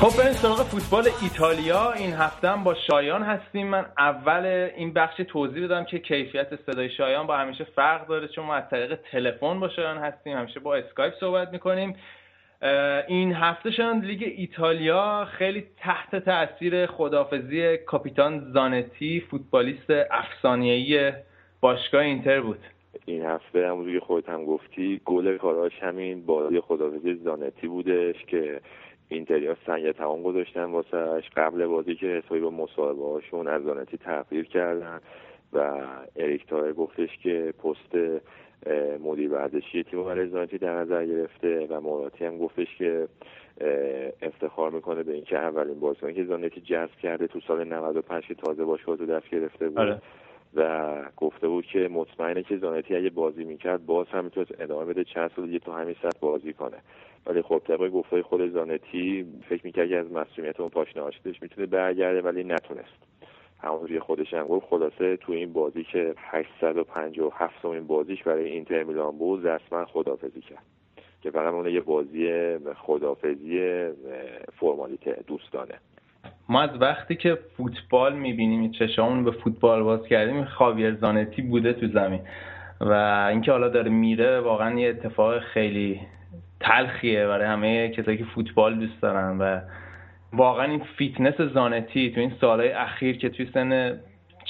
خب 0.00 0.22
بریم 0.22 0.32
سراغ 0.32 0.56
فوتبال 0.56 1.04
ایتالیا. 1.22 1.92
این 1.92 2.12
هفته 2.12 2.48
هم 2.48 2.64
با 2.64 2.74
شایان 2.74 3.22
هستیم. 3.22 3.66
من 3.66 3.86
اول 3.98 4.46
این 4.76 4.92
بخش 4.92 5.16
توضیح 5.28 5.64
بدم 5.64 5.84
که 5.84 5.98
کیفیت 5.98 6.56
صدای 6.56 6.90
شایان 6.90 7.26
با 7.26 7.36
همیشه 7.36 7.64
فرق 7.64 8.06
داره 8.06 8.28
چون 8.28 8.44
ما 8.44 8.54
از 8.54 8.70
طریق 8.70 8.98
تلفن 9.12 9.60
با 9.60 9.68
شایان 9.68 9.98
هستیم. 9.98 10.36
همیشه 10.36 10.60
با 10.60 10.76
اسکایپ 10.76 11.14
صحبت 11.20 11.52
می‌کنیم. 11.52 11.96
این 13.08 13.32
هفته 13.32 13.70
شایان 13.70 14.00
لیگ 14.00 14.32
ایتالیا 14.36 15.28
خیلی 15.30 15.64
تحت 15.76 16.16
تاثیر 16.16 16.86
خدافظی 16.86 17.76
کاپیتان 17.76 18.52
زانتی 18.52 19.20
فوتبالیست 19.30 19.90
افسانه‌ای 20.10 21.12
باشگاه 21.60 22.02
اینتر 22.02 22.40
بود. 22.40 22.60
این 23.06 23.22
هفته 23.22 23.66
همونجور 23.68 24.00
که 24.00 24.06
خودت 24.06 24.28
هم 24.28 24.44
گفتی 24.44 25.00
گل 25.04 25.36
کاراش 25.36 25.72
همین 25.82 26.26
بازی 26.26 26.60
خدافظی 26.60 27.14
زانتی 27.14 27.68
بودش 27.68 28.16
که 28.26 28.60
اینتریا 29.08 29.56
سنگ 29.66 29.92
تمام 29.92 30.22
گذاشتن 30.22 30.64
واسهش 30.64 31.24
قبل 31.36 31.66
بازی 31.66 31.94
که 31.94 32.06
حسابی 32.06 32.40
با 32.40 32.50
مصاحبه 32.50 33.04
هاشون 33.04 33.48
از 33.48 33.62
زانتی 33.62 33.98
تقدیر 33.98 34.44
کردن 34.44 35.00
و 35.52 35.80
اریک 36.16 36.46
تایر 36.46 36.72
گفتش 36.72 37.18
که 37.22 37.54
پست 37.64 38.20
مدیر 39.00 39.32
ورزشی 39.32 39.82
تیم 39.82 39.98
رو 39.98 40.04
برای 40.04 40.28
زانتی 40.28 40.58
در 40.58 40.74
نظر 40.74 41.06
گرفته 41.06 41.66
و 41.70 41.80
موراتی 41.80 42.24
هم 42.24 42.38
گفتش 42.38 42.76
که 42.78 43.08
افتخار 44.22 44.70
می‌کنه 44.70 45.02
به 45.02 45.12
اینکه 45.12 45.38
اولین 45.38 45.80
بازیکنی 45.80 46.14
که 46.14 46.24
زانتی 46.24 46.60
جذب 46.60 46.96
کرده 47.02 47.26
تو 47.26 47.40
سال 47.40 47.64
95 47.64 48.24
که 48.24 48.34
تازه 48.34 48.64
باشگاه 48.64 48.96
رو 48.96 49.06
دست 49.06 49.30
گرفته 49.30 49.68
بود 49.68 49.78
آره. 49.78 50.00
و 50.54 50.94
گفته 51.16 51.48
بود 51.48 51.66
که 51.66 51.88
مطمئنه 51.88 52.42
که 52.42 52.56
زانتی 52.56 52.96
اگه 52.96 53.10
بازی 53.10 53.44
می‌کرد 53.44 53.86
باز 53.86 54.06
هم 54.06 54.24
می‌تونست 54.24 54.60
ادامه 54.60 54.84
بده 54.84 55.04
چند 55.04 55.30
سال 55.36 55.46
دیگه 55.46 55.58
تو 55.58 55.72
همین 55.72 55.96
سطح 56.02 56.18
بازی 56.20 56.52
کنه. 56.52 56.76
ولی 57.26 57.42
خب 57.42 57.62
طبق 57.66 57.88
گفته 57.88 58.22
خود 58.22 58.52
زانتی 58.52 59.26
فکر 59.48 59.60
می‌کرد 59.64 59.88
که 59.88 59.96
از 59.96 60.12
مسئولیت 60.12 60.60
اون 60.60 60.68
پاشنه 60.68 61.02
آشتش 61.02 61.42
می‌تونه 61.42 61.66
برگرده 61.66 62.20
ولی 62.22 62.44
نتونست. 62.44 63.08
همونجوری 63.62 64.00
خودش 64.00 64.34
هم 64.34 64.46
گفت 64.46 64.66
خلاصه 64.66 65.16
تو 65.16 65.32
این 65.32 65.52
بازی 65.52 65.84
که 65.84 66.14
857 66.16 67.64
این 67.64 67.86
بازیش 67.86 68.22
برای 68.22 68.48
اینتر 68.48 68.82
میلان 68.82 69.18
بود 69.18 69.46
رسما 69.46 69.84
خدافزی 69.84 70.40
کرد. 70.40 70.62
که 71.22 71.30
فقط 71.30 71.54
اون 71.54 71.66
یه 71.66 71.80
بازی 71.80 72.56
خدافزی 72.74 73.86
فرمالیته 74.60 75.24
دوستانه. 75.26 75.74
ما 76.48 76.62
از 76.62 76.70
وقتی 76.80 77.14
که 77.16 77.38
فوتبال 77.56 78.16
می‌بینیم 78.16 78.70
چشامون 78.70 79.24
به 79.24 79.30
فوتبال 79.30 79.82
باز 79.82 80.06
کردیم 80.06 80.44
خاویر 80.44 80.94
زانتی 80.94 81.42
بوده 81.42 81.72
تو 81.72 81.88
زمین. 81.88 82.20
و 82.80 82.92
اینکه 83.30 83.52
حالا 83.52 83.68
داره 83.68 83.90
میره 83.90 84.40
واقعا 84.40 84.78
یه 84.78 84.88
اتفاق 84.88 85.38
خیلی 85.38 86.00
تلخیه 86.60 87.26
برای 87.26 87.46
همه 87.46 87.88
کسایی 87.88 88.18
که 88.18 88.24
فوتبال 88.24 88.74
دوست 88.74 89.02
دارن. 89.02 89.38
و 89.38 89.60
واقعا 90.32 90.64
این 90.64 90.82
فیتنس 90.96 91.40
زانتی 91.40 92.10
تو 92.10 92.20
این 92.20 92.32
سالهای 92.40 92.72
اخیر 92.72 93.18
که 93.18 93.28
توی 93.28 93.50
سن 93.54 94.00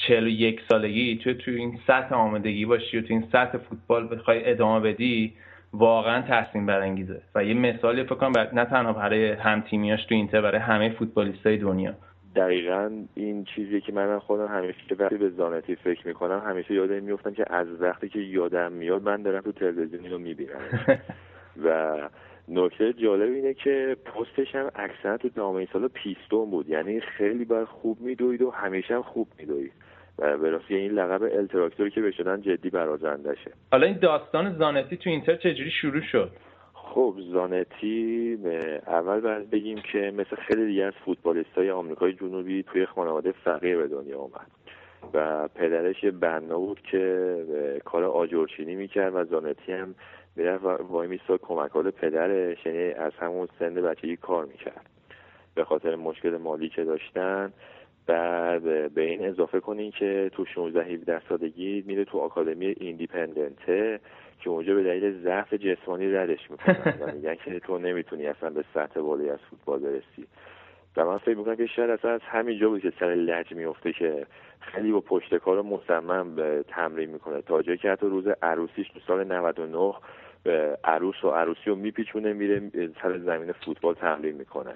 41 0.07 0.61
سالگی 0.69 1.17
تو 1.17 1.33
تو 1.33 1.51
این 1.51 1.79
سطح 1.87 2.15
آمادگی 2.15 2.65
باشی 2.65 2.97
و 2.97 3.01
تو 3.01 3.07
این 3.09 3.23
سطح 3.31 3.57
فوتبال 3.57 4.15
بخوای 4.15 4.51
ادامه 4.51 4.79
بدی 4.79 5.33
واقعا 5.73 6.21
تحسین 6.21 6.65
برانگیزه. 6.65 7.21
و 7.35 7.43
یه 7.43 7.53
مثالی 7.53 8.03
فکر 8.03 8.15
کنم 8.15 8.33
نه 8.53 8.65
تنها 8.65 8.93
برای 8.93 9.31
هم 9.31 9.61
تیمیاش 9.61 10.05
تو 10.05 10.15
اینتر 10.15 10.41
برای 10.41 10.59
همه 10.59 10.89
فوتبالیستای 10.89 11.57
دنیا. 11.57 11.93
دقیقا 12.35 12.91
این 13.15 13.43
چیزی 13.43 13.81
که 13.81 13.93
من 13.93 14.19
خودم 14.19 14.47
همیشه 14.47 14.79
وقتی 14.99 15.17
به 15.17 15.29
زانتی 15.29 15.75
فکر 15.75 16.07
می‌کنم 16.07 16.41
همیشه 16.47 16.73
یاد 16.73 16.91
میفتم 16.91 17.33
که 17.33 17.53
از 17.53 17.67
وقتی 17.79 18.09
که 18.09 18.19
یادم 18.19 18.71
میاد 18.71 19.03
من 19.03 19.21
دارم 19.21 19.41
تو 19.41 19.51
تلویزیون 19.51 20.05
رو 20.05 20.19
می‌بینم. 20.19 20.59
و 21.65 21.97
نکته 22.47 22.93
جالب 22.93 23.33
اینه 23.33 23.53
که 23.53 23.97
پستش 24.05 24.55
هم 24.55 24.71
اکثرا 24.75 25.17
تو 25.17 25.29
دامه 25.29 25.67
سال 25.73 25.87
پیستون 25.87 26.49
بود. 26.49 26.69
یعنی 26.69 26.99
خیلی 26.99 27.45
باید 27.45 27.67
خوب 27.67 28.01
میدوید 28.01 28.41
و 28.41 28.51
همیشه 28.51 28.95
هم 28.95 29.01
خوب 29.01 29.27
میدوید. 29.39 29.71
به 30.19 30.59
این 30.69 30.91
لقب 30.91 31.23
التراکتوری 31.23 31.91
که 31.91 32.01
بشدن 32.01 32.41
جدی 32.41 32.69
برازندشه. 32.69 33.51
حالا 33.71 33.87
این 33.87 33.97
داستان 33.97 34.57
زانتی 34.57 34.97
تو 34.97 35.09
اینتر 35.09 35.35
چجوری 35.35 35.71
شروع 35.71 36.01
شد؟ 36.01 36.31
خب 36.73 37.15
زانتی 37.33 38.37
اول 38.87 39.19
باید 39.19 39.49
بگیم 39.49 39.81
که 39.91 40.13
مثل 40.17 40.35
خیلی 40.35 40.65
دیگه 40.65 40.83
از 40.83 40.93
فوتبالیست 41.05 41.57
های 41.57 41.71
آمریکای 41.71 42.13
جنوبی 42.13 42.63
توی 42.63 42.85
خانواده 42.85 43.31
فقیر 43.31 43.77
به 43.77 43.87
دنیا 43.87 44.19
آمد 44.19 44.47
و 45.13 45.47
پدرش 45.47 46.03
یه 46.03 46.11
بنا 46.11 46.59
بود 46.59 46.81
که 46.81 47.35
کار 47.85 48.03
آجرچینی 48.03 48.75
می‌کرد 48.75 49.15
و 49.15 49.23
زانتی 49.23 49.71
هم 49.71 49.95
می‌رفت 50.35 50.63
وای 50.63 51.07
میستاد 51.07 51.39
کمکال 51.41 51.91
پدرش 51.91 52.65
یعنی 52.65 52.91
از 52.91 53.11
همون 53.19 53.47
سن 53.59 53.73
بچگی 53.73 54.17
کار 54.17 54.45
می‌کرد. 54.45 54.89
به 55.55 55.63
خاطر 55.63 55.95
مشکل 55.95 56.37
مالی 56.37 56.69
که 56.69 56.83
داشتن 56.83 57.53
بعد 58.09 58.93
به 58.93 59.01
این 59.01 59.25
اضافه 59.25 59.59
کنین 59.59 59.91
که 59.91 60.31
تو 60.33 60.45
16 60.45 60.83
17 60.83 61.21
سالگی 61.29 61.83
میره 61.87 62.05
تو 62.05 62.19
آکادمی 62.19 62.65
ایندیپندنته 62.65 63.99
که 64.39 64.49
اونجا 64.49 64.75
به 64.75 64.83
دلیل 64.83 65.23
ضعف 65.23 65.53
جسمانی 65.53 66.11
ردش 66.11 66.51
می‌کنن 66.51 66.93
و 66.99 67.11
میگن 67.11 67.35
که 67.35 67.59
تو 67.59 67.77
نمی‌تونی 67.77 68.27
اصلا 68.27 68.49
به 68.49 68.63
سطح 68.73 69.01
بالایی 69.01 69.29
از 69.29 69.39
فوتبال 69.49 69.79
برسی. 69.79 70.27
و 70.97 71.05
من 71.05 71.17
فکر 71.17 71.37
می‌کنم 71.37 71.55
که 71.55 71.65
شاید 71.65 71.89
اصلا 71.89 72.11
از 72.11 72.21
همینجا 72.21 72.69
بود 72.69 72.81
که 72.81 72.93
سر 72.99 73.05
لج 73.05 73.53
میفته 73.53 73.93
که 73.93 74.25
خیلی 74.59 74.91
با 74.91 75.01
پشت 75.01 75.35
کار 75.35 75.61
مصمم 75.61 76.61
تمرین 76.67 77.09
می‌کنه. 77.09 77.41
تا 77.41 77.61
جایی 77.61 77.77
که 77.77 77.91
حتی 77.91 78.07
روز 78.07 78.27
عروسیش 78.41 78.89
تو 78.89 78.99
سال 79.07 79.23
99 79.23 79.93
به 80.43 80.77
عروس 80.83 81.23
و 81.23 81.29
عروسی 81.29 81.69
رو 81.69 81.75
میپیچونه 81.75 82.33
میره 82.33 82.71
سر 83.01 83.17
زمین 83.17 83.51
فوتبال 83.51 83.93
تمرین 83.93 84.35
می‌کنه. 84.35 84.75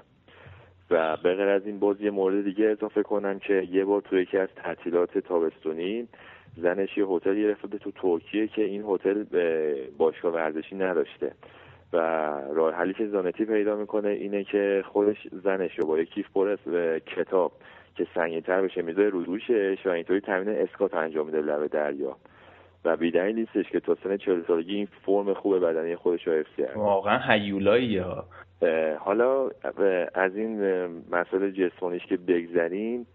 و 0.92 1.18
به 1.18 1.30
از 1.30 1.66
این 1.66 1.80
بازی 1.80 2.10
مورد 2.10 2.44
دیگه 2.44 2.66
اضافه 2.66 3.04
کنم 3.04 3.40
که 3.40 3.68
یه 3.72 3.86
بار 3.86 4.02
توی 4.02 4.22
یکی 4.22 4.38
از 4.38 4.50
تعطیلات 4.56 5.18
تابستونی 5.18 6.08
زنش 6.58 6.98
یه 6.98 7.06
هتل 7.06 7.36
گرفته 7.36 7.78
تو 7.78 7.92
ترکیه 7.92 8.48
که 8.48 8.64
این 8.64 8.84
هتل 8.88 9.24
باشگاه 9.98 10.34
ورزشی 10.34 10.76
نداشته. 10.76 11.32
و 11.94 11.98
راه 12.54 12.74
حلی 12.74 12.94
که 12.94 13.08
زانتی 13.08 13.46
پیدا 13.46 13.76
می‌کنه 13.76 14.10
اینه 14.10 14.44
که 14.44 14.84
خودش 14.88 15.28
زنش 15.44 15.80
رو 15.80 15.88
با 15.88 15.98
یه 15.98 16.06
کیف 16.06 16.26
پر 16.34 16.56
کتاب 17.16 17.52
که 17.96 18.08
سنگینتر 18.16 18.62
بشه 18.62 18.82
می‌ذاره 18.82 19.10
رو 19.10 19.24
دوشش 19.24 19.78
و 19.86 19.90
اینطوری 19.90 20.20
تامین 20.20 20.50
اسکات 20.50 20.94
انجام 20.94 21.26
میده 21.26 21.42
لب 21.42 21.68
دریا. 21.68 22.16
و 22.86 22.98
بیدنی 22.98 23.34
نیستش 23.34 23.72
که 23.72 23.80
تا 23.80 23.98
سن 24.04 24.18
40 24.18 24.44
سالگی 24.48 24.76
این 24.76 24.88
فرم 25.06 25.34
خوب 25.34 25.60
بدنی 25.60 25.96
خودش 25.96 26.28
رو 26.28 26.34
حفظ 26.34 26.56
کرده. 26.58 26.80
واقعا 26.80 27.34
هیولایی 27.34 27.98
ها 27.98 28.26
حالا 29.00 29.50
از 30.14 30.36
این 30.36 30.60
مسئله 31.12 31.52
جسمانیش 31.52 32.06
که 32.06 32.18
بگذریم 32.18 33.08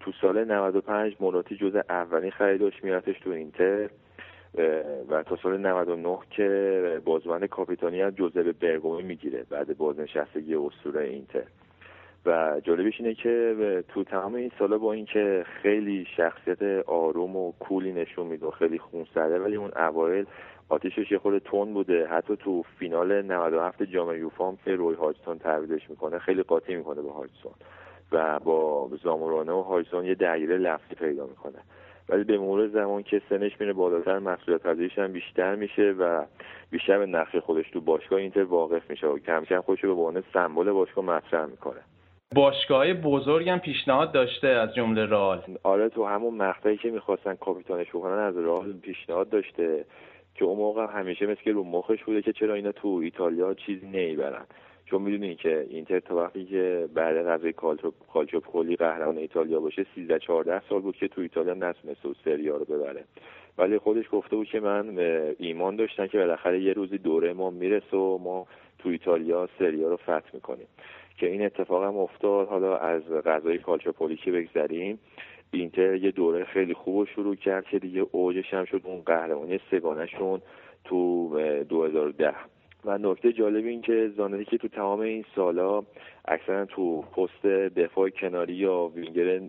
تو 0.00 0.12
سال 0.20 0.44
95 0.44 1.16
موراتی 1.20 1.56
جز 1.56 1.76
اولین 1.88 2.30
خریداش 2.30 2.84
میرتش 2.84 3.18
تو 3.18 3.30
اینتر 3.30 3.90
و 5.08 5.22
تا 5.22 5.36
سال 5.42 5.56
99 5.66 6.18
که 6.30 7.00
بازمند 7.04 7.44
کاپیتانی 7.44 8.02
از 8.02 8.14
جوزه 8.14 8.52
برگومی 8.52 9.02
می‌گیره 9.02 9.46
بعد 9.50 9.76
بازنشستگی 9.78 10.54
اسطوره 10.54 11.04
اینتر. 11.04 11.44
و 12.26 12.60
جالبش 12.64 13.00
اینه 13.00 13.14
که 13.14 13.84
تو 13.88 14.04
تمام 14.04 14.34
این 14.34 14.50
سالا 14.58 14.78
با 14.78 14.92
اینکه 14.92 15.44
خیلی 15.62 16.06
شخصیت 16.16 16.62
آروم 16.86 17.36
و 17.36 17.52
کولی 17.52 17.92
نشون 17.92 18.26
میده 18.26 18.46
و 18.46 18.50
خیلی 18.50 18.78
خونسرده 18.78 19.38
ولی 19.38 19.56
اون 19.56 19.70
اوایل 19.76 20.26
آتیشش 20.68 21.12
یه 21.12 21.18
خورده 21.18 21.40
تون 21.40 21.74
بوده. 21.74 22.06
حتی 22.06 22.36
تو 22.36 22.62
فینال 22.78 23.22
97 23.22 23.82
جام 23.82 24.16
یوفام 24.16 24.58
که 24.64 24.76
روی 24.76 24.94
هاجسون 24.94 25.38
تعویضش 25.38 25.90
می‌کنه. 25.90 26.18
خیلی 26.18 26.42
قاطی 26.42 26.76
می‌کنه 26.76 27.02
با 27.02 27.12
هاجسون 27.12 27.52
و 28.12 28.38
با 28.38 28.90
زامورانه 29.02 29.52
و 29.52 29.62
هاجسون 29.62 30.04
یه 30.04 30.14
درگیره 30.14 30.56
لفظی 30.56 30.94
پیدا 30.94 31.26
می‌کنه. 31.26 31.58
ولی 32.08 32.24
به 32.24 32.38
مرور 32.38 32.68
زمان 32.68 33.02
که 33.02 33.22
سنش 33.28 33.60
میره 33.60 33.72
بالاتر 33.72 34.18
مسئولیت 34.18 34.62
پذیریش 34.62 34.98
هم 34.98 35.12
بیشتر 35.12 35.54
میشه 35.54 35.94
و 35.98 36.24
بیشتر 36.70 36.98
به 36.98 37.06
نقش 37.06 37.36
خودش 37.36 37.70
تو 37.70 37.80
باشگاه 37.80 38.18
اینتر 38.18 38.42
واقف 38.42 38.90
میشه 38.90 39.06
و 39.06 39.18
کم 39.18 39.44
کم 39.44 39.60
خودش 39.60 39.84
به 39.84 39.90
عنوان 39.90 40.22
سمبل 40.32 40.70
باشگاه 40.70 41.04
مطرح 41.04 41.46
می‌کنه. 41.46 41.80
باشگاه 42.34 42.92
بزرگ 42.92 43.48
هم 43.48 43.58
پیشنهاد 43.58 44.12
داشته 44.12 44.48
از 44.48 44.74
جمله 44.74 45.06
رئال. 45.06 45.42
آره 45.62 45.88
تو 45.88 46.04
همون 46.04 46.34
مقطعی 46.34 46.76
که 46.76 46.90
می‌خواستن 46.90 47.34
کاپیتانش 47.34 47.88
بکنن 47.88 48.18
از 48.18 48.36
رئال 48.36 48.72
پیشنهاد 48.72 49.28
داشته 49.28 49.84
که 50.34 50.44
اون 50.44 50.56
موقع 50.56 50.86
همیشه 50.86 51.26
مثل 51.26 51.50
رو 51.50 51.64
مخش 51.64 52.04
بوده 52.04 52.22
که 52.22 52.32
چرا 52.32 52.54
اینا 52.54 52.72
تو 52.72 52.88
ایتالیا 52.88 53.54
چیزی 53.54 53.86
نمی‌برن. 53.86 54.44
چون 54.86 55.02
می‌دونین 55.02 55.36
که 55.36 55.66
اینتر 55.70 56.00
تا 56.00 56.16
وقتی 56.16 56.44
که 56.44 56.88
بعد 56.94 57.26
غذای 57.26 57.52
کالچو 58.12 58.40
کلی 58.40 58.76
قهرمان 58.76 59.18
ایتالیا 59.18 59.60
باشه 59.60 59.86
13 59.94 60.18
14 60.18 60.62
سال 60.68 60.80
بود 60.80 60.96
که 60.96 61.08
تو 61.08 61.20
ایتالیا 61.20 61.54
نتونسته 61.54 62.08
و 62.08 62.14
سریا 62.24 62.56
رو 62.56 62.64
ببره. 62.64 63.04
ولی 63.58 63.78
خودش 63.78 64.04
گفته 64.12 64.36
بود 64.36 64.46
که 64.46 64.60
من 64.60 64.98
ایمان 65.38 65.76
داشتم 65.76 66.06
که 66.06 66.18
بالاخره 66.18 66.60
یه 66.60 66.72
روزی 66.72 66.98
دوره 66.98 67.32
ما 67.32 67.50
می‌رسه 67.50 67.96
و 67.96 68.18
ما 68.18 68.46
تو 68.78 68.88
ایتالیا 68.88 69.48
سریا 69.58 69.88
رو 69.88 69.96
فتح 69.96 70.30
می‌کنیم. 70.32 70.66
که 71.20 71.26
این 71.26 71.44
اتفاق 71.44 71.84
هم 71.84 71.96
افتاد. 71.96 72.48
حالا 72.48 72.76
از 72.76 73.02
غذای 73.02 73.58
کالچوپولی 73.58 74.16
که 74.16 74.32
بگذریم. 74.32 74.98
اینتر 75.52 75.94
یه 75.94 76.10
دوره 76.10 76.44
خیلی 76.44 76.74
خوب 76.74 76.98
رو 76.98 77.06
شروع 77.06 77.34
کرد 77.34 77.64
که 77.64 77.78
دیگه 77.78 78.06
اوجش 78.12 78.54
هم 78.54 78.64
شد 78.64 78.80
اون 78.84 79.00
قهرمانی 79.00 79.60
سگانشون 79.70 80.42
تو 80.84 81.28
2010 81.68 82.34
و 82.84 82.98
نکته 82.98 83.32
جالب 83.32 83.64
این 83.64 83.82
که 83.82 84.12
زانتی 84.16 84.44
که 84.44 84.58
تو 84.58 84.68
تمام 84.68 85.00
این 85.00 85.24
سالا 85.34 85.82
اکثرا 86.24 86.64
تو 86.64 87.02
پست 87.02 87.46
دفاع 87.76 88.10
کناری 88.10 88.54
یا 88.54 88.86
وینگر 88.94 89.40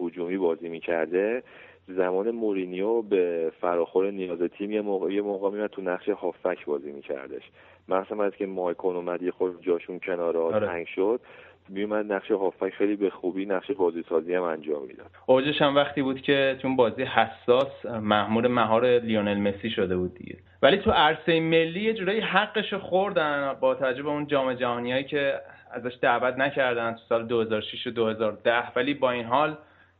هجومی 0.00 0.38
بازی 0.38 0.68
می‌کرده 0.68 1.42
زمان 1.88 2.30
مورینیو 2.30 3.02
به 3.02 3.52
فراخور 3.60 4.10
نیاز 4.10 4.38
تیم 4.38 4.70
یه 4.70 4.80
موقع 4.80 5.12
یه 5.12 5.22
موقع 5.22 5.66
تو 5.66 5.82
نقش 5.82 6.08
هافک 6.08 6.64
بازی 6.64 6.92
میکردش. 6.92 7.42
مثلا 7.88 8.24
از 8.24 8.32
که 8.32 8.46
مایکون 8.46 8.96
اومد 8.96 9.22
یه 9.22 9.30
خود 9.30 9.62
جاشون 9.62 10.00
کنار 10.00 10.36
آره. 10.36 10.66
تنگ 10.66 10.86
شد 10.86 11.20
میومد 11.68 12.12
نقش 12.12 12.30
هافک 12.30 12.70
خیلی 12.70 12.96
به 12.96 13.10
خوبی 13.10 13.46
نقش 13.46 13.70
بازی 13.70 14.04
سازی 14.08 14.34
هم 14.34 14.42
انجام 14.42 14.82
می‌داد. 14.86 15.06
اوجش 15.26 15.62
هم 15.62 15.76
وقتی 15.76 16.02
بود 16.02 16.20
که 16.20 16.58
تو 16.62 16.74
بازی 16.76 17.02
حساس 17.02 17.86
محمود 17.86 18.46
مهار 18.46 18.98
لیونل 18.98 19.38
مسی 19.38 19.70
شده 19.70 19.96
بود 19.96 20.14
دیگه. 20.14 20.36
ولی 20.62 20.76
تو 20.76 20.90
عرصه 20.90 21.40
ملی 21.40 21.80
یه 21.80 21.94
جورایی 21.94 22.20
حقش 22.20 22.74
خوردن 22.74 23.56
با 23.60 23.74
توجه 23.74 24.02
به 24.02 24.08
اون 24.08 24.26
جام 24.26 24.54
جهانیایی 24.54 25.04
که 25.04 25.34
ازش 25.72 25.98
دعوت 26.00 26.38
نکردن 26.38 26.92
تو 26.92 27.00
سال 27.08 27.26
2006 27.26 27.86
و 27.86 27.90
2010 27.90 28.72
ولی 28.76 28.94
با 28.94 29.10
این 29.10 29.24
حال 29.24 29.56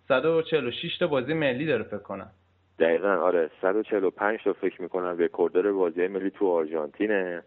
146 0.08 0.98
تا 0.98 1.06
بازی 1.06 1.34
ملی 1.34 1.66
داره 1.66 1.82
فکر 1.82 1.98
کنم. 1.98 2.30
دقیقا 2.78 3.08
آره. 3.08 3.50
145 3.62 4.40
تا 4.44 4.52
فکر 4.52 4.82
می‌کنم 4.82 5.18
رکورددار 5.18 5.72
بازی 5.72 6.08
ملی 6.08 6.30
تو 6.30 6.50
آرژانتینه. 6.50 7.42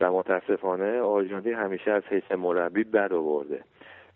و 0.00 0.12
متاسفانه 0.12 1.00
آرژانتین 1.00 1.54
همیشه 1.54 1.90
از 1.90 2.02
حیث 2.10 2.32
مربی 2.32 2.84
بد 2.84 3.12
آورده. 3.12 3.60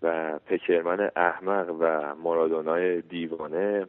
و 0.02 0.38
پکرمن 0.38 1.10
احمق 1.16 1.76
و 1.80 2.14
مارادونای 2.14 3.00
دیوانه 3.00 3.86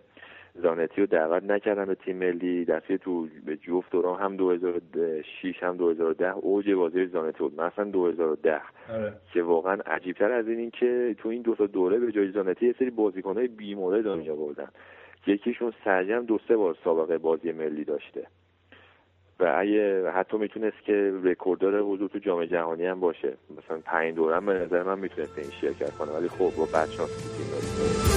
زانتی 0.56 1.02
رو 1.02 1.08
دعوت 1.08 1.44
نکردن 1.44 1.86
به 1.86 1.96
تیم 1.96 2.18
ملی. 2.18 2.66
دفعه 2.66 2.98
تو 2.98 3.28
به 3.46 3.58
جفت 3.58 3.92
دوران 3.92 4.22
هم 4.22 4.36
2006 4.36 5.64
هم 5.64 5.78
2010 5.78 6.32
اوج 6.32 6.72
بازی 6.72 7.06
زانتی 7.06 7.38
بود. 7.40 7.62
مثلا 7.62 7.86
2010 7.86 8.62
آره. 8.90 9.14
که 9.34 9.44
واقعا 9.44 9.78
عجیبتر 9.86 10.32
از 10.32 10.48
این 10.48 10.60
این 10.60 10.72
که 10.72 11.16
تو 11.18 11.30
این 11.30 11.42
دو 11.42 11.56
تا 11.56 11.66
دوره 11.66 12.00
به 12.00 12.12
جای 12.12 12.32
زانتی 12.32 12.66
یه 12.66 12.76
سری 12.80 12.90
بازیکنهای 12.90 13.48
بیمورد 13.48 14.06
رو 14.06 14.32
آوردن 14.32 14.68
یکیشون 15.28 15.74
سرجم 15.84 16.26
دو 16.26 16.40
سه 16.48 16.56
بار 16.56 16.76
سابقه 16.84 17.18
بازی 17.18 17.52
ملی 17.52 17.84
داشته. 17.84 18.28
و 19.40 19.56
اگه 19.58 20.12
حتی 20.12 20.38
می‌تونست 20.38 20.84
که 20.86 21.14
رکورددار 21.24 21.80
حضور 21.80 22.10
تو 22.10 22.20
جام 22.20 22.46
جهانی 22.46 22.86
هم 22.86 23.00
باشه. 23.00 23.34
مثلا 23.58 23.80
پنج 23.86 24.16
دوره 24.16 24.36
هم 24.36 24.46
به 24.46 24.54
نظر 24.54 24.84
من 24.84 25.00
می‌تونست 25.00 25.38
این 25.38 25.52
شرکت 25.62 25.92
کنه. 25.92 26.12
ولی 26.12 26.28
خب 26.28 26.58
با 26.58 26.66
بچه‌ها 26.66 27.08
تو 27.08 27.14
تیم 27.14 28.13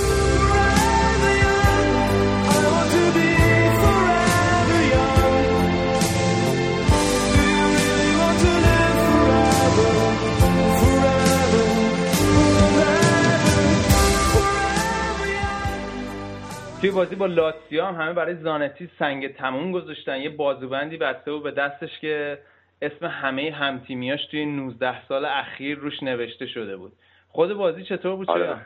توی 16.86 16.94
بازی 16.94 17.16
با 17.16 17.26
لاتسیو 17.26 17.84
هم 17.84 17.94
همه 17.94 18.12
برای 18.12 18.34
زانتی 18.34 18.90
سنگ 18.98 19.34
تموم 19.34 19.72
گذاشتن. 19.72 20.20
یه 20.20 20.30
بازوبندی 20.30 20.96
بسته 20.96 21.30
و 21.30 21.40
به 21.40 21.50
دستش 21.50 22.00
که 22.00 22.38
اسم 22.82 23.06
همه 23.06 23.50
همتیمیاش 23.50 24.26
توی 24.26 24.46
19 24.46 25.06
سال 25.06 25.24
اخیر 25.24 25.78
روش 25.78 26.02
نوشته 26.02 26.46
شده 26.46 26.76
بود. 26.76 26.92
خود 27.28 27.54
بازی 27.54 27.84
چطور 27.84 28.16
بود؟ 28.16 28.30
آره. 28.30 28.46
چرا؟ 28.46 28.56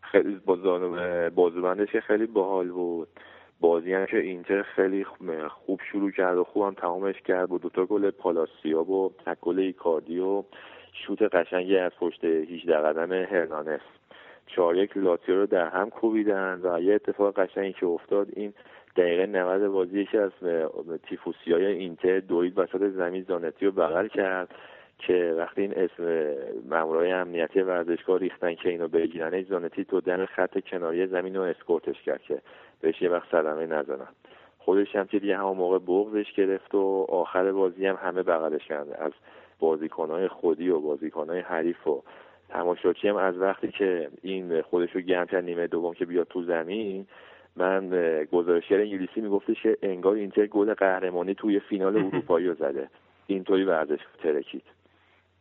خیلی 0.00 0.40
بازوبندش 1.34 1.92
که 1.92 2.00
خیلی 2.00 2.26
باحال 2.26 2.68
بود. 2.68 3.08
بازی 3.60 3.92
هم 3.92 4.06
که 4.06 4.18
اینتر 4.18 4.62
خیلی 4.62 5.04
خوب 5.48 5.80
شروع 5.92 6.10
کرد 6.10 6.38
و 6.38 6.44
خوب 6.44 6.62
هم 6.62 6.74
تمامش 6.74 7.20
کرد. 7.20 7.48
با 7.48 7.58
دوتا 7.58 7.86
گل 7.86 8.10
پالاسیا 8.10 8.82
و 8.82 9.12
تک 9.26 9.40
گل 9.40 9.58
ایکاردی 9.58 10.18
و 10.18 10.44
شوت 11.06 11.22
قشنگی 11.22 11.76
از 11.76 11.92
پشت 12.00 12.24
18 12.24 12.78
قدم 12.78 13.12
هرنانس. 13.12 13.80
چهار 14.46 14.76
یک 14.76 14.96
لاتیو 14.96 15.34
رو 15.34 15.46
در 15.46 15.68
هم 15.68 15.90
کوبیدن 15.90 16.60
و 16.62 16.80
یه 16.80 16.94
اتفاق 16.94 17.34
قشنگی 17.34 17.72
که 17.72 17.86
افتاد 17.86 18.28
این 18.32 18.52
دقیقه 18.96 19.26
90 19.26 19.68
بازی 19.68 20.00
یکی 20.00 20.18
از 20.18 20.32
تیفوسی 21.08 21.52
های 21.52 21.66
اینتر 21.66 22.20
دوید 22.20 22.58
وسط 22.58 22.88
زمین 22.88 23.22
زانتی 23.22 23.66
رو 23.66 23.72
بغل 23.72 24.08
کرد 24.08 24.54
که 24.98 25.34
وقتی 25.38 25.60
این 25.60 25.74
اسم 25.76 26.34
مامورای 26.70 27.12
امنیتی 27.12 27.60
ورزشگاه 27.60 28.18
ریختن 28.18 28.54
که 28.54 28.68
اینو 28.68 28.88
بگیرن 28.88 29.42
زانتی 29.42 29.84
تو 29.84 30.00
دن 30.00 30.26
خط 30.26 30.64
کناری 30.64 31.06
زمین 31.06 31.36
رو 31.36 31.42
اسکورتش 31.42 32.02
کرد 32.02 32.22
که 32.22 32.42
بهش 32.80 33.02
یه 33.02 33.08
وقت 33.10 33.30
صدمه 33.30 33.66
نزنن. 33.66 34.08
خودش 34.58 34.96
هم 34.96 35.06
که 35.06 35.18
دیگه 35.18 35.36
همون 35.36 35.56
موقع 35.56 35.78
بغضش 35.78 36.32
گرفت 36.32 36.74
و 36.74 37.06
آخر 37.08 37.52
بازی 37.52 37.86
هم 37.86 37.98
همه 38.02 38.22
بغلش 38.22 38.66
کردن 38.66 39.04
از 39.04 39.12
بازیکنهای 39.58 40.28
خودی 40.28 40.68
و 40.68 40.80
بازیکنهای 40.80 41.40
حریف 41.40 41.86
و 41.86 42.02
تماشاچی 42.52 43.08
هم 43.08 43.16
از 43.16 43.38
وقتی 43.38 43.68
که 43.68 44.08
این 44.22 44.62
خودش 44.62 44.90
رو 44.92 45.00
گرم 45.00 45.26
کرد 45.26 45.44
نیمه 45.44 45.66
دوم 45.66 45.94
که 45.94 46.04
بیاد 46.04 46.26
تو 46.30 46.44
زمین 46.44 47.06
من 47.56 47.90
گزارشگر 48.32 48.78
انگلیسی 48.80 49.20
میگفتش 49.20 49.62
که 49.62 49.78
انگار 49.82 50.14
اینتر 50.14 50.46
گل 50.46 50.74
قهرمانی 50.74 51.34
توی 51.34 51.60
فینال 51.60 51.96
اروپایی 52.06 52.46
رو 52.46 52.54
زده. 52.54 52.88
اینطوری 53.26 53.64
ورزش 53.64 53.98
ترکید. 54.22 54.62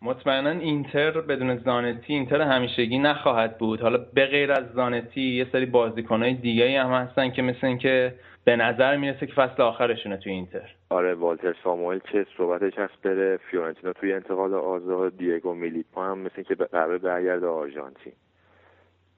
مطمئنا 0.04 0.50
اینتر 0.50 1.12
بدون 1.12 1.58
زانتی 1.58 2.14
اینتر 2.14 2.42
همیشگی 2.42 3.00
نخواهد 3.00 3.58
بود. 3.58 3.82
حالا 3.82 3.98
به 4.14 4.26
غیر 4.26 4.52
از 4.52 4.64
زانتی 4.74 5.22
یه 5.22 5.48
سری 5.52 5.66
بازیکنهای 5.66 6.34
دیگه 6.34 6.82
هم 6.82 6.92
هستن 6.92 7.32
که 7.32 7.42
مثل 7.42 7.68
اینکه 7.68 8.14
به 8.46 8.56
نظر 8.56 8.98
می‌رسه 8.98 9.28
که 9.28 9.34
فصل 9.34 9.62
آخرشونه 9.62 10.18
توی 10.18 10.32
اینتر. 10.32 10.70
آره 10.90 11.14
والتر 11.14 11.56
ساموئل 11.64 12.00
چه 12.12 12.26
صحبتش 12.38 12.74
هست 12.78 13.02
بره 13.04 13.38
فیورنتینا 13.38 13.94
توی 13.94 14.14
انتقال 14.14 14.54
آزاد 14.54 15.18
دیگو 15.18 15.54
میلیپا 15.54 16.04
هم 16.04 16.18
مثل 16.18 16.34
اینکه 16.36 16.56
قرار 16.56 16.98
برگرده 16.98 17.48
آرژانتین. 17.48 18.14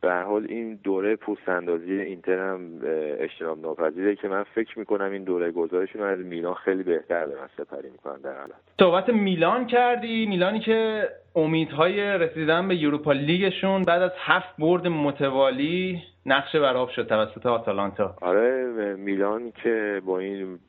به 0.03 0.13
حال 0.13 0.45
این 0.49 0.79
دوره 0.83 1.15
پوست 1.15 1.49
اندازی 1.49 1.93
اینتر 1.93 2.39
هم 2.39 2.79
اجتناب 3.19 3.59
ناپذیره 3.59 4.15
که 4.15 4.27
من 4.27 4.43
فکر 4.43 4.79
می‌کنم 4.79 5.11
این 5.11 5.23
دوره 5.23 5.51
گذارشون 5.51 6.01
از 6.01 6.19
میلان 6.19 6.53
خیلی 6.53 6.83
بهتر 6.83 7.25
دارن 7.25 7.47
سپری 7.57 7.89
می‌کنن 7.89 8.21
در 8.21 8.33
حالت. 8.39 8.53
صحبت 8.79 9.09
میلان 9.09 9.67
کردی 9.67 10.25
میلانی 10.25 10.59
که 10.59 11.09
امیدهای 11.35 12.01
رسیدن 12.01 12.67
به 12.67 12.75
یوروپا 12.75 13.11
لیگشون 13.11 13.81
بعد 13.81 14.01
از 14.01 14.11
هفت 14.17 14.57
برد 14.59 14.87
متوالی 14.87 16.03
نقشه 16.25 16.59
براب 16.59 16.89
شد 16.89 17.07
توسط 17.07 17.45
آتالانتا. 17.45 18.15
آره 18.21 18.95
میلان 18.97 19.51
که 19.63 20.01
با 20.05 20.19
این 20.19 20.59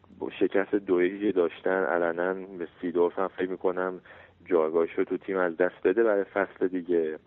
شکست 0.41 0.74
دویی 0.74 1.20
که 1.20 1.32
داشتن 1.32 1.85
علنا 1.85 2.35
به 2.35 2.68
سیدورف 2.80 3.18
هم 3.18 3.28
فکر 3.28 3.51
می‌کنم 3.51 4.01
جایگاهش 4.45 4.91
رو 4.97 5.05
تو 5.05 5.16
تیم 5.16 5.37
از 5.37 5.57
دست 5.57 5.82
بده 5.85 6.03
برای 6.03 6.24
فصل 6.24 6.68
دیگه. 6.68 7.18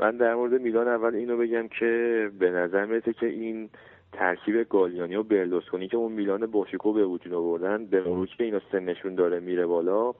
من 0.00 0.16
در 0.16 0.34
مورد 0.34 0.60
میلان 0.60 0.88
اول 0.88 1.14
اینو 1.14 1.36
بگم 1.36 1.68
که 1.68 2.30
به 2.38 2.50
نظر 2.50 2.84
می‌رسه 2.84 3.12
که 3.12 3.26
این 3.26 3.70
ترکیب 4.12 4.68
گالیانی 4.68 5.16
و 5.16 5.22
برلوسکونی 5.22 5.88
که 5.88 5.96
اون 5.96 6.12
میلان 6.12 6.46
باشیکو 6.46 6.92
به 6.92 7.04
وجود 7.04 7.32
آوردن 7.32 7.86
به 7.86 8.00
مرور 8.00 8.26
که 8.26 8.44
اینا 8.44 8.60
سنشون 8.72 9.14
داره 9.14 9.40
میره 9.40 9.66
بالا 9.66 10.14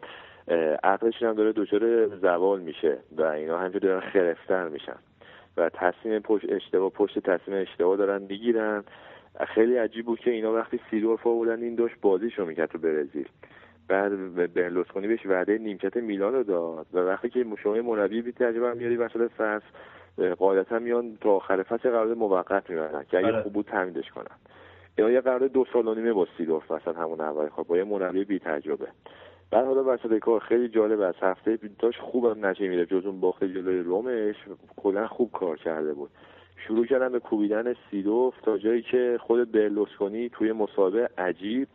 عقلشون 0.83 1.29
هم 1.29 1.35
داره 1.35 1.53
دچار 1.53 2.07
زوال 2.07 2.61
میشه 2.61 2.99
و 3.17 3.23
اینا 3.23 3.59
همینجور 3.59 3.81
دارن 3.81 4.01
خرفتر 4.01 4.69
میشن 4.69 4.97
و 5.57 5.69
تصمیم 5.69 6.19
پشت 6.19 6.45
اشتباه 6.49 6.91
پشت 6.91 7.19
تصمیم 7.19 7.63
اشتباه 7.63 7.97
دارن 7.97 8.23
می‌گیرن. 8.23 8.85
خیلی 9.55 9.77
عجیب 9.77 10.07
بود 10.07 10.19
که 10.19 10.31
اینا 10.31 10.53
وقتی 10.53 10.81
سیدورف 10.91 11.27
آوردن 11.27 11.63
این 11.63 11.75
داشت 11.75 11.95
بازیشو 12.03 12.47
می‌کرد 12.47 12.71
تو 12.71 12.79
برزیل. 12.79 13.29
بعد 13.91 14.53
برلوسکونی 14.55 15.09
بهش 15.09 15.27
وعده 15.27 15.59
نیمکت 15.59 15.97
میلان 15.97 16.33
رو 16.33 16.43
داد. 16.43 16.87
و 16.93 16.99
وقتی 16.99 17.29
که 17.29 17.47
شما 17.63 17.75
مربی 17.75 18.23
بی 18.23 18.33
تجربه 18.33 18.75
میاری 18.75 18.97
وسط 18.97 19.31
فصل 19.31 19.65
قاعدتا 20.39 20.79
میان 20.79 21.19
تا 21.21 21.31
آخر 21.31 21.63
فصل 21.63 21.91
قرارداد 21.91 22.17
موقت 22.17 22.71
می‌برن 22.71 23.05
که 23.11 23.19
اگه 23.19 23.43
خوب 23.43 23.53
بود 23.53 23.67
تمدیدش 23.67 24.11
کنن. 24.11 24.37
اینا 24.97 25.11
یه 25.11 25.21
قرارداد 25.21 25.53
دو 25.53 25.65
سال 25.73 25.89
و 25.89 25.95
نیمه 25.95 26.13
با 26.13 26.27
سیدورف 26.37 26.71
وسط 26.71 26.97
همون 26.97 27.21
اول. 27.21 27.49
خب 27.49 27.63
با 27.63 27.77
یه 27.77 27.85
مربی 27.85 28.25
بی 28.25 28.39
تجربه. 28.39 28.87
بعد 29.51 29.65
حالا 29.67 29.85
وسط 29.95 30.19
کار 30.19 30.41
خیلی 30.41 30.69
جالب 30.69 31.01
از 31.01 31.15
هفته 31.21 31.59
داشت 31.79 32.01
خوبم 32.01 32.47
نشه 32.47 32.69
میره 32.69 32.87
جز 32.87 33.07
اون 33.07 33.21
باخت 33.21 33.45
جلوی 33.45 33.79
رومش 33.79 34.35
کلا 34.77 35.07
خوب 35.07 35.33
کار 35.33 35.57
کرده 35.57 35.95
بود. 35.95 36.11
شروع 36.67 36.87
کردن 36.87 37.13
به 37.13 37.21
کوبیدن 37.21 37.75
سیدوف 37.91 38.35
تا 38.43 38.59
جایی 38.59 38.83
که 38.83 39.19
خود 39.21 39.53
برلوسکونی 39.53 40.29
توی 40.29 40.53
مسابقه 40.53 41.09
عجیب 41.19 41.69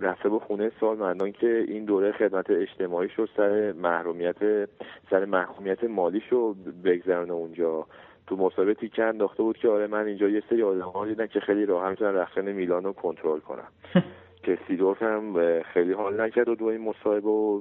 رفته 0.00 0.28
به 0.28 0.38
خونه 0.38 0.72
سال 0.80 0.96
مندان 0.96 1.32
که 1.32 1.64
این 1.68 1.84
دوره 1.84 2.12
خدمت 2.12 2.50
اجتماعی 2.50 3.08
شد 3.08 3.28
سر 3.36 3.72
محرومیت 3.72 4.68
سر 5.10 5.24
محرومیت 5.24 5.84
مالیش 5.84 6.28
رو 6.30 6.54
بگذرانه 6.84 7.32
اونجا. 7.32 7.86
تو 8.26 8.36
مسابقه 8.36 8.74
تیکه 8.74 9.04
انداخته 9.04 9.42
بود 9.42 9.58
که 9.58 9.68
آره 9.68 9.86
من 9.86 10.06
اینجا 10.06 10.28
یه 10.28 10.42
سری 10.50 10.62
آدم 10.62 11.08
دیدن 11.08 11.26
که 11.26 11.40
خیلی 11.40 11.66
راحت 11.66 11.90
می‌تونن 11.90 12.14
رخشن 12.14 12.52
میلان 12.52 12.84
رو 12.84 12.92
کنترل 12.92 13.40
کنن. 13.40 13.68
که 14.42 14.58
سیدورف 14.68 15.02
هم 15.02 15.62
خیلی 15.62 15.92
حال 15.92 16.20
نکرد 16.20 16.48
و 16.48 16.54
دو 16.54 16.64
این 16.64 16.80
مصاحبه 16.80 17.28
و 17.28 17.60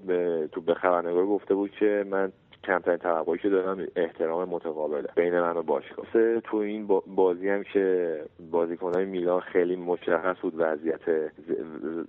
تو 0.52 0.62
به 0.62 0.74
خبرنگار 0.74 1.26
گفته 1.26 1.56
بود 1.56 1.72
که 1.72 2.06
من 2.10 2.32
کمترین 2.66 2.98
توقعی 2.98 3.38
که 3.38 3.50
دارم 3.50 3.88
احترام 3.96 4.50
متقابله 4.50 5.08
بین 5.16 5.40
من 5.40 5.58
و 5.58 5.64
باشگاه. 5.64 6.06
تو 6.40 6.58
این 6.58 6.88
بازی 7.08 7.50
هم 7.50 7.64
که 7.64 8.20
بازیکنهای 8.52 9.06
میلان 9.06 9.40
خیلی 9.40 9.76
مشخص 9.76 10.36
بود 10.42 10.54
وضعیت 10.58 11.32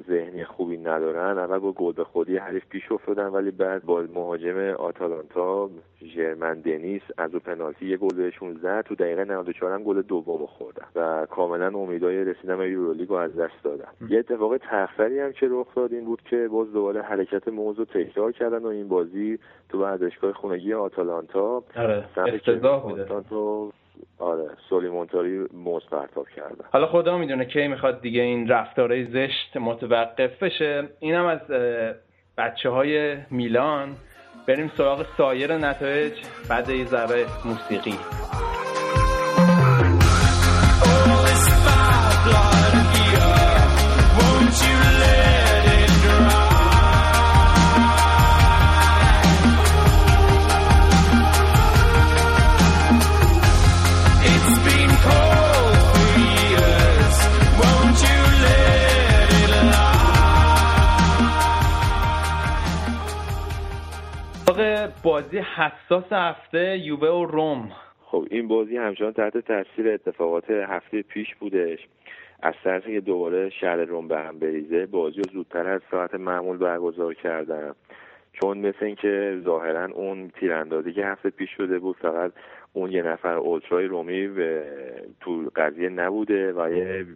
ذهنی 0.09 0.45
خوبی 0.45 0.77
ندارن. 0.77 1.39
اول 1.39 1.59
با 1.59 1.73
گل 1.73 1.93
به 1.93 2.05
خودی 2.05 2.37
حریف 2.37 2.67
پیش 2.69 2.93
افتادن 2.93 3.27
ولی 3.27 3.51
بعد 3.51 3.85
با 3.85 4.05
مهاجم 4.15 4.59
آتالانتا 4.59 5.71
ژرمن 6.17 6.61
دنیس 6.61 7.03
از 7.19 7.35
او 7.35 7.41
پنالتی 7.41 7.87
یه 7.87 7.97
گل 7.97 8.17
بهشون 8.17 8.55
زد 8.63 8.81
تو 8.81 8.95
دقیقه 8.95 9.25
94 9.25 9.73
هم 9.73 9.83
گل 9.83 10.03
دوم 10.03 10.47
خوردن 10.47 10.87
و 10.97 11.27
کاملا 11.27 11.79
امیدای 11.79 12.25
رسیدن 12.25 12.59
به 12.59 12.71
یورولیگ 12.71 13.09
رو 13.09 13.15
از 13.15 13.37
دست 13.37 13.63
دادن. 13.65 13.89
یه 14.09 14.19
اتفاق 14.19 14.57
تخفری 14.57 15.21
هم 15.21 15.33
که 15.33 15.47
رخ 15.51 15.75
داد 15.75 15.93
این 15.93 16.05
بود 16.05 16.23
که 16.23 16.49
باز 16.49 16.73
دوباره 16.73 17.03
حرکت 17.03 17.49
موضوع 17.49 17.87
تکرار 17.87 18.33
کردن 18.33 18.59
و 18.59 18.67
این 18.67 18.89
بازی 18.89 19.39
تو 19.69 19.83
ورزشگاه 19.83 20.33
خونگی 20.33 20.75
آتالانتا. 20.75 21.65
آره 21.77 22.05
بوده. 22.79 23.07
آره 24.19 24.51
سولیمونتاری 24.69 25.47
موز 25.55 25.83
پرتاب 25.91 26.29
کردن 26.29 26.65
حالا 26.73 26.87
خدا 26.87 27.19
می‌دونه 27.19 27.45
کی 27.45 27.69
می‌خواد 27.69 28.01
دیگه 28.01 28.23
این 28.23 28.49
رفتارهای 28.49 29.05
زشت 29.05 29.57
متوقف 29.57 30.43
بشه. 30.43 30.89
اینم 31.01 31.27
از 31.27 31.41
بچه 32.39 32.71
های 32.71 33.17
میلان. 33.31 33.97
بریم 34.47 34.73
سراغ 34.77 35.07
سایر 35.17 35.57
نتایج 35.59 36.13
بعد 36.49 36.69
یه 36.69 36.87
ذره 36.87 37.27
موسیقی. 37.45 37.99
بازی 65.07 65.39
حساس 65.39 66.13
هفته 66.13 66.79
یووه 66.79 67.09
و 67.09 67.25
روم. 67.25 67.73
خب 68.01 68.27
این 68.31 68.49
بازی 68.49 68.77
همچنان 68.77 69.13
تحت 69.13 69.39
تاثیر 69.39 69.89
اتفاقات 69.89 70.51
هفته 70.51 71.03
پیش 71.03 71.35
بودش. 71.35 71.79
از 72.43 72.55
طرف 72.65 72.87
که 72.87 73.01
دوباره 73.01 73.51
شهر 73.51 73.77
روم 73.77 74.09
به 74.09 74.19
هم 74.19 74.39
بریزه 74.39 74.87
بازی 74.87 75.17
رو 75.17 75.33
زودتر 75.33 75.69
از 75.69 75.81
ساعت 75.91 76.15
معمول 76.15 76.57
برگزار 76.57 77.15
کردن. 77.15 77.73
چون 78.33 78.59
مثل 78.59 78.85
اینکه 78.85 79.41
ظاهرا 79.45 79.85
اون 79.85 80.29
تیراندازی 80.29 80.93
که 80.93 81.07
هفته 81.07 81.31
پیش 81.31 81.51
شده 81.51 81.79
بود 81.79 81.97
فقط 81.97 82.33
اون 82.73 82.93
یه 82.93 83.03
نفر 83.03 83.35
اولترای 83.35 83.87
رومی 83.87 84.29
به 84.29 84.65
تو 85.21 85.51
قضیه 85.57 85.89
نبوده 85.89 86.53
و 86.53 86.73
یه 86.73 87.07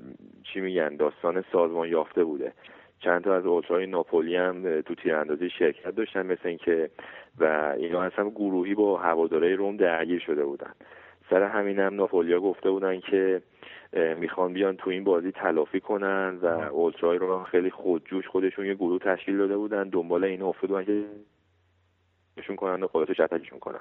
چی 0.42 0.60
میگن 0.60 0.96
داستان 0.96 1.44
سازمان 1.52 1.88
یافته 1.88 2.24
بوده. 2.24 2.52
چند 3.00 3.24
تا 3.24 3.34
از 3.34 3.46
اولترای 3.46 3.86
ناپولی 3.86 4.36
هم 4.36 4.80
تو 4.80 4.94
تیراندازی 4.94 5.50
شرکت 5.50 5.94
داشتن 5.94 6.26
مثل 6.26 6.48
اینکه 6.48 6.90
و 7.38 7.74
اینا 7.78 8.02
اصلا 8.02 8.30
گروهی 8.30 8.74
با 8.74 8.96
هواداره 8.96 9.56
روم 9.56 9.76
درگیر 9.76 10.20
شده 10.20 10.44
بودن. 10.44 10.72
سر 11.30 11.42
همین 11.42 11.78
هم 11.78 11.94
ناپولیا 11.94 12.40
گفته 12.40 12.70
بودن 12.70 13.00
که 13.00 13.42
می‌خوان 14.18 14.52
بیان 14.52 14.76
تو 14.76 14.90
این 14.90 15.04
بازی 15.04 15.32
تلافی 15.32 15.80
کنن 15.80 16.38
و 16.42 16.46
اولترای 16.46 17.18
رو 17.18 17.42
خیلی 17.42 17.70
خودجوش 17.70 18.28
خودشون 18.28 18.66
یه 18.66 18.74
گروه 18.74 18.98
تشکیل 18.98 19.38
داده 19.38 19.56
بودن. 19.56 19.88
دنبال 19.88 20.24
این 20.24 20.42
افتادن 20.42 20.84
که 20.84 21.04
نشون 22.36 22.56
کنن 22.56 22.82
و 22.82 22.86
خودشو 22.86 23.14
شتکشون 23.14 23.58
کنن. 23.58 23.80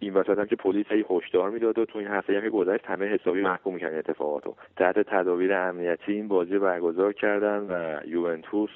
این 0.00 0.14
وسط 0.14 0.38
هم 0.38 0.46
که 0.46 0.56
پلیس 0.56 0.86
هی 0.88 1.04
هشدار 1.10 1.50
می‌داد 1.50 1.78
و 1.78 1.84
تو 1.84 1.98
این 1.98 2.08
هفته 2.08 2.34
هم 2.34 2.40
که 2.40 2.50
گذشت 2.50 2.86
همه 2.86 3.06
حسابی 3.06 3.42
محکوم 3.42 3.74
می‌کنن 3.74 3.98
اتفاقاتو. 3.98 4.54
تحت 4.76 4.98
تدابیر 4.98 5.54
امنیتی 5.54 6.12
این 6.12 6.28
بازی 6.28 6.58
برگزار 6.58 7.12
کردن 7.12 7.58
و 7.58 8.00
یوونتوس 8.06 8.70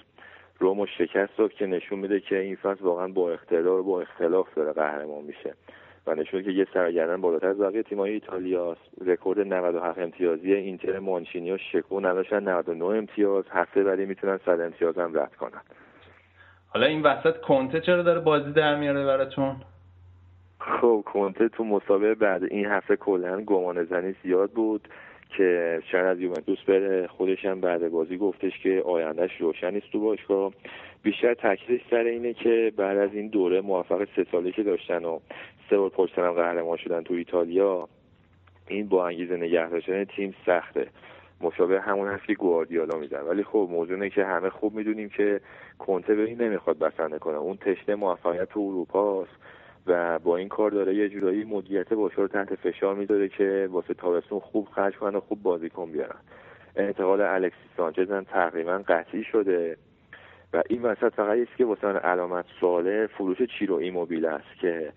رومو 0.58 0.86
شکست 0.86 1.36
داد 1.38 1.52
که 1.52 1.66
نشون 1.66 1.98
میده 1.98 2.20
که 2.20 2.38
این 2.38 2.56
فصل 2.56 2.84
واقعا 2.84 3.08
با 3.08 3.38
و 3.52 3.82
با 3.82 4.00
اختلاف 4.00 4.54
داره 4.54 4.72
قهرمان 4.72 5.24
میشه. 5.24 5.54
و 6.06 6.14
نشون 6.14 6.42
که 6.42 6.50
یه 6.50 6.66
سرگردن 6.74 7.20
بالاتر 7.20 7.46
از 7.46 7.58
بقیه 7.58 7.82
تیم‌های 7.82 8.12
ایتالیا 8.12 8.76
رکورد 9.06 9.40
97 9.40 9.98
امتیازی 9.98 10.52
اینتر 10.52 10.98
مانچینی 10.98 11.52
و 11.52 11.58
شکو 11.58 12.00
نداشتن 12.00 12.48
99 12.48 12.84
امتیاز 12.84 13.44
هفته 13.50 13.84
بعدی 13.84 14.06
می‌تونن 14.06 14.38
100 14.46 14.60
امتیاز 14.60 14.98
هم 14.98 15.18
رد 15.18 15.34
کنن. 15.36 15.60
حالا 16.76 16.86
این 16.86 17.02
وسط 17.02 17.40
کنته 17.40 17.80
چرا 17.80 18.02
داره 18.02 18.20
بازی 18.20 18.52
در 18.52 18.76
میاره 18.76 19.04
براتون؟ 19.04 19.56
خب 20.58 21.04
کنته 21.06 21.48
تو 21.48 21.64
مسابقه 21.64 22.14
بعد 22.14 22.44
این 22.44 22.66
هفته 22.66 22.96
کلا 22.96 23.40
گمان 23.40 23.84
زنی 23.84 24.14
زیاد 24.22 24.50
بود 24.50 24.88
که 25.36 25.80
شاید 25.92 26.06
از 26.06 26.20
یوونتوس 26.20 26.58
بره 26.68 27.06
خودش 27.06 27.44
هم 27.44 27.60
بعد 27.60 27.88
بازی 27.88 28.16
گفتش 28.16 28.58
که 28.62 28.82
آیندهش 28.86 29.30
روشن 29.40 29.70
نیست 29.70 29.86
تو 29.92 30.00
باشگاه. 30.00 30.52
بیشتر 31.02 31.34
تاکیدش 31.34 31.80
سر 31.90 31.96
اینه 32.04 32.34
که 32.34 32.72
بعد 32.76 32.98
از 32.98 33.10
این 33.14 33.28
دوره 33.28 33.60
موفق 33.60 34.08
سه 34.16 34.26
ساله 34.32 34.52
که 34.52 34.62
داشتن 34.62 35.04
و 35.04 35.18
سه 35.70 35.78
بار 35.78 35.90
پشت 35.90 36.18
هم 36.18 36.32
قهرمان 36.32 36.76
شدن 36.76 37.02
تو 37.02 37.14
ایتالیا 37.14 37.88
این 38.68 38.88
با 38.88 39.06
انگیزه 39.06 39.36
نگه 39.36 39.68
داشتن 39.68 40.04
تیم 40.04 40.34
سخته. 40.46 40.86
مشابه 41.40 41.80
همون 41.80 42.08
هست 42.08 42.24
که 42.24 42.34
گواردیولا 42.34 42.98
میزن 42.98 43.20
ولی 43.20 43.44
خب 43.44 43.68
موضوع 43.70 44.08
که 44.08 44.24
همه 44.24 44.50
خوب 44.50 44.74
می‌دونیم 44.74 45.08
که 45.08 45.40
کنته 45.78 46.14
به 46.14 46.22
این 46.22 46.42
نمی‌خواد 46.42 46.78
بسنده 46.78 47.18
کنه. 47.18 47.36
اون 47.36 47.56
تشنه 47.56 47.94
موفقیت 47.94 48.48
تو 48.48 48.60
اروپاست 48.60 49.36
و 49.86 50.18
با 50.18 50.36
این 50.36 50.48
کار 50.48 50.70
داره 50.70 50.94
یه 50.94 51.08
جورایی 51.08 51.44
مدیریت 51.44 51.92
باشگاه 51.92 52.24
رو 52.24 52.28
تحت 52.28 52.54
فشار 52.54 52.94
می‌ذاره 52.94 53.28
که 53.28 53.68
واسه 53.70 53.94
تابستون 53.94 54.40
خوب 54.40 54.68
خرج 54.68 54.96
کنن 54.96 55.16
و 55.16 55.20
خوب 55.20 55.42
بازیکن 55.42 55.92
بیارن. 55.92 56.18
انتقال 56.76 57.20
الکسی 57.20 57.68
سانچز 57.76 58.10
هم 58.10 58.24
تقریبا 58.24 58.82
قطعی 58.88 59.24
شده. 59.24 59.76
و 60.52 60.62
این 60.68 60.82
وسط 60.82 61.14
فقط 61.14 61.38
یه 61.38 61.46
که 61.58 61.64
واسه 61.64 61.86
علامت 61.86 62.44
سواله 62.60 63.06
فروش 63.06 63.42
چیرو 63.58 63.74
ایموبیل 63.74 64.26
است 64.26 64.60
که 64.60 64.92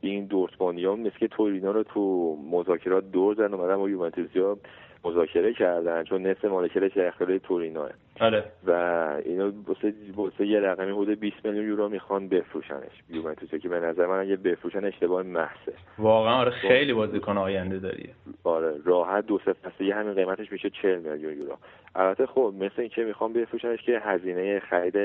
این 0.00 0.24
دورتموندیان 0.24 1.00
مثل 1.00 1.18
که 1.18 1.28
تورینا 1.28 1.70
رو 1.70 1.82
تو 1.82 2.36
مذاکرات 2.50 3.10
دور 3.10 3.34
زدن 3.34 3.54
اومدن 3.54 3.76
با 3.76 3.90
یوونتوسیا 3.90 4.58
مذاکره 5.04 5.54
کردن 5.54 6.04
چون 6.04 6.26
نصف 6.26 6.44
مالکیتش 6.44 6.92
در 6.92 7.06
اختیار 7.06 7.38
تورینوه. 7.38 7.90
آره. 8.20 8.44
و 8.66 8.70
اینا 9.24 9.52
واسه 10.16 10.46
یه 10.46 10.60
رقمی 10.60 10.90
حدود 10.90 11.20
20 11.20 11.36
میلیون 11.44 11.66
یورو 11.66 11.88
می‌خوان 11.88 12.28
بفروشنش 12.28 13.02
یوونتوس 13.10 13.54
که 13.54 13.68
به 13.68 13.80
نظر 13.80 14.06
من 14.06 14.20
اگه 14.20 14.36
بفروشن 14.36 14.84
اشتباه 14.84 15.22
محضه. 15.22 15.72
واقعا 15.98 16.34
آره 16.34 16.50
خیلی 16.50 16.92
بازیکن 16.92 17.38
آینده 17.38 17.78
داری 17.78 18.08
آره 18.44 18.74
راحت 18.84 19.26
دو 19.26 19.40
سه 19.44 19.52
فصل 19.52 19.92
همین 19.92 20.14
قیمتش 20.14 20.52
میشه 20.52 20.70
40 20.70 20.98
میلیون 20.98 21.38
یورو. 21.38 21.56
البته 21.94 22.26
خب 22.26 22.54
مثل 22.58 22.80
اینکه 22.80 23.04
می‌خوام 23.04 23.32
بفروشنش 23.32 23.82
که 23.82 23.98
هزینه 23.98 24.60
خرید 24.60 24.96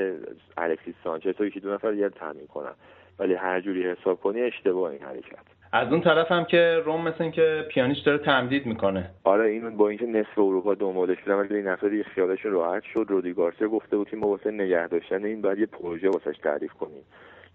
الکسیس 0.58 0.96
سانچز 1.04 1.34
رو 1.40 1.46
یکی 1.46 1.60
دو 1.60 1.74
نفر 1.74 1.92
دیگه 1.92 2.10
تامین 2.10 2.48
کنن. 2.48 2.74
ولی 3.20 3.34
هر 3.34 3.62
جوری 3.62 3.84
حساب 3.84 4.20
کنی 4.20 4.42
اشتباه 4.42 4.92
این 4.92 5.02
حرکت. 5.02 5.58
از 5.72 5.92
اون 5.92 6.02
طرف 6.02 6.32
هم 6.32 6.46
که 6.46 6.82
روم 6.86 7.08
مثل 7.08 7.24
اینکه 7.24 7.66
پیانیش 7.70 8.00
داره 8.00 8.18
تمدید 8.18 8.66
می‌کنه. 8.66 9.10
آره 9.24 9.50
این 9.50 9.78
با 9.78 9.90
اینکه 9.90 10.06
نصف 10.06 10.38
اروپا 10.38 10.76
دنبالش 10.76 11.18
بودن 11.20 11.36
ولی 11.36 11.56
این 11.56 11.68
نفر 11.68 11.88
دیگه 11.88 12.04
خیالشون 12.04 12.52
راحت 12.52 12.84
شد. 12.84 13.06
رودی 13.10 13.34
گارسیا 13.34 13.68
گفته 13.68 13.98
بود 13.98 14.16
ما 14.16 14.28
واسه 14.28 14.52
نگه 14.52 14.88
داشتن 14.88 15.26
این 15.26 15.42
باید 15.42 15.60
یه 15.60 15.66
پروژه 15.66 16.10
واسش 16.10 16.38
تعریف 16.44 16.74
کنیم 16.74 17.04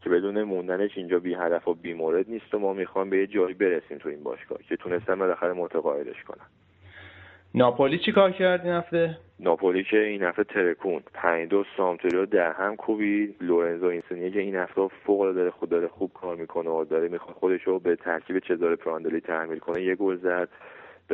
که 0.03 0.11
بدون 0.11 0.43
موندنش 0.43 0.91
اینجا 0.99 1.19
بی 1.19 1.35
هدف 1.35 1.69
و 1.69 1.75
بی 1.75 1.95
مورد 1.95 2.25
نیست 2.29 2.55
و 2.55 2.59
ما 2.59 2.73
می‌خوام 2.73 3.11
به 3.11 3.19
یه 3.19 3.27
جایی 3.27 3.55
برسیم 3.55 3.99
تو 3.99 4.09
این 4.09 4.23
باشگاه 4.23 4.59
که 4.69 4.77
تونستن 4.77 5.19
بالاخره 5.19 5.53
متقاعدش 5.53 6.23
کنن. 6.23 6.47
ناپولی 7.55 7.99
چی 7.99 8.13
کار 8.13 8.33
کرد 8.33 8.67
این 8.67 8.75
هفته؟ 8.75 9.19
ناپولی 9.41 9.85
که 9.85 9.99
این 9.99 10.23
هفته 10.23 10.45
ترکوند. 10.45 11.11
پنج 11.15 11.49
دو 11.49 11.65
سمپدوریا 11.77 12.16
رو 12.16 12.27
در 12.27 12.53
هم 12.53 12.77
کوبید 12.77 13.37
لورنزو 13.41 13.87
اینسونیه 13.87 14.31
که 14.31 14.41
این 14.41 14.57
هفته 14.57 14.89
فوق 15.07 15.33
داره 15.33 15.51
خود 15.51 15.69
داره 15.69 15.89
خوب 15.89 16.13
کار 16.15 16.37
می‌کنه 16.37 16.71
و 16.71 16.85
داره 16.85 17.09
می‌خواد 17.09 17.37
خودش 17.37 17.63
رو 17.63 17.79
به 17.79 17.97
ترکیب 17.97 18.39
چزاره 18.39 18.77
پراندلی 18.77 19.21
تحمیل 19.21 19.59
کنه. 19.59 19.83
یه 19.83 19.95
گل 19.95 20.17
زد. 20.17 20.49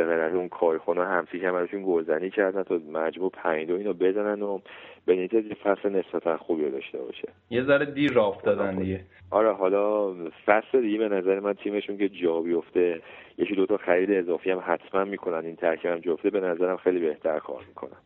بعد 0.06 0.14
از 0.14 0.34
اون 0.34 0.48
کایخون 0.48 1.04
و 1.04 1.09
همشیک 1.09 1.40
که 1.40 1.50
براشون 1.50 1.82
گلزنی 1.86 2.30
کردن 2.30 2.62
تا 2.62 2.80
مجموع 2.92 3.30
پنج 3.30 3.66
دو 3.68 3.74
اینو 3.74 3.92
بزنن 3.92 4.42
و 4.42 4.58
به 5.06 5.16
نیتز 5.16 5.46
یه 5.46 5.54
فصل 5.54 5.88
نسبتا 5.88 6.36
خوبی 6.36 6.64
رو 6.64 6.70
داشته 6.70 6.98
باشه. 6.98 7.28
یه 7.50 7.64
ذره 7.64 7.86
دیر 7.86 8.12
راه 8.12 8.28
افتادن 8.28 8.76
دیگه. 8.76 9.00
آره 9.30 9.52
حالا 9.52 10.14
فصل 10.46 10.80
دیگه 10.80 10.98
به 10.98 11.08
نظر 11.08 11.40
من 11.40 11.54
تیمشون 11.54 11.98
که 11.98 12.08
جا 12.08 12.40
بیفته 12.40 13.00
یکی 13.38 13.54
دوتا 13.54 13.76
خرید 13.76 14.10
اضافی 14.10 14.50
هم 14.50 14.62
حتما 14.66 15.04
می‌کنن. 15.04 15.44
این 15.44 15.56
ترکیب 15.56 15.90
هم 15.90 15.98
جفته 15.98 16.30
به 16.30 16.40
نظرم 16.40 16.76
خیلی 16.76 17.00
بهتر 17.00 17.38
کار 17.38 17.64
می‌کنن. 17.68 17.98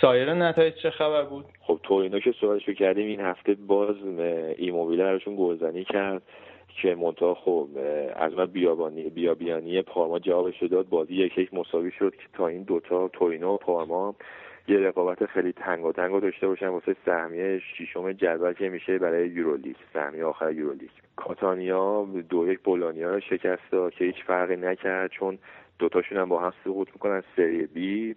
سایر 0.00 0.34
نتایج 0.34 0.74
چه 0.74 0.90
خبر 0.90 1.22
بود؟ 1.22 1.44
خب 1.60 1.80
تورینو 1.82 2.18
که 2.18 2.32
سوالش 2.32 2.68
کردیم 2.68 3.06
این 3.06 3.20
هفته 3.20 3.54
باز 3.54 3.96
ایموبیله 4.56 5.04
براشون 5.04 5.36
گلزنی 5.38 5.84
کرد. 5.84 6.22
که 6.68 6.94
منتها 6.94 7.34
خب 7.34 7.68
از 8.16 8.32
من 8.32 8.46
بیابانی 8.46 9.02
بیابیانی 9.02 9.82
پارما 9.82 10.18
جوابش 10.18 10.62
داد 10.62 10.88
بازی 10.88 11.14
یک 11.14 11.38
یک 11.38 11.54
مساوی 11.54 11.90
شد 11.90 12.10
که 12.16 12.24
تا 12.32 12.46
این 12.46 12.62
دوتا 12.62 13.08
تورینو 13.08 13.54
و 13.54 13.56
پارما 13.56 14.14
یه 14.68 14.78
رقابت 14.78 15.26
خیلی 15.26 15.52
تنگاتنگ 15.52 16.20
داشته 16.20 16.46
باشن 16.46 16.68
واسه 16.68 16.96
سهمیه 17.06 17.58
ششم 17.58 18.12
جدول 18.12 18.52
که 18.52 18.68
میشه 18.68 18.98
برای 18.98 19.28
یورولیگ 19.28 19.76
سهمیه 19.92 20.24
آخر 20.24 20.52
یورولیگ. 20.52 20.90
کاتانیا 21.16 22.06
دو 22.28 22.52
یک 22.52 22.60
بولونیا 22.60 23.14
رو 23.14 23.20
شکست 23.20 23.62
داد 23.70 23.92
که 23.92 24.04
هیچ 24.04 24.24
فرقی 24.26 24.56
نکرد 24.56 25.10
چون 25.10 25.38
دوتاشون 25.78 26.18
هم 26.18 26.28
با 26.28 26.40
هم 26.40 26.52
سقوط 26.64 26.88
می‌کنن 26.88 27.22
سری 27.36 27.66
بی. 27.66 28.16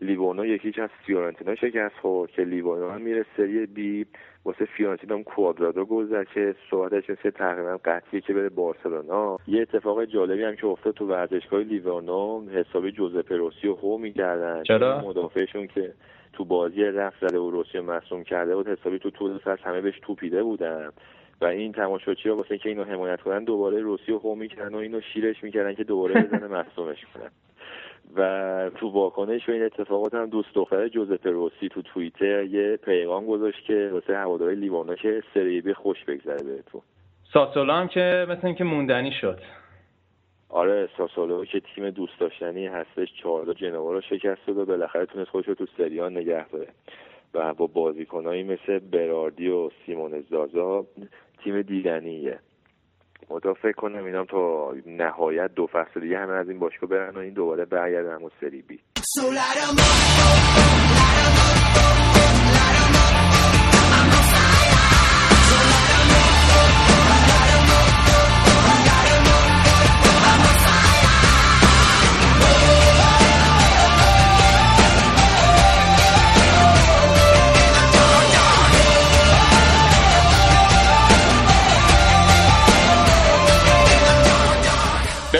لیوورنو 0.00 0.46
یک 0.46 0.60
هیچ 0.60 0.78
از 0.78 0.90
فیورنتینا 1.06 1.54
شکست 1.54 1.94
خورد 2.02 2.30
که 2.30 2.42
لیوورنو 2.42 2.90
هم 2.90 3.00
میره 3.00 3.24
سری 3.36 3.66
بی. 3.66 4.06
واسه 4.44 4.64
فیورنتینا 4.64 5.14
هم 5.14 5.22
کوادرادو 5.22 5.84
گل 5.84 6.06
زد 6.06 6.26
که 6.34 6.54
صحبتش 6.70 7.10
مثل 7.10 7.30
تقریبا 7.30 7.78
قطعیه 7.84 8.20
که 8.20 8.34
بره 8.34 8.48
بارسلونا. 8.48 9.38
یه 9.46 9.62
اتفاق 9.62 10.04
جالبی 10.04 10.42
هم 10.42 10.56
که 10.56 10.66
افتاد 10.66 10.94
تو 10.94 11.06
ورزشگاه 11.06 11.60
لیوورنو 11.60 12.48
حسابی 12.50 12.92
جوزپه 12.92 13.36
روسی 13.36 13.68
رو 13.68 13.74
هو 13.74 13.98
می‌کردن. 13.98 14.62
چرا؟ 14.62 15.00
مدافعشون 15.00 15.66
که 15.66 15.94
تو 16.32 16.44
بازی 16.44 16.84
رفت 16.84 17.26
زده 17.26 17.38
و 17.38 17.50
روسی 17.50 17.80
مصوم 17.80 18.24
کرده 18.24 18.56
بود 18.56 18.68
حسابی 18.68 18.98
تو 18.98 19.10
طول 19.10 19.38
فصل 19.38 19.62
همه 19.62 19.80
بهش 19.80 19.98
توپیده 20.02 20.42
بودن. 20.42 20.90
و 21.40 21.44
این 21.44 21.72
تماشاچی 21.72 22.28
ها 22.28 22.36
واسه 22.36 22.50
اینکه 22.50 22.68
اینو 22.68 22.84
حمایت 22.84 23.20
کنن 23.20 23.44
دوباره 23.44 23.80
روسی 23.80 24.12
و 24.12 24.18
هو 24.18 24.34
می‌کردن 24.34 24.74
و 24.74 24.78
اینو 24.78 25.00
شیرش 25.00 25.44
می‌کردن 25.44 25.74
که 25.74 25.84
دوباره 25.84 26.22
بزنه 26.22 26.46
مصومش 26.46 27.04
کنن 27.14 27.30
و 28.16 28.70
تو 28.76 28.88
واکنش 28.88 29.48
و 29.48 29.52
این 29.52 29.62
اتفاقات 29.62 30.14
هم 30.14 30.26
دوست 30.26 30.54
دختر 30.54 30.88
جوزپه 30.88 31.30
روسی 31.30 31.68
تو 31.68 31.82
توییتر 31.82 32.44
یه 32.44 32.76
پیغام 32.76 33.26
گذاشت 33.26 33.64
که 33.64 33.90
واسه 33.92 34.16
هواداری 34.16 34.56
لیوانا 34.56 34.94
که 34.94 35.22
سری 35.34 35.60
بی 35.60 35.74
خوش 35.74 36.04
بگذره 36.04 36.42
بهتون. 36.42 36.82
ساسولو 37.32 37.72
هم 37.72 37.88
که 37.88 38.26
مثل 38.28 38.46
اینکه 38.46 38.64
موندنی 38.64 39.12
شد. 39.12 39.40
آره 40.48 40.88
ساسولو 40.98 41.44
که 41.44 41.60
تیم 41.60 41.90
دوست 41.90 42.20
داشتنی 42.20 42.66
هستش 42.66 43.08
چهاردا 43.22 43.54
جنوا 43.54 43.92
رو 43.92 44.00
شکست 44.00 44.46
داد 44.46 44.58
و 44.58 44.64
بالاخره 44.64 45.06
تونست 45.06 45.30
خودش 45.30 45.48
رو 45.48 45.54
تو 45.54 45.66
سریان 45.76 46.16
نگه 46.16 46.48
داره. 46.48 46.68
و 47.34 47.54
با 47.54 47.66
بازیکنایی 47.66 48.42
مثل 48.42 48.78
براردی 48.78 49.48
و 49.48 49.70
سیمون 49.86 50.24
زازا 50.30 50.86
تیم 51.44 51.62
دیدنیه. 51.62 52.38
متا 53.30 53.54
فکر 53.54 53.72
کنم 53.72 54.04
اینام 54.04 54.26
تا 54.26 54.74
نهایت 54.86 55.54
دو 55.54 55.66
فصل 55.66 56.00
دیگه 56.00 56.18
همه 56.18 56.32
از 56.32 56.48
این 56.48 56.58
باشگاه 56.58 56.90
برن 56.90 57.14
و 57.14 57.18
این 57.18 57.34
دوباره 57.34 57.64
برگردن 57.64 58.14
همون 58.14 58.30
سری 58.40 58.62
بی. 58.62 58.80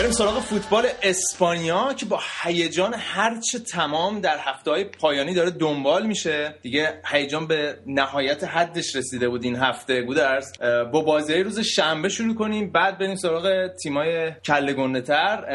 سراغ 0.07 0.39
فوتبال 0.39 0.85
اسپانیا 1.03 1.93
که 1.93 2.05
با 2.05 2.19
هیجان 2.43 2.93
هرچه 2.97 3.59
تمام 3.59 4.19
در 4.19 4.37
هفته 4.39 4.71
های 4.71 4.83
پایانی 4.83 5.33
داره 5.33 5.49
دنبال 5.49 6.05
میشه. 6.05 6.55
دیگه 6.61 7.01
هیجان 7.05 7.47
به 7.47 7.79
نهایت 7.87 8.43
حدش 8.43 8.95
رسیده 8.95 9.29
بود 9.29 9.43
این 9.43 9.55
هفته. 9.55 10.01
گودرز 10.01 10.59
با 10.91 11.01
بازی 11.01 11.43
روز 11.43 11.59
شنبه 11.59 12.09
شروع 12.09 12.35
کنیم. 12.35 12.71
بعد 12.71 12.97
بریم 12.97 13.15
سراغ 13.15 13.67
تیمای 13.83 14.31
کله 14.45 15.01
تر 15.01 15.45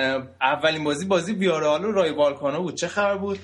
اولین 0.41 0.85
بازی 0.85 1.07
بازی 1.07 1.33
ویارال 1.33 1.85
و 1.85 1.93
رای 1.93 2.11
والکانو 2.11 2.63
بود. 2.63 2.75
چه 2.75 2.89
خبر 2.89 3.17
بود؟ 3.17 3.39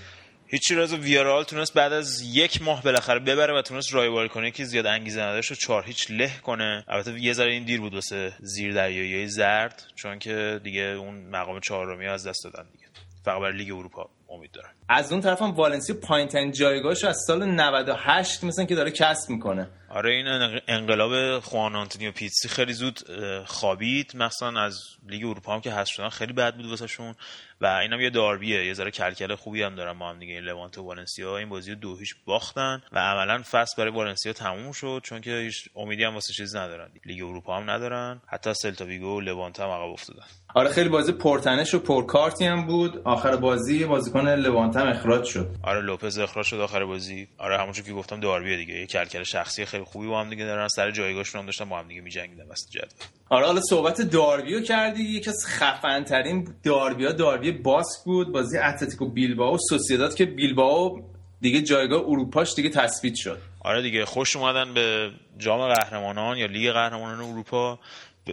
هیچی 0.52 0.74
راز 0.74 0.94
ویارال 0.94 1.44
تونست 1.44 1.74
بعد 1.74 1.92
از 1.92 2.22
یک 2.22 2.62
ماه 2.62 2.82
بالاخره 2.82 3.18
ببره 3.18 3.58
و 3.58 3.62
تونست 3.62 3.94
رایوال 3.94 4.28
کنه 4.28 4.50
که 4.50 4.64
زیاد 4.64 4.86
انگیزه 4.86 5.20
نداشت 5.20 5.52
و 5.52 5.54
چهار 5.54 5.84
هیچ 5.84 6.10
له 6.10 6.32
کنه. 6.42 6.84
البته 6.88 7.20
یه 7.20 7.32
ذره 7.32 7.52
این 7.52 7.64
دیر 7.64 7.80
بود 7.80 7.94
واسه 7.94 8.32
زیر 8.40 8.74
دریایی 8.74 9.26
زرد 9.26 9.82
چون 9.94 10.18
که 10.18 10.60
دیگه 10.64 10.82
اون 10.82 11.14
مقام 11.14 11.60
چهارمی 11.60 12.06
از 12.06 12.26
دست 12.26 12.44
دادن 12.44 12.70
دیگه. 12.72 12.86
فقط 13.24 13.40
برای 13.40 13.56
لیگ 13.56 13.72
اروپا. 13.72 14.10
امید 14.30 14.52
دارن 14.52 14.68
از 14.88 15.12
اون 15.12 15.20
طرف 15.20 15.42
هم 15.42 15.50
والنسیا 15.50 15.96
پایینترین 16.02 16.52
جایگاهش 16.52 17.04
از 17.04 17.16
سال 17.26 17.44
98 17.44 18.44
مثلا 18.44 18.64
که 18.64 18.74
داره 18.74 18.90
کسب 18.90 19.30
می‌کنه. 19.30 19.68
آره 19.88 20.10
این 20.12 20.26
انق- 20.26 20.62
انقلاب 20.68 21.38
خوان 21.40 21.76
آنتونیو 21.76 22.12
پیتسی 22.12 22.48
خیلی 22.48 22.72
زود 22.72 23.00
خوابید. 23.46 24.12
مثلا 24.16 24.60
از 24.60 24.80
لیگ 25.08 25.24
اروپا 25.24 25.54
هم 25.54 25.60
که 25.60 25.70
حذف 25.72 25.90
شدن 25.90 26.08
خیلی 26.08 26.32
بد 26.32 26.54
بود 26.56 26.66
واسهشون. 26.66 27.14
و 27.60 27.66
اینم 27.66 28.00
یه 28.00 28.10
داربیه 28.10 28.66
یه 28.66 28.74
ذره 28.74 28.90
کلکل 28.90 29.34
خوبی 29.34 29.62
هم 29.62 29.74
دارن 29.74 29.98
با 29.98 30.08
هم 30.08 30.18
دیگه. 30.18 30.34
این 30.34 30.42
لوانته 30.44 30.78
و 30.78 30.82
والنسیا 30.82 31.36
این 31.36 31.48
بازی 31.48 31.70
رو 31.70 31.76
دو 31.76 31.96
هیچ 31.96 32.14
باختن 32.24 32.82
و 32.92 32.98
عملا 32.98 33.42
فصل 33.50 33.74
برای 33.78 33.92
والنسیا 33.92 34.32
تموم 34.32 34.72
شد 34.72 35.00
چون 35.04 35.20
که 35.20 35.30
هیچ 35.30 35.68
امیدی 35.76 36.04
هم 36.04 36.14
واسه 36.14 36.32
چیز 36.32 36.56
ندارن. 36.56 36.90
لیگ 37.04 37.22
اروپا 37.24 37.56
هم 37.56 37.70
ندارن. 37.70 38.20
حتی 38.26 38.54
سلتا 38.54 38.84
ویگو 38.84 39.16
و 39.16 39.20
لوانته 39.20 39.60
هم 39.60 39.68
عقب 39.68 39.90
افتادن. 39.92 40.22
آره 40.54 40.70
خیلی 40.70 40.88
بازی 40.88 41.12
پرتنش 41.12 41.74
و 41.74 41.78
پرکارتی 41.78 42.44
هم 42.44 42.66
بود. 42.66 43.02
آخر 43.04 43.36
بازی 43.36 43.84
بازیکن 43.84 44.19
لوانته 44.28 44.76
هم 44.76 44.88
اخراج 44.88 45.24
شد. 45.24 45.48
آره 45.62 45.80
لوپز 45.80 46.18
اخراج 46.18 46.46
شد 46.46 46.60
آخر 46.60 46.84
بازی. 46.84 47.28
آره 47.38 47.58
همونجور 47.58 47.84
که 47.84 47.92
گفتم 47.92 48.20
داربیه 48.20 48.56
دیگه. 48.56 48.74
یه 48.74 48.86
کلکل 48.86 49.22
شخصی 49.22 49.64
خیلی 49.64 49.84
خوبی 49.84 50.06
با 50.06 50.20
هم 50.20 50.30
دیگه 50.30 50.44
دارن. 50.44 50.68
سر 50.68 50.90
جایگاهشون 50.90 51.40
هم 51.40 51.46
داشتن 51.46 51.68
با 51.68 51.78
هم 51.78 51.88
دیگه 51.88 52.00
می‌جنگیدن. 52.00 52.44
وسط 52.48 52.70
جدول. 52.70 52.88
آره 53.28 53.46
حالا 53.46 53.60
صحبت 53.60 54.00
داربیو 54.00 54.60
کردی. 54.60 55.02
یکی 55.02 55.30
از 55.30 55.46
خفن 55.46 56.04
ترین 56.04 56.48
داربیا 56.64 57.12
داربی 57.12 57.52
باسک 57.52 58.04
بود. 58.04 58.32
بازی 58.32 58.58
اتلتیکو 58.58 59.08
بیلبائو. 59.08 59.54
و 59.54 59.58
سوسیداد 59.58 60.14
که 60.14 60.24
بیلبائو 60.24 61.02
دیگه 61.40 61.62
جایگاه 61.62 62.00
اروپاش 62.00 62.54
دیگه 62.54 62.68
تثبیت 62.68 63.14
شد. 63.14 63.38
آره 63.60 63.82
دیگه 63.82 64.04
خوش 64.04 64.36
اومدن 64.36 64.74
به 64.74 65.10
جام 65.38 65.74
قهرمانان 65.74 66.36
یا 66.36 66.46
لیگ 66.46 66.72
قهرمانان 66.72 67.20
اروپا. 67.20 67.78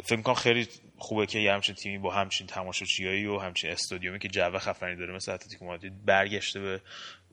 فکر 0.03 0.21
کنم 0.21 0.35
خیلی 0.35 0.67
خوبه 0.97 1.25
که 1.25 1.39
یه 1.39 1.53
همچین 1.53 1.75
تیمی 1.75 1.97
با 1.97 2.11
همچین 2.11 2.47
تماشاچیایی 2.47 3.25
و 3.25 3.37
همچین 3.37 3.71
استادیومی 3.71 4.19
که 4.19 4.27
جو 4.27 4.57
خفنی 4.57 4.95
داره 4.95 5.15
مثل 5.15 5.31
اتلتیکو 5.31 5.65
مادرید 5.65 6.05
برگشته 6.05 6.59
به 6.59 6.81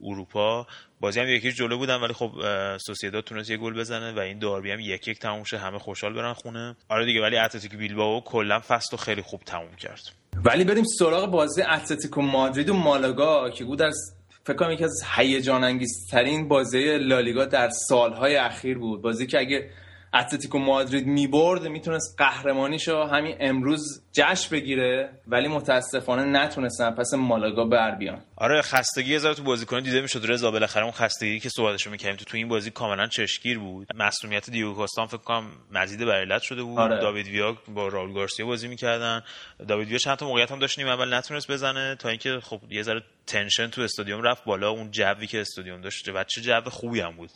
اروپا. 0.03 0.67
بازی 1.01 1.21
هم 1.21 1.29
یکی 1.29 1.53
جلو 1.53 1.79
بودن 1.79 1.97
ولی 1.97 2.13
خب 2.13 2.33
سوسییداد 2.79 3.25
تونست 3.25 3.51
یه 3.51 3.57
گل 3.57 3.75
بزنه 3.75 4.13
و 4.13 4.19
این 4.19 4.39
داربی 4.39 4.71
هم 4.71 4.81
یک 4.81 5.09
یک 5.09 5.19
تموم 5.19 5.45
شه 5.45 5.59
همه 5.59 5.79
خوشحال 5.79 6.13
برن 6.13 6.33
خونه. 6.33 6.77
آره 6.89 7.05
دیگه 7.05 7.21
ولی 7.21 7.37
اتلتیکو 7.37 7.77
بیلبائو 7.77 8.21
کلا 8.21 8.61
فصل 8.61 8.89
رو 8.91 8.99
خیلی 8.99 9.23
خوب 9.23 9.41
تموم 9.41 9.77
کرد. 9.77 10.03
ولی 10.45 10.65
بریم 10.65 10.85
سراغ 10.99 11.31
بازی 11.31 11.63
اتلتیکو 11.63 12.23
مادرید 12.23 12.71
و 12.71 12.75
مالاگا 12.75 13.51
که 13.51 13.65
بود 13.65 13.83
از 13.83 14.15
فکر 14.47 14.57
کنم 14.57 14.71
یکی 14.71 14.85
از 14.85 15.03
هیجان 15.17 15.65
انگیزترین 15.65 16.49
بازی 16.49 16.99
لالیگا 16.99 17.45
در 17.45 17.71
سالهای 17.89 18.37
اخیر 18.37 18.79
بود. 18.79 19.03
بازی 19.03 19.27
که 19.27 19.39
اگه 19.39 19.71
اتلتیکو 20.15 20.59
مادرید 20.59 21.07
می‌برد 21.07 21.63
می‌تونست 21.67 22.15
قهرمانیشو 22.19 23.03
همین 23.03 23.37
امروز 23.41 24.03
جشن 24.13 24.51
بگیره 24.51 25.11
ولی 25.27 25.49
متاسفانه 25.49 26.25
نتونستن. 26.25 26.91
پس 26.91 27.15
مالاگا 27.15 27.65
بر 27.65 27.95
بیان. 27.95 28.23
آره 28.37 28.63
خستگی 28.63 29.13
یه 29.13 29.19
ذره 29.19 29.35
تو 29.35 29.43
بازیکن 29.43 29.81
دیده 29.81 30.01
می‌شد 30.01 30.23
رضا. 30.29 30.51
بالاخره 30.51 30.83
اون 30.83 30.93
خستگی 30.93 31.41
که 31.41 31.49
صحبتشو 31.49 31.91
می‌کردیم 31.91 32.17
تو 32.17 32.25
تو 32.25 32.37
این 32.37 32.49
بازی 32.49 32.71
کاملا 32.71 33.07
چشمگیر 33.07 33.59
بود. 33.59 33.89
مسئولیت 33.95 34.51
دیگو 34.51 34.75
کاستا 34.75 35.03
هم 35.03 35.09
فکر 35.09 35.19
کنم 35.19 35.51
مزید 35.73 36.05
بر 36.05 36.21
علت 36.21 36.43
شده 36.43 36.63
بود. 36.63 36.79
آره. 36.79 37.01
داوید 37.01 37.27
ویا 37.27 37.57
با 37.69 37.89
راول 37.89 38.13
گارسیا 38.13 38.47
بازی 38.47 38.69
می‌کردن. 38.69 39.23
داوید 39.69 39.89
ویا 39.89 39.99
چند 39.99 40.17
تا 40.17 40.27
موقعیت 40.27 40.53
هم 40.53 40.59
داشت 40.59 40.79
نیم 40.79 40.89
اول 40.89 41.15
نتونست 41.15 41.51
بزنه 41.51 41.97
تا 41.99 42.09
اینکه 42.09 42.41
خب 42.43 42.61
یه 42.71 42.83
ذره 42.83 43.03
تنشن 43.27 43.67
تو 43.71 43.81
استادیوم 43.81 44.23
رفت 44.23 44.45
بالا. 44.45 44.71
اون 44.71 44.91
جوی 44.91 45.27
که 45.27 45.41
استادیوم 45.41 45.81
داشت 45.81 46.09
و 46.09 46.25
چه 46.25 46.41
جو 46.41 46.71
خوبی 46.71 47.01
هم 47.01 47.17
بود. 47.17 47.31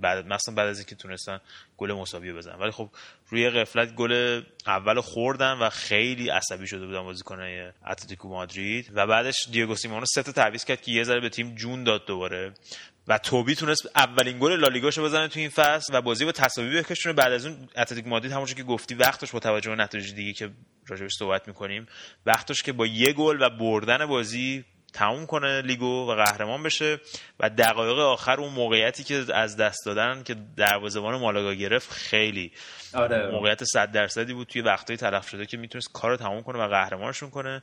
بعد 0.00 0.26
مثلا 0.26 0.54
بعد 0.54 0.68
از 0.68 0.78
اینکه 0.78 0.94
تونستن 0.94 1.40
گل 1.76 1.92
مساوی 1.92 2.32
بزنن. 2.32 2.58
ولی 2.58 2.70
خب 2.70 2.90
روی 3.28 3.50
غفلت 3.50 3.94
گل 3.94 4.42
اول 4.66 5.00
خوردن 5.00 5.52
و 5.52 5.70
خیلی 5.70 6.28
عصبی 6.28 6.66
شده 6.66 6.86
بودن 6.86 7.02
بازیکنای 7.02 7.70
اتلتیکو 7.86 8.28
مادرید. 8.28 8.90
و 8.94 9.06
بعدش 9.06 9.48
دیگو 9.52 9.74
سیمئونه 9.74 10.06
سه 10.06 10.22
تا 10.22 10.32
تعویض 10.32 10.64
کرد 10.64 10.82
که 10.82 10.92
یه 10.92 11.04
ذره 11.04 11.20
به 11.20 11.28
تیم 11.28 11.54
جون 11.54 11.84
داد 11.84 12.06
دوباره. 12.06 12.52
و 13.08 13.18
توبی 13.18 13.54
تونست 13.54 13.88
اولین 13.96 14.38
گل 14.38 14.60
لالیگاشو 14.60 15.02
بزنه 15.02 15.28
تو 15.28 15.40
این 15.40 15.48
فصل 15.48 15.98
و 15.98 16.02
بازی 16.02 16.24
به 16.24 16.32
تساوی 16.32 16.78
بکشونه. 16.82 17.12
بعد 17.12 17.32
از 17.32 17.46
اون 17.46 17.68
اتلتیکو 17.76 18.08
مادرید 18.08 18.32
همونجوری 18.32 18.62
که 18.62 18.68
گفتی 18.68 18.94
وقتش 18.94 19.30
با 19.30 19.38
توجه 19.38 19.70
به 19.70 19.76
نتایج 19.76 20.14
دیگه 20.14 20.32
که 20.32 20.50
راجعش 20.86 21.12
صحبت 21.18 21.48
می‌کنیم 21.48 21.86
وقتش 22.26 22.62
که 22.62 22.72
با 22.72 22.86
یه 22.86 23.12
گل 23.12 23.42
و 23.42 23.50
بردن 23.50 24.06
بازی 24.06 24.64
تموم 24.92 25.26
کنه 25.26 25.62
لیگو 25.62 26.10
و 26.10 26.14
قهرمان 26.14 26.62
بشه 26.62 27.00
و 27.40 27.50
دقایق 27.50 27.98
آخر 27.98 28.40
اون 28.40 28.52
موقعیتی 28.52 29.04
که 29.04 29.24
از 29.34 29.56
دست 29.56 29.86
دادن 29.86 30.22
که 30.22 30.36
دروازه‌بان 30.56 31.20
مالاگا 31.20 31.54
گرفت 31.54 31.90
خیلی 31.90 32.52
آره. 32.94 33.30
موقعیت 33.30 33.64
100 33.64 33.92
درصدی 33.92 34.34
بود 34.34 34.46
توی 34.46 34.62
وقتایی 34.62 34.96
تلف 34.96 35.28
شده 35.28 35.46
که 35.46 35.56
می‌تونست 35.56 35.92
کار 35.92 36.10
رو 36.10 36.16
تموم 36.16 36.42
کنه 36.42 36.58
و 36.58 36.68
قهرمانشون 36.68 37.30
کنه. 37.30 37.62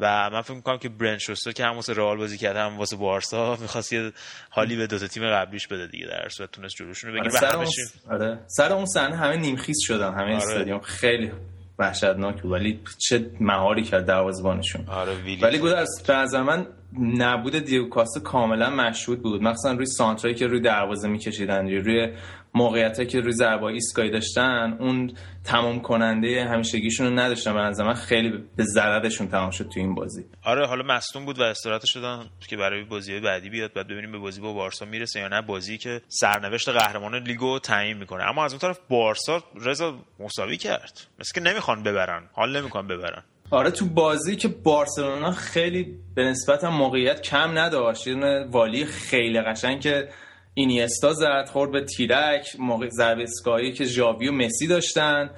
و 0.00 0.30
من 0.30 0.42
فکر 0.42 0.54
می‌کنم 0.54 0.78
که 0.78 0.88
برند 0.88 1.18
شوستر 1.18 1.52
که 1.52 1.64
هم 1.64 1.74
واسه 1.74 1.92
رئال 1.92 2.16
بازی 2.16 2.38
کرده 2.38 2.60
هم 2.60 2.78
واسه 2.78 2.96
بارسا 2.96 3.56
می‌خواست 3.60 3.92
یه 3.92 4.12
حالی 4.50 4.76
به 4.76 4.86
دوتا 4.86 5.06
تیم 5.06 5.30
قبلیش 5.30 5.66
بده 5.66 5.86
دیگه 5.86 6.06
در 6.06 6.26
اصل 6.26 6.46
تونست 6.46 6.74
جلوشون 6.76 7.10
رو 7.10 7.20
آره 7.20 7.28
بگیره 7.28 7.42
و 7.42 7.50
سر 7.50 7.56
اون 7.56 7.66
آره. 8.10 8.38
سر 8.46 8.72
اون 8.72 8.86
صحنه 8.86 9.16
همه 9.16 9.36
نیمخیز 9.36 9.76
شدن 9.80 10.12
همه 10.12 10.22
آره. 10.22 10.36
استادیوم. 10.36 10.80
خیلی 10.80 11.32
وحشتناک 11.78 12.42
بود. 12.42 12.52
ولی 12.52 12.80
چه 12.98 13.30
مهاری 13.40 13.82
کرد 13.82 14.06
دروازه‌بانشون. 14.06 14.84
آره 14.88 15.12
ولی 15.42 15.58
گود 15.58 15.72
از 15.72 16.02
نظر 16.08 16.42
من 16.42 16.66
نبود 16.98 17.58
دیگو 17.58 17.88
کاستا 17.88 18.20
کاملا 18.20 18.70
مشهود 18.70 19.22
بود. 19.22 19.42
مثلا 19.42 19.72
روی 19.72 19.86
سانترایی 19.86 20.36
که 20.36 20.46
روی 20.46 20.60
دروازه 20.60 21.08
میکشیدن 21.08 21.68
روی 21.68 22.08
موقعیتی 22.54 23.06
که 23.06 23.20
روی 23.20 23.32
ضربه 23.32 23.64
ایستگاهی 23.64 24.10
داشتن 24.10 24.76
اون 24.80 25.12
تمام 25.44 25.80
کننده 25.80 26.44
همیشگیشون 26.44 27.06
رو 27.06 27.18
نداشتن 27.18 27.54
به 27.54 27.60
نظر 27.60 27.84
من. 27.84 27.94
خیلی 27.94 28.44
به 28.56 28.64
ضررشون 28.64 29.28
تمام 29.28 29.50
شد 29.50 29.68
تو 29.68 29.80
این 29.80 29.94
بازی. 29.94 30.24
آره 30.44 30.66
حالا 30.66 30.84
مصدوم 30.84 31.24
بود 31.24 31.38
و 31.38 31.42
استراحتش 31.42 31.92
شدن 31.92 32.24
که 32.48 32.56
برای 32.56 32.84
بازی 32.84 33.20
بعدی 33.20 33.50
بیاد. 33.50 33.72
بعد 33.72 33.86
ببینیم 33.88 34.12
به 34.12 34.18
بازی 34.18 34.40
با 34.40 34.52
بارسا 34.52 34.84
می‌رسه 34.84 35.20
یا 35.20 35.28
نه. 35.28 35.42
بازی 35.42 35.78
که 35.78 36.00
سرنوشت 36.08 36.68
قهرمان 36.68 37.22
لیگو 37.22 37.58
تعیین 37.58 37.96
می‌کنه. 37.96 38.24
اما 38.24 38.44
از 38.44 38.52
اون 38.52 38.58
طرف 38.58 38.78
بارسا 38.88 39.42
رضا 39.60 39.98
مساوی 40.20 40.56
کرد. 40.56 41.00
مثل 41.20 41.34
که 41.34 41.40
نمی‌خوان 41.40 41.82
ببرن. 41.82 42.22
حال 42.32 42.56
نمی‌خوان 42.56 42.86
ببرن. 42.86 43.22
آره 43.50 43.70
تو 43.70 43.86
بازی 43.86 44.36
که 44.36 44.48
بارسلونا 44.48 45.32
خیلی 45.32 45.98
به 46.14 46.24
نسبت 46.24 46.64
هم 46.64 46.74
موقعیت 46.74 47.22
کم 47.22 47.58
نداشت. 47.58 48.06
یه 48.06 48.46
والی 48.50 48.84
خیلی 48.84 49.40
قشنگ 49.40 49.80
که 49.80 50.08
اینیستا 50.58 51.12
زد 51.12 51.48
خورد 51.52 51.72
به 51.72 51.84
تیرک 51.84 52.56
موقع 52.58 52.88
ضربه 52.88 53.24
که 53.76 53.84
ژاوی 53.84 54.28
و 54.28 54.32
مسی 54.32 54.66
داشتن. 54.66 55.30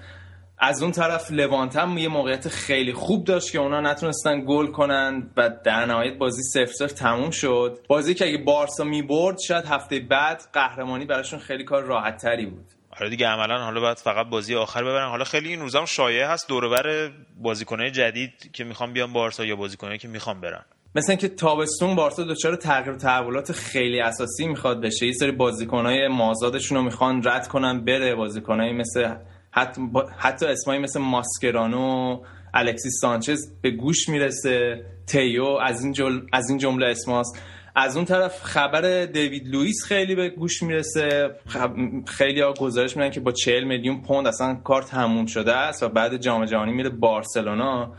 از 0.58 0.82
اون 0.82 0.92
طرف 0.92 1.30
لوانت 1.30 1.76
هم 1.76 1.98
یه 1.98 2.08
موقعیت 2.08 2.48
خیلی 2.48 2.92
خوب 2.92 3.24
داشت 3.24 3.52
که 3.52 3.58
اونا 3.58 3.80
نتونستن 3.80 4.44
گل 4.46 4.66
کنن 4.66 5.30
و 5.36 5.50
در 5.64 5.86
نهایت 5.86 6.18
بازی 6.18 6.42
سفر 6.42 6.72
سفر 6.72 6.94
تموم 6.94 7.30
شد. 7.30 7.78
بازی 7.88 8.14
که 8.14 8.26
اگه 8.26 8.38
بارسا 8.38 8.84
می‌برد 8.84 9.38
شاید 9.38 9.64
هفته 9.64 10.00
بعد 10.00 10.42
قهرمانی 10.52 11.04
براشون 11.04 11.38
خیلی 11.38 11.64
کار 11.64 11.82
راحت 11.82 12.16
تری 12.22 12.46
بود. 12.46 12.66
آره 13.00 13.10
دیگه 13.10 13.26
عملا 13.26 13.64
حالا 13.64 13.80
باید 13.80 13.98
فقط 13.98 14.26
بازی 14.26 14.54
آخر 14.54 14.82
ببرن. 14.82 15.08
حالا 15.08 15.24
خیلی 15.24 15.48
این 15.48 15.60
روزا 15.60 15.78
هم 15.78 15.84
شایعه 15.84 16.26
هست 16.26 16.48
دوربر 16.48 17.10
بازیکنای 17.40 17.90
جدید 17.90 18.50
که 18.52 18.64
می‌خوان 18.64 18.92
بیان 18.92 19.12
بارسا 19.12 19.44
یا 19.44 19.56
بازیکنایی 19.56 19.98
که 19.98 20.08
می‌خوان 20.08 20.40
برن. 20.40 20.64
مثل 20.94 21.12
اینکه 21.12 21.28
تابستون 21.28 21.96
بارسا 21.96 22.22
دچار 22.22 22.56
تغییر 22.56 22.96
تحولات 22.96 23.52
خیلی 23.52 24.00
اساسی 24.00 24.48
می‌خواد 24.48 24.80
بشه. 24.80 25.06
یه 25.06 25.12
سری 25.12 25.32
بازیکنهای 25.32 26.08
مازادشون 26.08 26.78
رو 26.78 26.84
می‌خوان 26.84 27.22
رد 27.24 27.48
کنن 27.48 27.84
بره 27.84 28.14
بازیکنهای 28.14 28.72
مثل 28.72 29.14
حتی, 29.50 29.82
حتی 30.18 30.46
اسمایی 30.46 30.80
مثل 30.80 31.00
ماسکرانو 31.00 32.20
الکسیس 32.54 32.92
سانچز 33.00 33.52
به 33.62 33.70
گوش 33.70 34.08
می‌رسه. 34.08 34.84
تیو 35.06 35.44
از 35.44 35.84
این, 35.84 35.92
جل... 35.92 36.20
از 36.32 36.48
این 36.48 36.58
جمله 36.58 36.86
اسماست 36.86 37.42
از 37.76 37.96
اون 37.96 38.04
طرف 38.04 38.42
خبر 38.42 39.06
دیوید 39.06 39.48
لوئیس 39.48 39.84
خیلی 39.84 40.14
به 40.14 40.28
گوش 40.28 40.62
می‌رسه. 40.62 41.30
خب... 41.46 41.70
خیلی 42.06 42.40
ها 42.40 42.52
گزارش 42.52 42.96
میدن 42.96 43.10
که 43.10 43.20
با 43.20 43.32
40 43.32 43.64
میلیون 43.64 44.02
پوند 44.02 44.26
اصلا 44.26 44.54
کار 44.54 44.82
تموم 44.82 45.26
شده 45.26 45.56
است 45.56 45.82
و 45.82 45.88
بعد 45.88 46.16
جام 46.16 46.44
جهانی 46.44 46.72
میره 46.72 46.88
بارسلونا. 46.88 47.94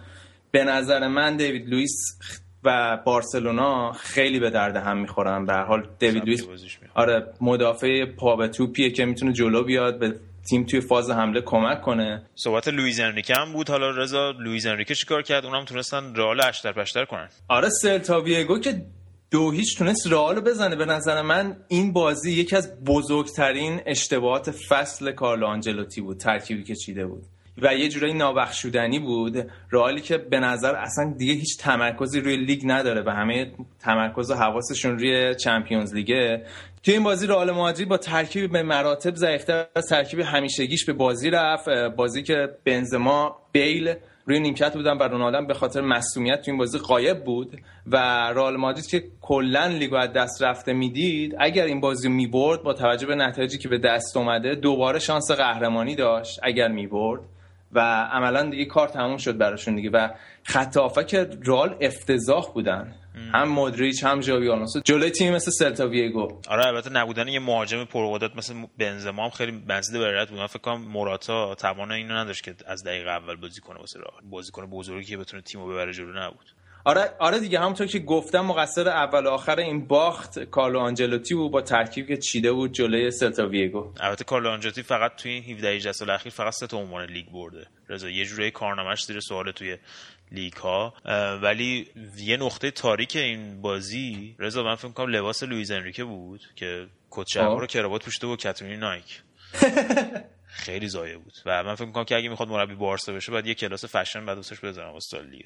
به 0.52 0.64
نظر 0.64 1.08
من 1.08 1.38
دیوید 1.38 1.70
لوئیس 1.70 1.96
و 2.64 2.98
بارسلونا 3.06 3.92
خیلی 3.92 4.40
به 4.40 4.50
درد 4.50 4.76
هم 4.76 4.98
می‌خورن. 4.98 5.46
به 5.46 5.54
حال 5.54 5.88
دیوید 6.00 6.24
لوئیس 6.24 6.46
آره 6.96 7.34
مدافع 7.42 8.06
پا 8.06 8.36
به 8.36 8.48
توپیه 8.48 8.90
که 8.90 9.06
می‌تونه 9.06 9.34
جلو 9.34 9.64
بیاد 9.64 10.00
به 10.00 10.16
تیم 10.50 10.64
توی 10.64 10.82
فاز 10.82 11.10
حمله 11.10 11.42
کمک 11.42 11.82
کنه. 11.82 12.24
صحبت 12.36 12.68
لوئیز 12.68 13.00
انریکه 13.00 13.34
هم 13.36 13.54
بود. 13.54 13.70
حالا 13.70 13.90
رضا 13.90 14.32
لوئیز 14.32 14.66
انریکه 14.66 14.96
چیکار 14.96 15.22
کرد؟ 15.22 15.46
اونم 15.46 15.66
تونستن 15.66 16.16
رئال 16.16 16.42
اشتر 16.42 16.72
پشتر 16.72 17.06
کنن. 17.06 17.30
آره 17.48 17.70
سلتا 17.70 18.22
ویگو 18.22 18.60
که 18.60 18.82
دو 19.32 19.52
هیچ 19.52 19.78
تونست 19.78 20.08
رئال 20.08 20.40
بزنه. 20.40 20.76
به 20.76 20.86
نظر 20.86 21.22
من 21.22 21.58
این 21.68 21.94
بازی 21.94 22.32
یکی 22.32 22.56
از 22.56 22.84
بزرگترین 22.86 23.82
اشتباهات 23.86 24.52
فصل 24.52 25.12
کارلو 25.12 25.46
آنجلوتی 25.46 26.02
بود 26.02 26.18
ترکیبی 26.18 26.64
که 26.64 26.76
چیده 26.76 27.06
بود. 27.06 27.24
و 27.62 27.76
یه 27.76 27.90
جورایی 27.90 28.14
نابخشودنی 28.14 29.00
بود. 29.00 29.52
رئالی 29.72 30.02
که 30.02 30.18
به 30.18 30.40
نظر 30.40 30.76
اصلا 30.76 31.14
دیگه 31.18 31.34
هیچ 31.34 31.58
تمرکزی 31.60 32.20
روی 32.20 32.38
لیگ 32.38 32.62
نداره 32.66 33.02
و 33.02 33.10
همه 33.10 33.52
تمرکز 33.80 34.32
و 34.32 34.36
حواسشون 34.36 35.00
روی 35.00 35.36
چمپیونز 35.36 35.94
لیگه. 35.94 36.46
توی 36.84 36.94
این 36.94 37.04
بازی 37.04 37.28
رئال 37.28 37.52
مادرید 37.52 37.90
با 37.90 37.98
ترکیب 37.98 38.52
به 38.52 38.64
مراتب 38.64 39.16
ضعیفتر 39.16 39.66
از 39.76 39.88
ترکیب 39.88 40.20
همیشگیش 40.20 40.86
به 40.86 40.94
بازی 40.94 41.30
رفت. 41.30 41.70
بازی 41.70 42.24
که 42.24 42.50
بنزما 42.66 43.36
بیل 43.52 43.94
روی 44.26 44.40
نیمکت 44.40 44.74
بودن 44.74 44.98
و 44.98 45.04
رونالدو 45.04 45.46
به 45.48 45.54
خاطر 45.54 45.82
مصونیت 45.82 46.42
تو 46.42 46.52
این 46.52 46.58
بازی 46.58 46.78
غایب 46.78 47.24
بود 47.24 47.60
و 47.88 47.98
رئال 48.36 48.58
مادرید 48.58 48.88
که 48.88 49.04
کلا 49.22 49.66
لیگو 49.66 49.96
از 49.96 50.14
دست 50.14 50.44
رفته 50.44 50.74
می‌دید 50.74 51.36
اگر 51.40 51.66
این 51.66 51.80
بازی 51.80 52.10
می‌برد 52.10 52.64
با 52.64 52.74
توجه 52.74 53.08
به 53.08 53.16
نتایجی 53.16 53.58
که 53.58 53.70
به 53.70 53.78
دست 53.78 54.18
اومده 54.18 54.56
دوباره 54.56 55.00
شانس 55.00 55.32
قهرمانی 55.32 55.96
داشت 55.96 56.40
اگر 56.44 56.68
می‌برد. 56.68 57.22
و 57.74 57.80
عملا 58.12 58.50
دیگه 58.50 58.66
کار 58.66 58.88
تموم 58.88 59.18
شد 59.18 59.38
براشون 59.38 59.76
دیگه. 59.76 59.90
و 59.90 60.10
خط 60.44 60.78
که 61.08 61.30
رال 61.46 61.78
افتضاح 61.82 62.54
بودن. 62.54 62.96
هم 63.34 63.50
مودریچ 63.50 64.04
هم 64.04 64.22
ژاوی 64.22 64.50
آلونسو. 64.50 64.80
جلوی 64.80 65.10
تیم 65.10 65.34
مثل 65.34 65.52
سلتا 65.52 65.88
ویگو. 65.88 66.42
آره 66.48 66.66
البته 66.66 66.90
نبودن 66.90 67.28
یه 67.28 67.40
مهاجم 67.40 67.86
پرقدرت 67.86 68.36
مثل 68.36 68.54
بنزما 68.78 69.24
هم 69.24 69.30
خیلی 69.30 69.64
مزید 69.70 70.00
به 70.00 70.26
بود. 70.26 70.40
من 70.40 70.48
فکر 70.48 70.60
کنم 70.60 70.82
موراتا 70.82 71.56
توان 71.56 71.92
اینو 71.92 72.14
نداشت 72.14 72.44
که 72.44 72.56
از 72.68 72.84
دقیقه 72.84 73.10
اول 73.10 73.36
بازی 73.36 73.62
کنه 73.62 73.80
واسه 73.80 74.00
رئال. 74.00 74.22
بازیکن 74.30 74.66
بزرگی 74.66 75.06
که 75.06 75.18
بتونه 75.18 75.42
تیمو 75.42 75.68
ببره 75.68 75.94
جلو 75.94 76.14
نبود. 76.20 76.46
آره 76.86 77.16
آره 77.20 77.40
دیگه 77.40 77.60
همونطور 77.60 77.88
که 77.88 78.00
گفتم 78.00 78.46
مقصر 78.46 78.90
اول 78.90 79.26
و 79.26 79.30
آخر 79.30 79.60
این 79.60 79.88
باخت 79.88 80.40
کارلو 80.40 80.80
آنجلوتی 80.80 81.36
بود 81.36 81.52
با 81.52 81.62
ترکیب 81.62 82.08
که 82.08 82.18
چیده 82.18 82.52
بود 82.52 82.72
جلوی 82.72 83.12
سلتا 83.12 83.48
ویگو. 83.48 83.94
البته 84.00 84.24
کارلو 84.24 84.50
آنجلوتی 84.50 84.84
فقط 84.84 85.16
توی 85.16 85.32
این 85.32 85.44
17 85.44 85.70
18 85.70 85.92
سال 85.92 86.10
اخیر 86.10 86.32
فقط 86.32 86.54
سه 86.54 86.68
تا 86.68 86.78
عنوان 86.78 87.06
لیگ 87.06 87.26
برده. 87.30 87.68
رضا 87.90 88.10
یه 88.10 88.26
جوری 88.26 88.52
کارنامه‌اش 88.52 89.06
زیر 89.06 89.20
سوال 89.20 89.52
توی 89.52 89.78
لیگ 90.32 90.54
ها 90.54 90.94
ولی 91.42 91.88
یه 92.18 92.38
نقطه 92.38 92.72
تاریک 92.72 93.16
این 93.16 93.62
بازی 93.62 94.36
رضا 94.40 94.64
من 94.64 94.76
فکر 94.76 94.92
کنم 94.92 95.10
لباس 95.10 95.44
لوئیز 95.44 95.72
انریکه 95.72 96.04
بود 96.04 96.42
که 96.56 96.88
کت 97.12 97.38
و 97.38 97.66
کراوات 97.66 98.06
پوشیده 98.06 98.28
بود 98.28 98.44
کتونی 98.44 98.80
نایک. 98.80 99.22
خیلی 100.52 100.88
ضایع 100.88 101.18
بود. 101.18 101.34
و 101.46 101.64
من 101.64 101.76
فکر 101.76 101.86
می‌کنم 101.86 102.04
که 102.04 102.16
اگه 102.16 102.30
می‌خواد 102.30 102.50
مربی 102.50 102.76
بارسا 102.76 103.14
بشه 103.14 103.32
بعد 103.32 103.48
یه 103.48 103.54
کلاس 103.54 103.96
فشن 103.96 104.26
بعد 104.26 104.38
واسش 104.38 104.60
بزنم 104.60 104.90
واسه 104.90 105.18
سال 105.18 105.30
دیگه. 105.30 105.46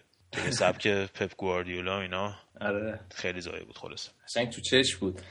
سبک 0.49 0.87
پپ 0.87 1.35
گواردیولا 1.37 2.01
اینا. 2.01 2.35
آره. 2.61 2.99
خیلی 3.15 3.41
ضایع 3.41 3.63
بود 3.63 3.77
خلاص 3.77 4.09
قشنگ 4.27 4.49
تو 4.49 4.61
چش 4.61 4.95
بود. 4.95 5.21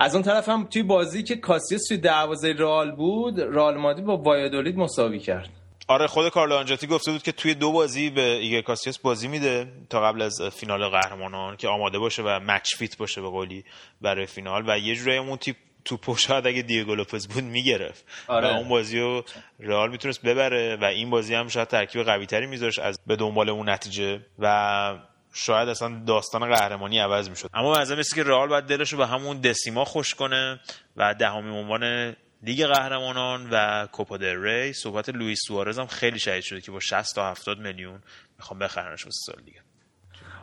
از 0.00 0.14
اون 0.14 0.24
طرف 0.24 0.48
هم 0.48 0.66
توی 0.66 0.82
بازی 0.82 1.22
که 1.22 1.36
کاسیاس 1.36 1.82
توی 1.88 1.98
دروازه 1.98 2.52
رئال 2.58 2.96
بود 2.96 3.40
رئال 3.40 3.76
مادرید 3.76 4.04
با 4.04 4.16
وایادولید 4.16 4.76
مساوی 4.76 5.18
کرد. 5.18 5.48
آره 5.88 6.06
خود 6.06 6.28
کارلو 6.28 6.54
آنجلوتی 6.54 6.86
گفته 6.86 7.12
بود 7.12 7.22
که 7.22 7.32
توی 7.32 7.54
دو 7.54 7.72
بازی 7.72 8.10
به 8.10 8.20
ایگر 8.20 8.60
کاسیاس 8.60 8.98
بازی 8.98 9.28
میده 9.28 9.72
تا 9.90 10.00
قبل 10.00 10.22
از 10.22 10.42
فینال 10.52 10.88
قهرمانان 10.88 11.56
که 11.56 11.68
آماده 11.68 11.98
باشه 11.98 12.22
و 12.22 12.40
match 12.42 12.74
fit 12.76 12.96
باشه 12.96 13.20
به 13.20 13.28
قولی 13.28 13.64
برای 14.00 14.26
فینال. 14.26 14.64
و 14.68 14.78
یه 14.78 14.94
جورایی 14.94 15.18
اون 15.18 15.36
توپ 15.36 15.56
رو 15.84 16.16
شاید 16.16 16.46
اگه 16.46 16.62
دیگو 16.62 16.94
لوپز 16.94 17.28
بود 17.28 17.44
می‌گرفت. 17.44 18.04
آره. 18.26 18.48
و 18.48 18.50
اون 18.50 18.68
بازی 18.68 19.00
رو 19.00 19.24
رئال 19.60 19.90
می‌تونست 19.90 20.22
ببره 20.22 20.76
و 20.76 20.84
این 20.84 21.10
بازی 21.10 21.34
هم 21.34 21.48
شاید 21.48 21.68
ترکیب 21.68 22.02
قوی 22.02 22.26
تری 22.26 22.46
میذاشت 22.46 22.78
از 22.78 23.00
به 23.06 23.16
دنبال 23.16 23.48
اون 23.48 23.68
نتیجه 23.68 24.20
و 24.38 24.98
شاید 25.32 25.68
اصلا 25.68 26.02
داستان 26.06 26.48
قهرمانی 26.48 26.98
عوض 26.98 27.30
می‌شد. 27.30 27.50
اما 27.54 27.76
از 27.76 27.92
مثل 27.92 28.16
که 28.16 28.22
رئال 28.22 28.48
باید 28.48 28.64
دلش 28.64 28.92
رو 28.92 28.98
به 28.98 29.06
همون 29.06 29.40
دسیما 29.40 29.84
خوش 29.84 30.14
کنه 30.14 30.60
و 30.96 31.14
دهمین 31.14 31.52
عنوان 31.52 32.16
لیگ 32.42 32.66
قهرمانان 32.66 33.48
و 33.50 33.86
کوپا 33.86 34.16
دل 34.16 34.42
ری. 34.42 34.72
صحبت 34.72 35.08
لوئیس 35.08 35.38
سوارز 35.46 35.78
هم 35.78 35.86
خیلی 35.86 36.18
شهید 36.18 36.44
شده 36.44 36.60
که 36.60 36.70
با 36.70 36.80
60 36.80 37.14
تا 37.14 37.30
70 37.30 37.58
میلیون 37.58 38.02
می‌خوام 38.38 38.58
بخرنش 38.58 39.04
واسه 39.04 39.18
سال 39.26 39.44
دیگه. 39.44 39.60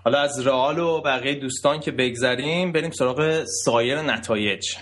حالا 0.06 0.20
از 0.20 0.48
رئال 0.48 0.80
و 0.80 1.02
بقیه 1.02 1.36
دوستان 1.36 1.80
که 1.80 1.92
بگذریم 1.92 2.72
بریم 2.72 2.92
سراغ 2.92 3.44
سایر 3.66 4.02
نتایج. 4.02 4.76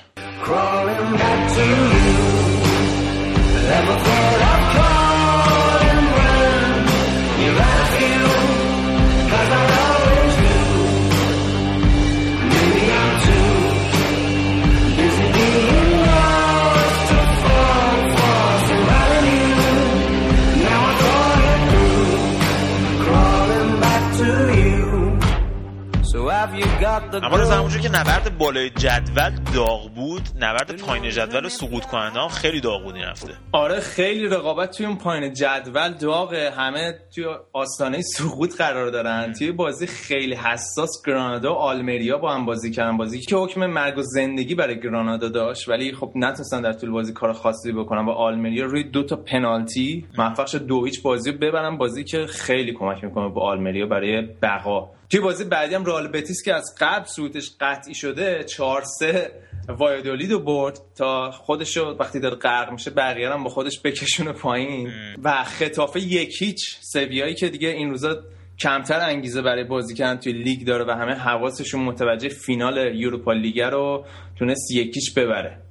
نبرد 27.96 28.38
بالای 28.38 28.70
جدول 28.70 29.32
داغ 29.56 29.94
بود. 29.96 30.22
نبرد 30.40 30.82
پایین 30.82 31.10
جدول 31.10 31.48
سقوط 31.48 31.86
کننده 31.86 32.20
هم 32.20 32.28
خیلی 32.28 32.62
داغ 32.62 32.84
بود 32.84 32.96
این 32.96 33.06
آره 33.52 33.80
خیلی 33.80 34.28
رقابت 34.28 34.78
توی 34.78 34.86
اون 34.86 34.98
پایین 34.98 35.34
جدول 35.34 35.94
داغه. 35.94 36.52
همه 36.58 37.00
توی 37.16 37.26
آستانه 37.54 38.02
سقوط 38.02 38.58
قرار 38.58 38.90
دارن. 38.90 39.34
توی 39.34 39.52
بازی 39.52 39.88
خیلی 39.88 40.36
حساس 40.36 40.90
گرانادا 41.08 41.54
و 41.54 41.58
آلمریا 41.58 42.18
با 42.18 42.34
هم 42.34 42.46
بازی 42.46 42.72
کردن. 42.72 42.98
بازی 42.98 43.20
که 43.20 43.36
حکم 43.36 43.66
مرگ 43.66 43.98
و 43.98 44.02
زندگی 44.02 44.56
برای 44.56 44.80
گرانادا 44.80 45.30
داشت. 45.30 45.70
ولی 45.70 45.94
خب 45.94 46.12
نتونستن 46.16 46.62
در 46.62 46.74
طول 46.74 46.92
بازی 46.92 47.14
کار 47.14 47.34
خاصی 47.34 47.72
بکنن. 47.72 48.06
و 48.06 48.10
آلمریا 48.10 48.66
روی 48.66 48.84
دو 48.84 49.04
تا 49.04 49.16
پنالتی 49.16 50.06
موفق 50.18 50.48
شد 50.48 50.66
دو 50.66 50.86
هیچ 50.86 51.02
بازی 51.02 51.32
ببرن. 51.32 51.78
بازی 51.78 52.04
که 52.04 52.26
خیلی 52.26 52.74
کمک 52.74 53.04
می‌کنه 53.04 53.34
به 53.34 53.42
آلمریا 53.42 53.86
برای 53.86 54.22
بقا. 54.22 54.90
توی 55.14 55.22
بازی 55.22 55.44
بعدی 55.44 55.76
هم 55.76 55.86
رئال 55.86 56.08
بتیس 56.08 56.44
که 56.46 56.54
از 56.54 56.76
قبل 56.80 57.06
سوتش 57.06 57.52
قطعی 57.60 57.96
شده 57.96 58.44
4 58.44 58.84
3 59.00 59.32
وایدولید 59.68 60.32
رو 60.32 60.40
برد 60.40 60.80
تا 60.96 61.32
خودش 61.32 61.78
وقتی 61.78 62.20
داره 62.20 62.36
غرق 62.36 62.72
میشه 62.72 62.92
بقیه 62.92 63.30
هم 63.30 63.44
با 63.44 63.50
خودش 63.50 63.82
بکشونه 63.82 64.32
پایین. 64.32 64.92
و 65.24 65.44
خطافه 65.44 66.00
یک 66.00 66.42
هیچ. 66.42 66.78
سویایی 66.82 67.36
که 67.36 67.50
دیگه 67.50 67.70
این 67.70 67.90
روزا 67.90 68.24
کمتر 68.60 69.00
انگیزه 69.00 69.42
برای 69.42 69.64
بازی 69.64 69.96
کردن 69.96 70.20
توی 70.20 70.34
لیگ 70.34 70.68
داره 70.68 70.86
و 70.86 70.92
همه 70.92 71.14
حواسشون 71.14 71.84
متوجه 71.84 72.30
فینال 72.30 72.96
یوروپا 72.96 73.34
لیگ 73.34 73.62
رو 73.62 74.06
تونست 74.40 74.72
یکیش 74.72 75.14
ببره. 75.14 75.62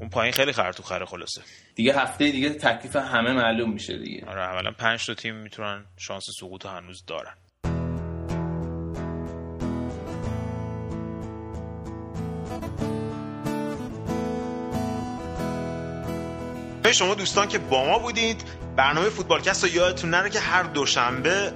اون 0.00 0.08
پایین 0.08 0.32
خیلی 0.32 0.52
خرطو 0.52 0.82
خره 0.82 1.06
خلاصه. 1.06 1.42
دیگه 1.74 2.00
هفته 2.00 2.30
دیگه 2.30 2.48
تکلیف 2.50 2.96
همه 2.96 3.32
معلوم 3.32 3.72
میشه 3.72 3.98
دیگه. 3.98 4.26
آره 4.26 4.40
اولا 4.40 4.70
5 4.70 5.06
تا 5.06 5.14
تیم 5.14 5.34
می‌تونن 5.34 5.84
شانس 5.96 6.24
سقوط 6.40 6.66
هنوز 6.66 7.04
دارن. 7.06 7.34
شما 16.92 17.14
دوستان 17.14 17.48
که 17.48 17.58
با 17.58 17.84
ما 17.84 17.98
بودید 17.98 18.44
برنامه 18.76 19.08
فوتبالکست 19.08 19.64
رو 19.64 19.70
یادتون 19.70 20.10
نره 20.10 20.30
که 20.30 20.40
هر 20.40 20.62
دوشنبه 20.62 21.52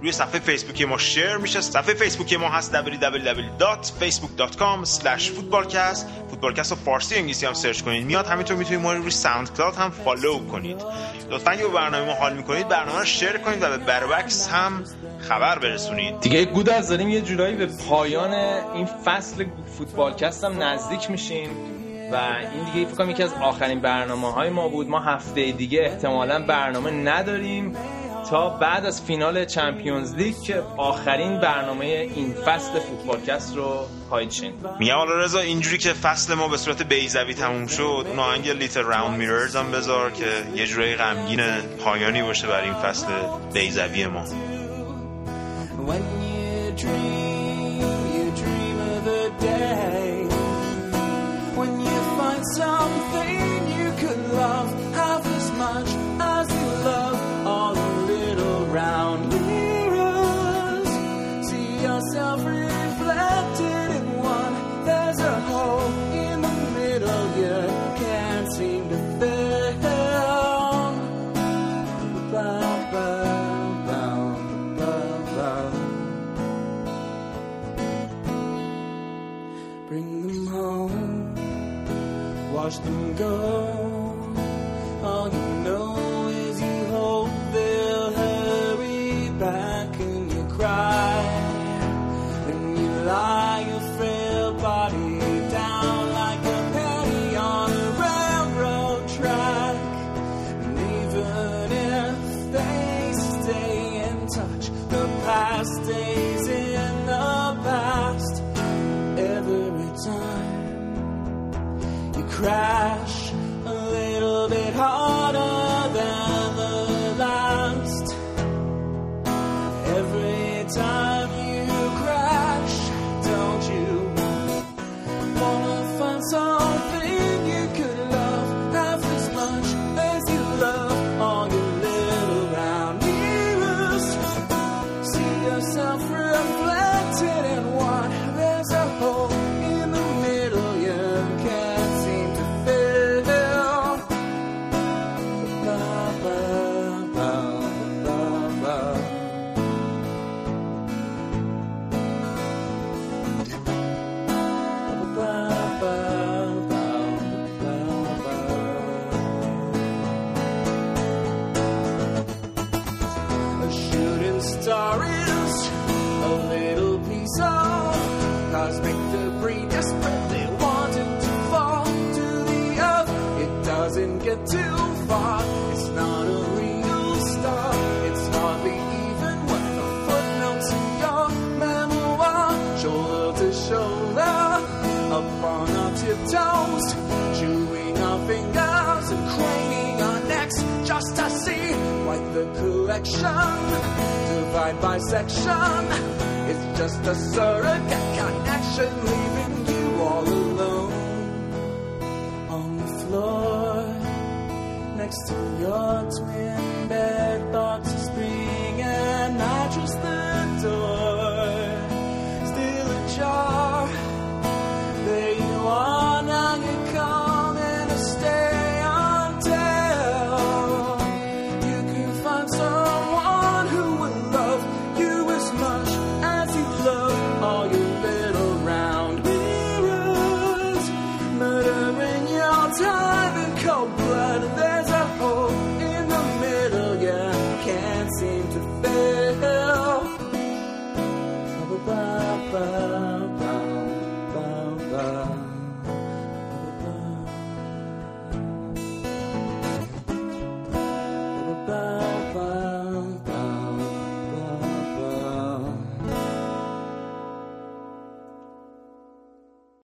روی 0.00 0.12
صفحه 0.12 0.40
فیسبوکی 0.40 0.84
ما 0.84 0.98
share 0.98 1.36
میشه. 1.36 1.60
صفحه 1.60 1.94
فیسبوکی 1.94 2.36
ما 2.36 2.48
هست 2.48 2.72
www.facebook.com 2.72 4.86
footballcast 5.08 6.04
فوتبالکست 6.30 6.70
رو 6.70 6.76
فارسی 6.76 7.14
انگلیسی 7.14 7.46
هم 7.46 7.54
search 7.54 7.80
کنید. 7.80 8.06
میاد 8.06 8.26
همینطور 8.26 8.56
می‌تونید 8.56 8.80
ما 8.80 8.92
رو 8.92 9.02
روی 9.02 9.10
SoundCloud 9.10 9.74
هم 9.74 9.90
follow 9.90 10.46
کنید. 10.46 10.82
لطفا 11.30 11.50
اگه 11.50 11.66
برنامه 11.66 12.06
ما 12.06 12.12
حال 12.12 12.36
می‌کنید 12.36 12.68
برنامه 12.68 12.98
رو 12.98 13.04
share 13.04 13.32
کنید 13.32 13.62
و 13.62 13.70
به 13.70 13.76
بروبکس 13.76 14.48
هم 14.48 14.84
خبر 15.28 15.58
برسونید. 15.58 16.20
دیگه 16.20 16.44
گود 16.44 16.68
از 16.68 16.88
داریم 16.88 17.08
یه 17.08 17.20
جورایی 17.20 17.56
به 17.56 17.66
پایان 17.66 18.32
این 18.74 18.88
فصل 19.04 19.44
فوتبالکست 19.78 20.44
هم 20.44 20.62
نزدیک 20.62 21.10
میشیم. 21.10 21.75
و 22.12 22.16
این 22.52 22.72
دیگه 22.72 22.86
فکر 22.86 22.96
کنم 22.96 23.10
یکی 23.10 23.22
از 23.22 23.32
آخرین 23.32 23.80
برنامه 23.80 24.32
های 24.32 24.50
ما 24.50 24.68
بود. 24.68 24.88
ما 24.88 25.00
هفته 25.00 25.52
دیگه 25.52 25.80
احتمالا 25.80 26.46
برنامه 26.46 26.90
نداریم 26.90 27.76
تا 28.30 28.48
بعد 28.48 28.84
از 28.84 29.02
فینال 29.02 29.44
چمپیونز 29.44 30.14
لیگ 30.14 30.34
که 30.40 30.62
آخرین 30.76 31.40
برنامه 31.40 31.84
این 31.84 32.34
فصل 32.34 32.78
فوتبالکست 32.78 33.56
رو 33.56 33.86
خواهید 34.08 34.30
شنید. 34.30 34.54
میگم 34.78 34.94
حالا 34.94 35.18
رضا 35.24 35.40
اینجوری 35.40 35.78
که 35.78 35.92
فصل 35.92 36.34
ما 36.34 36.48
به 36.48 36.56
صورت 36.56 36.82
بیزوی 36.82 37.34
تموم 37.34 37.66
شد 37.66 38.06
اون 38.08 38.18
آهنگ 38.18 38.48
لیتر 38.48 38.82
راوند 38.82 39.18
میررز 39.18 39.56
هم 39.56 39.70
بذار 39.70 40.10
که 40.10 40.26
یه 40.54 40.66
جورایی 40.66 40.94
غمگین 40.94 41.40
پایانی 41.84 42.22
باشه 42.22 42.46
برای 42.46 42.64
این 42.64 42.74
فصل 42.74 43.06
بیزوی 43.54 44.06
ما. 44.06 44.24
something 52.86 53.68
you 53.78 53.92
could 53.98 54.32
love 54.32 54.94
half 54.94 55.26
as 55.26 55.52
much. 55.52 56.05
Watch 82.66 82.78
them 82.80 83.14
go. 83.14 83.65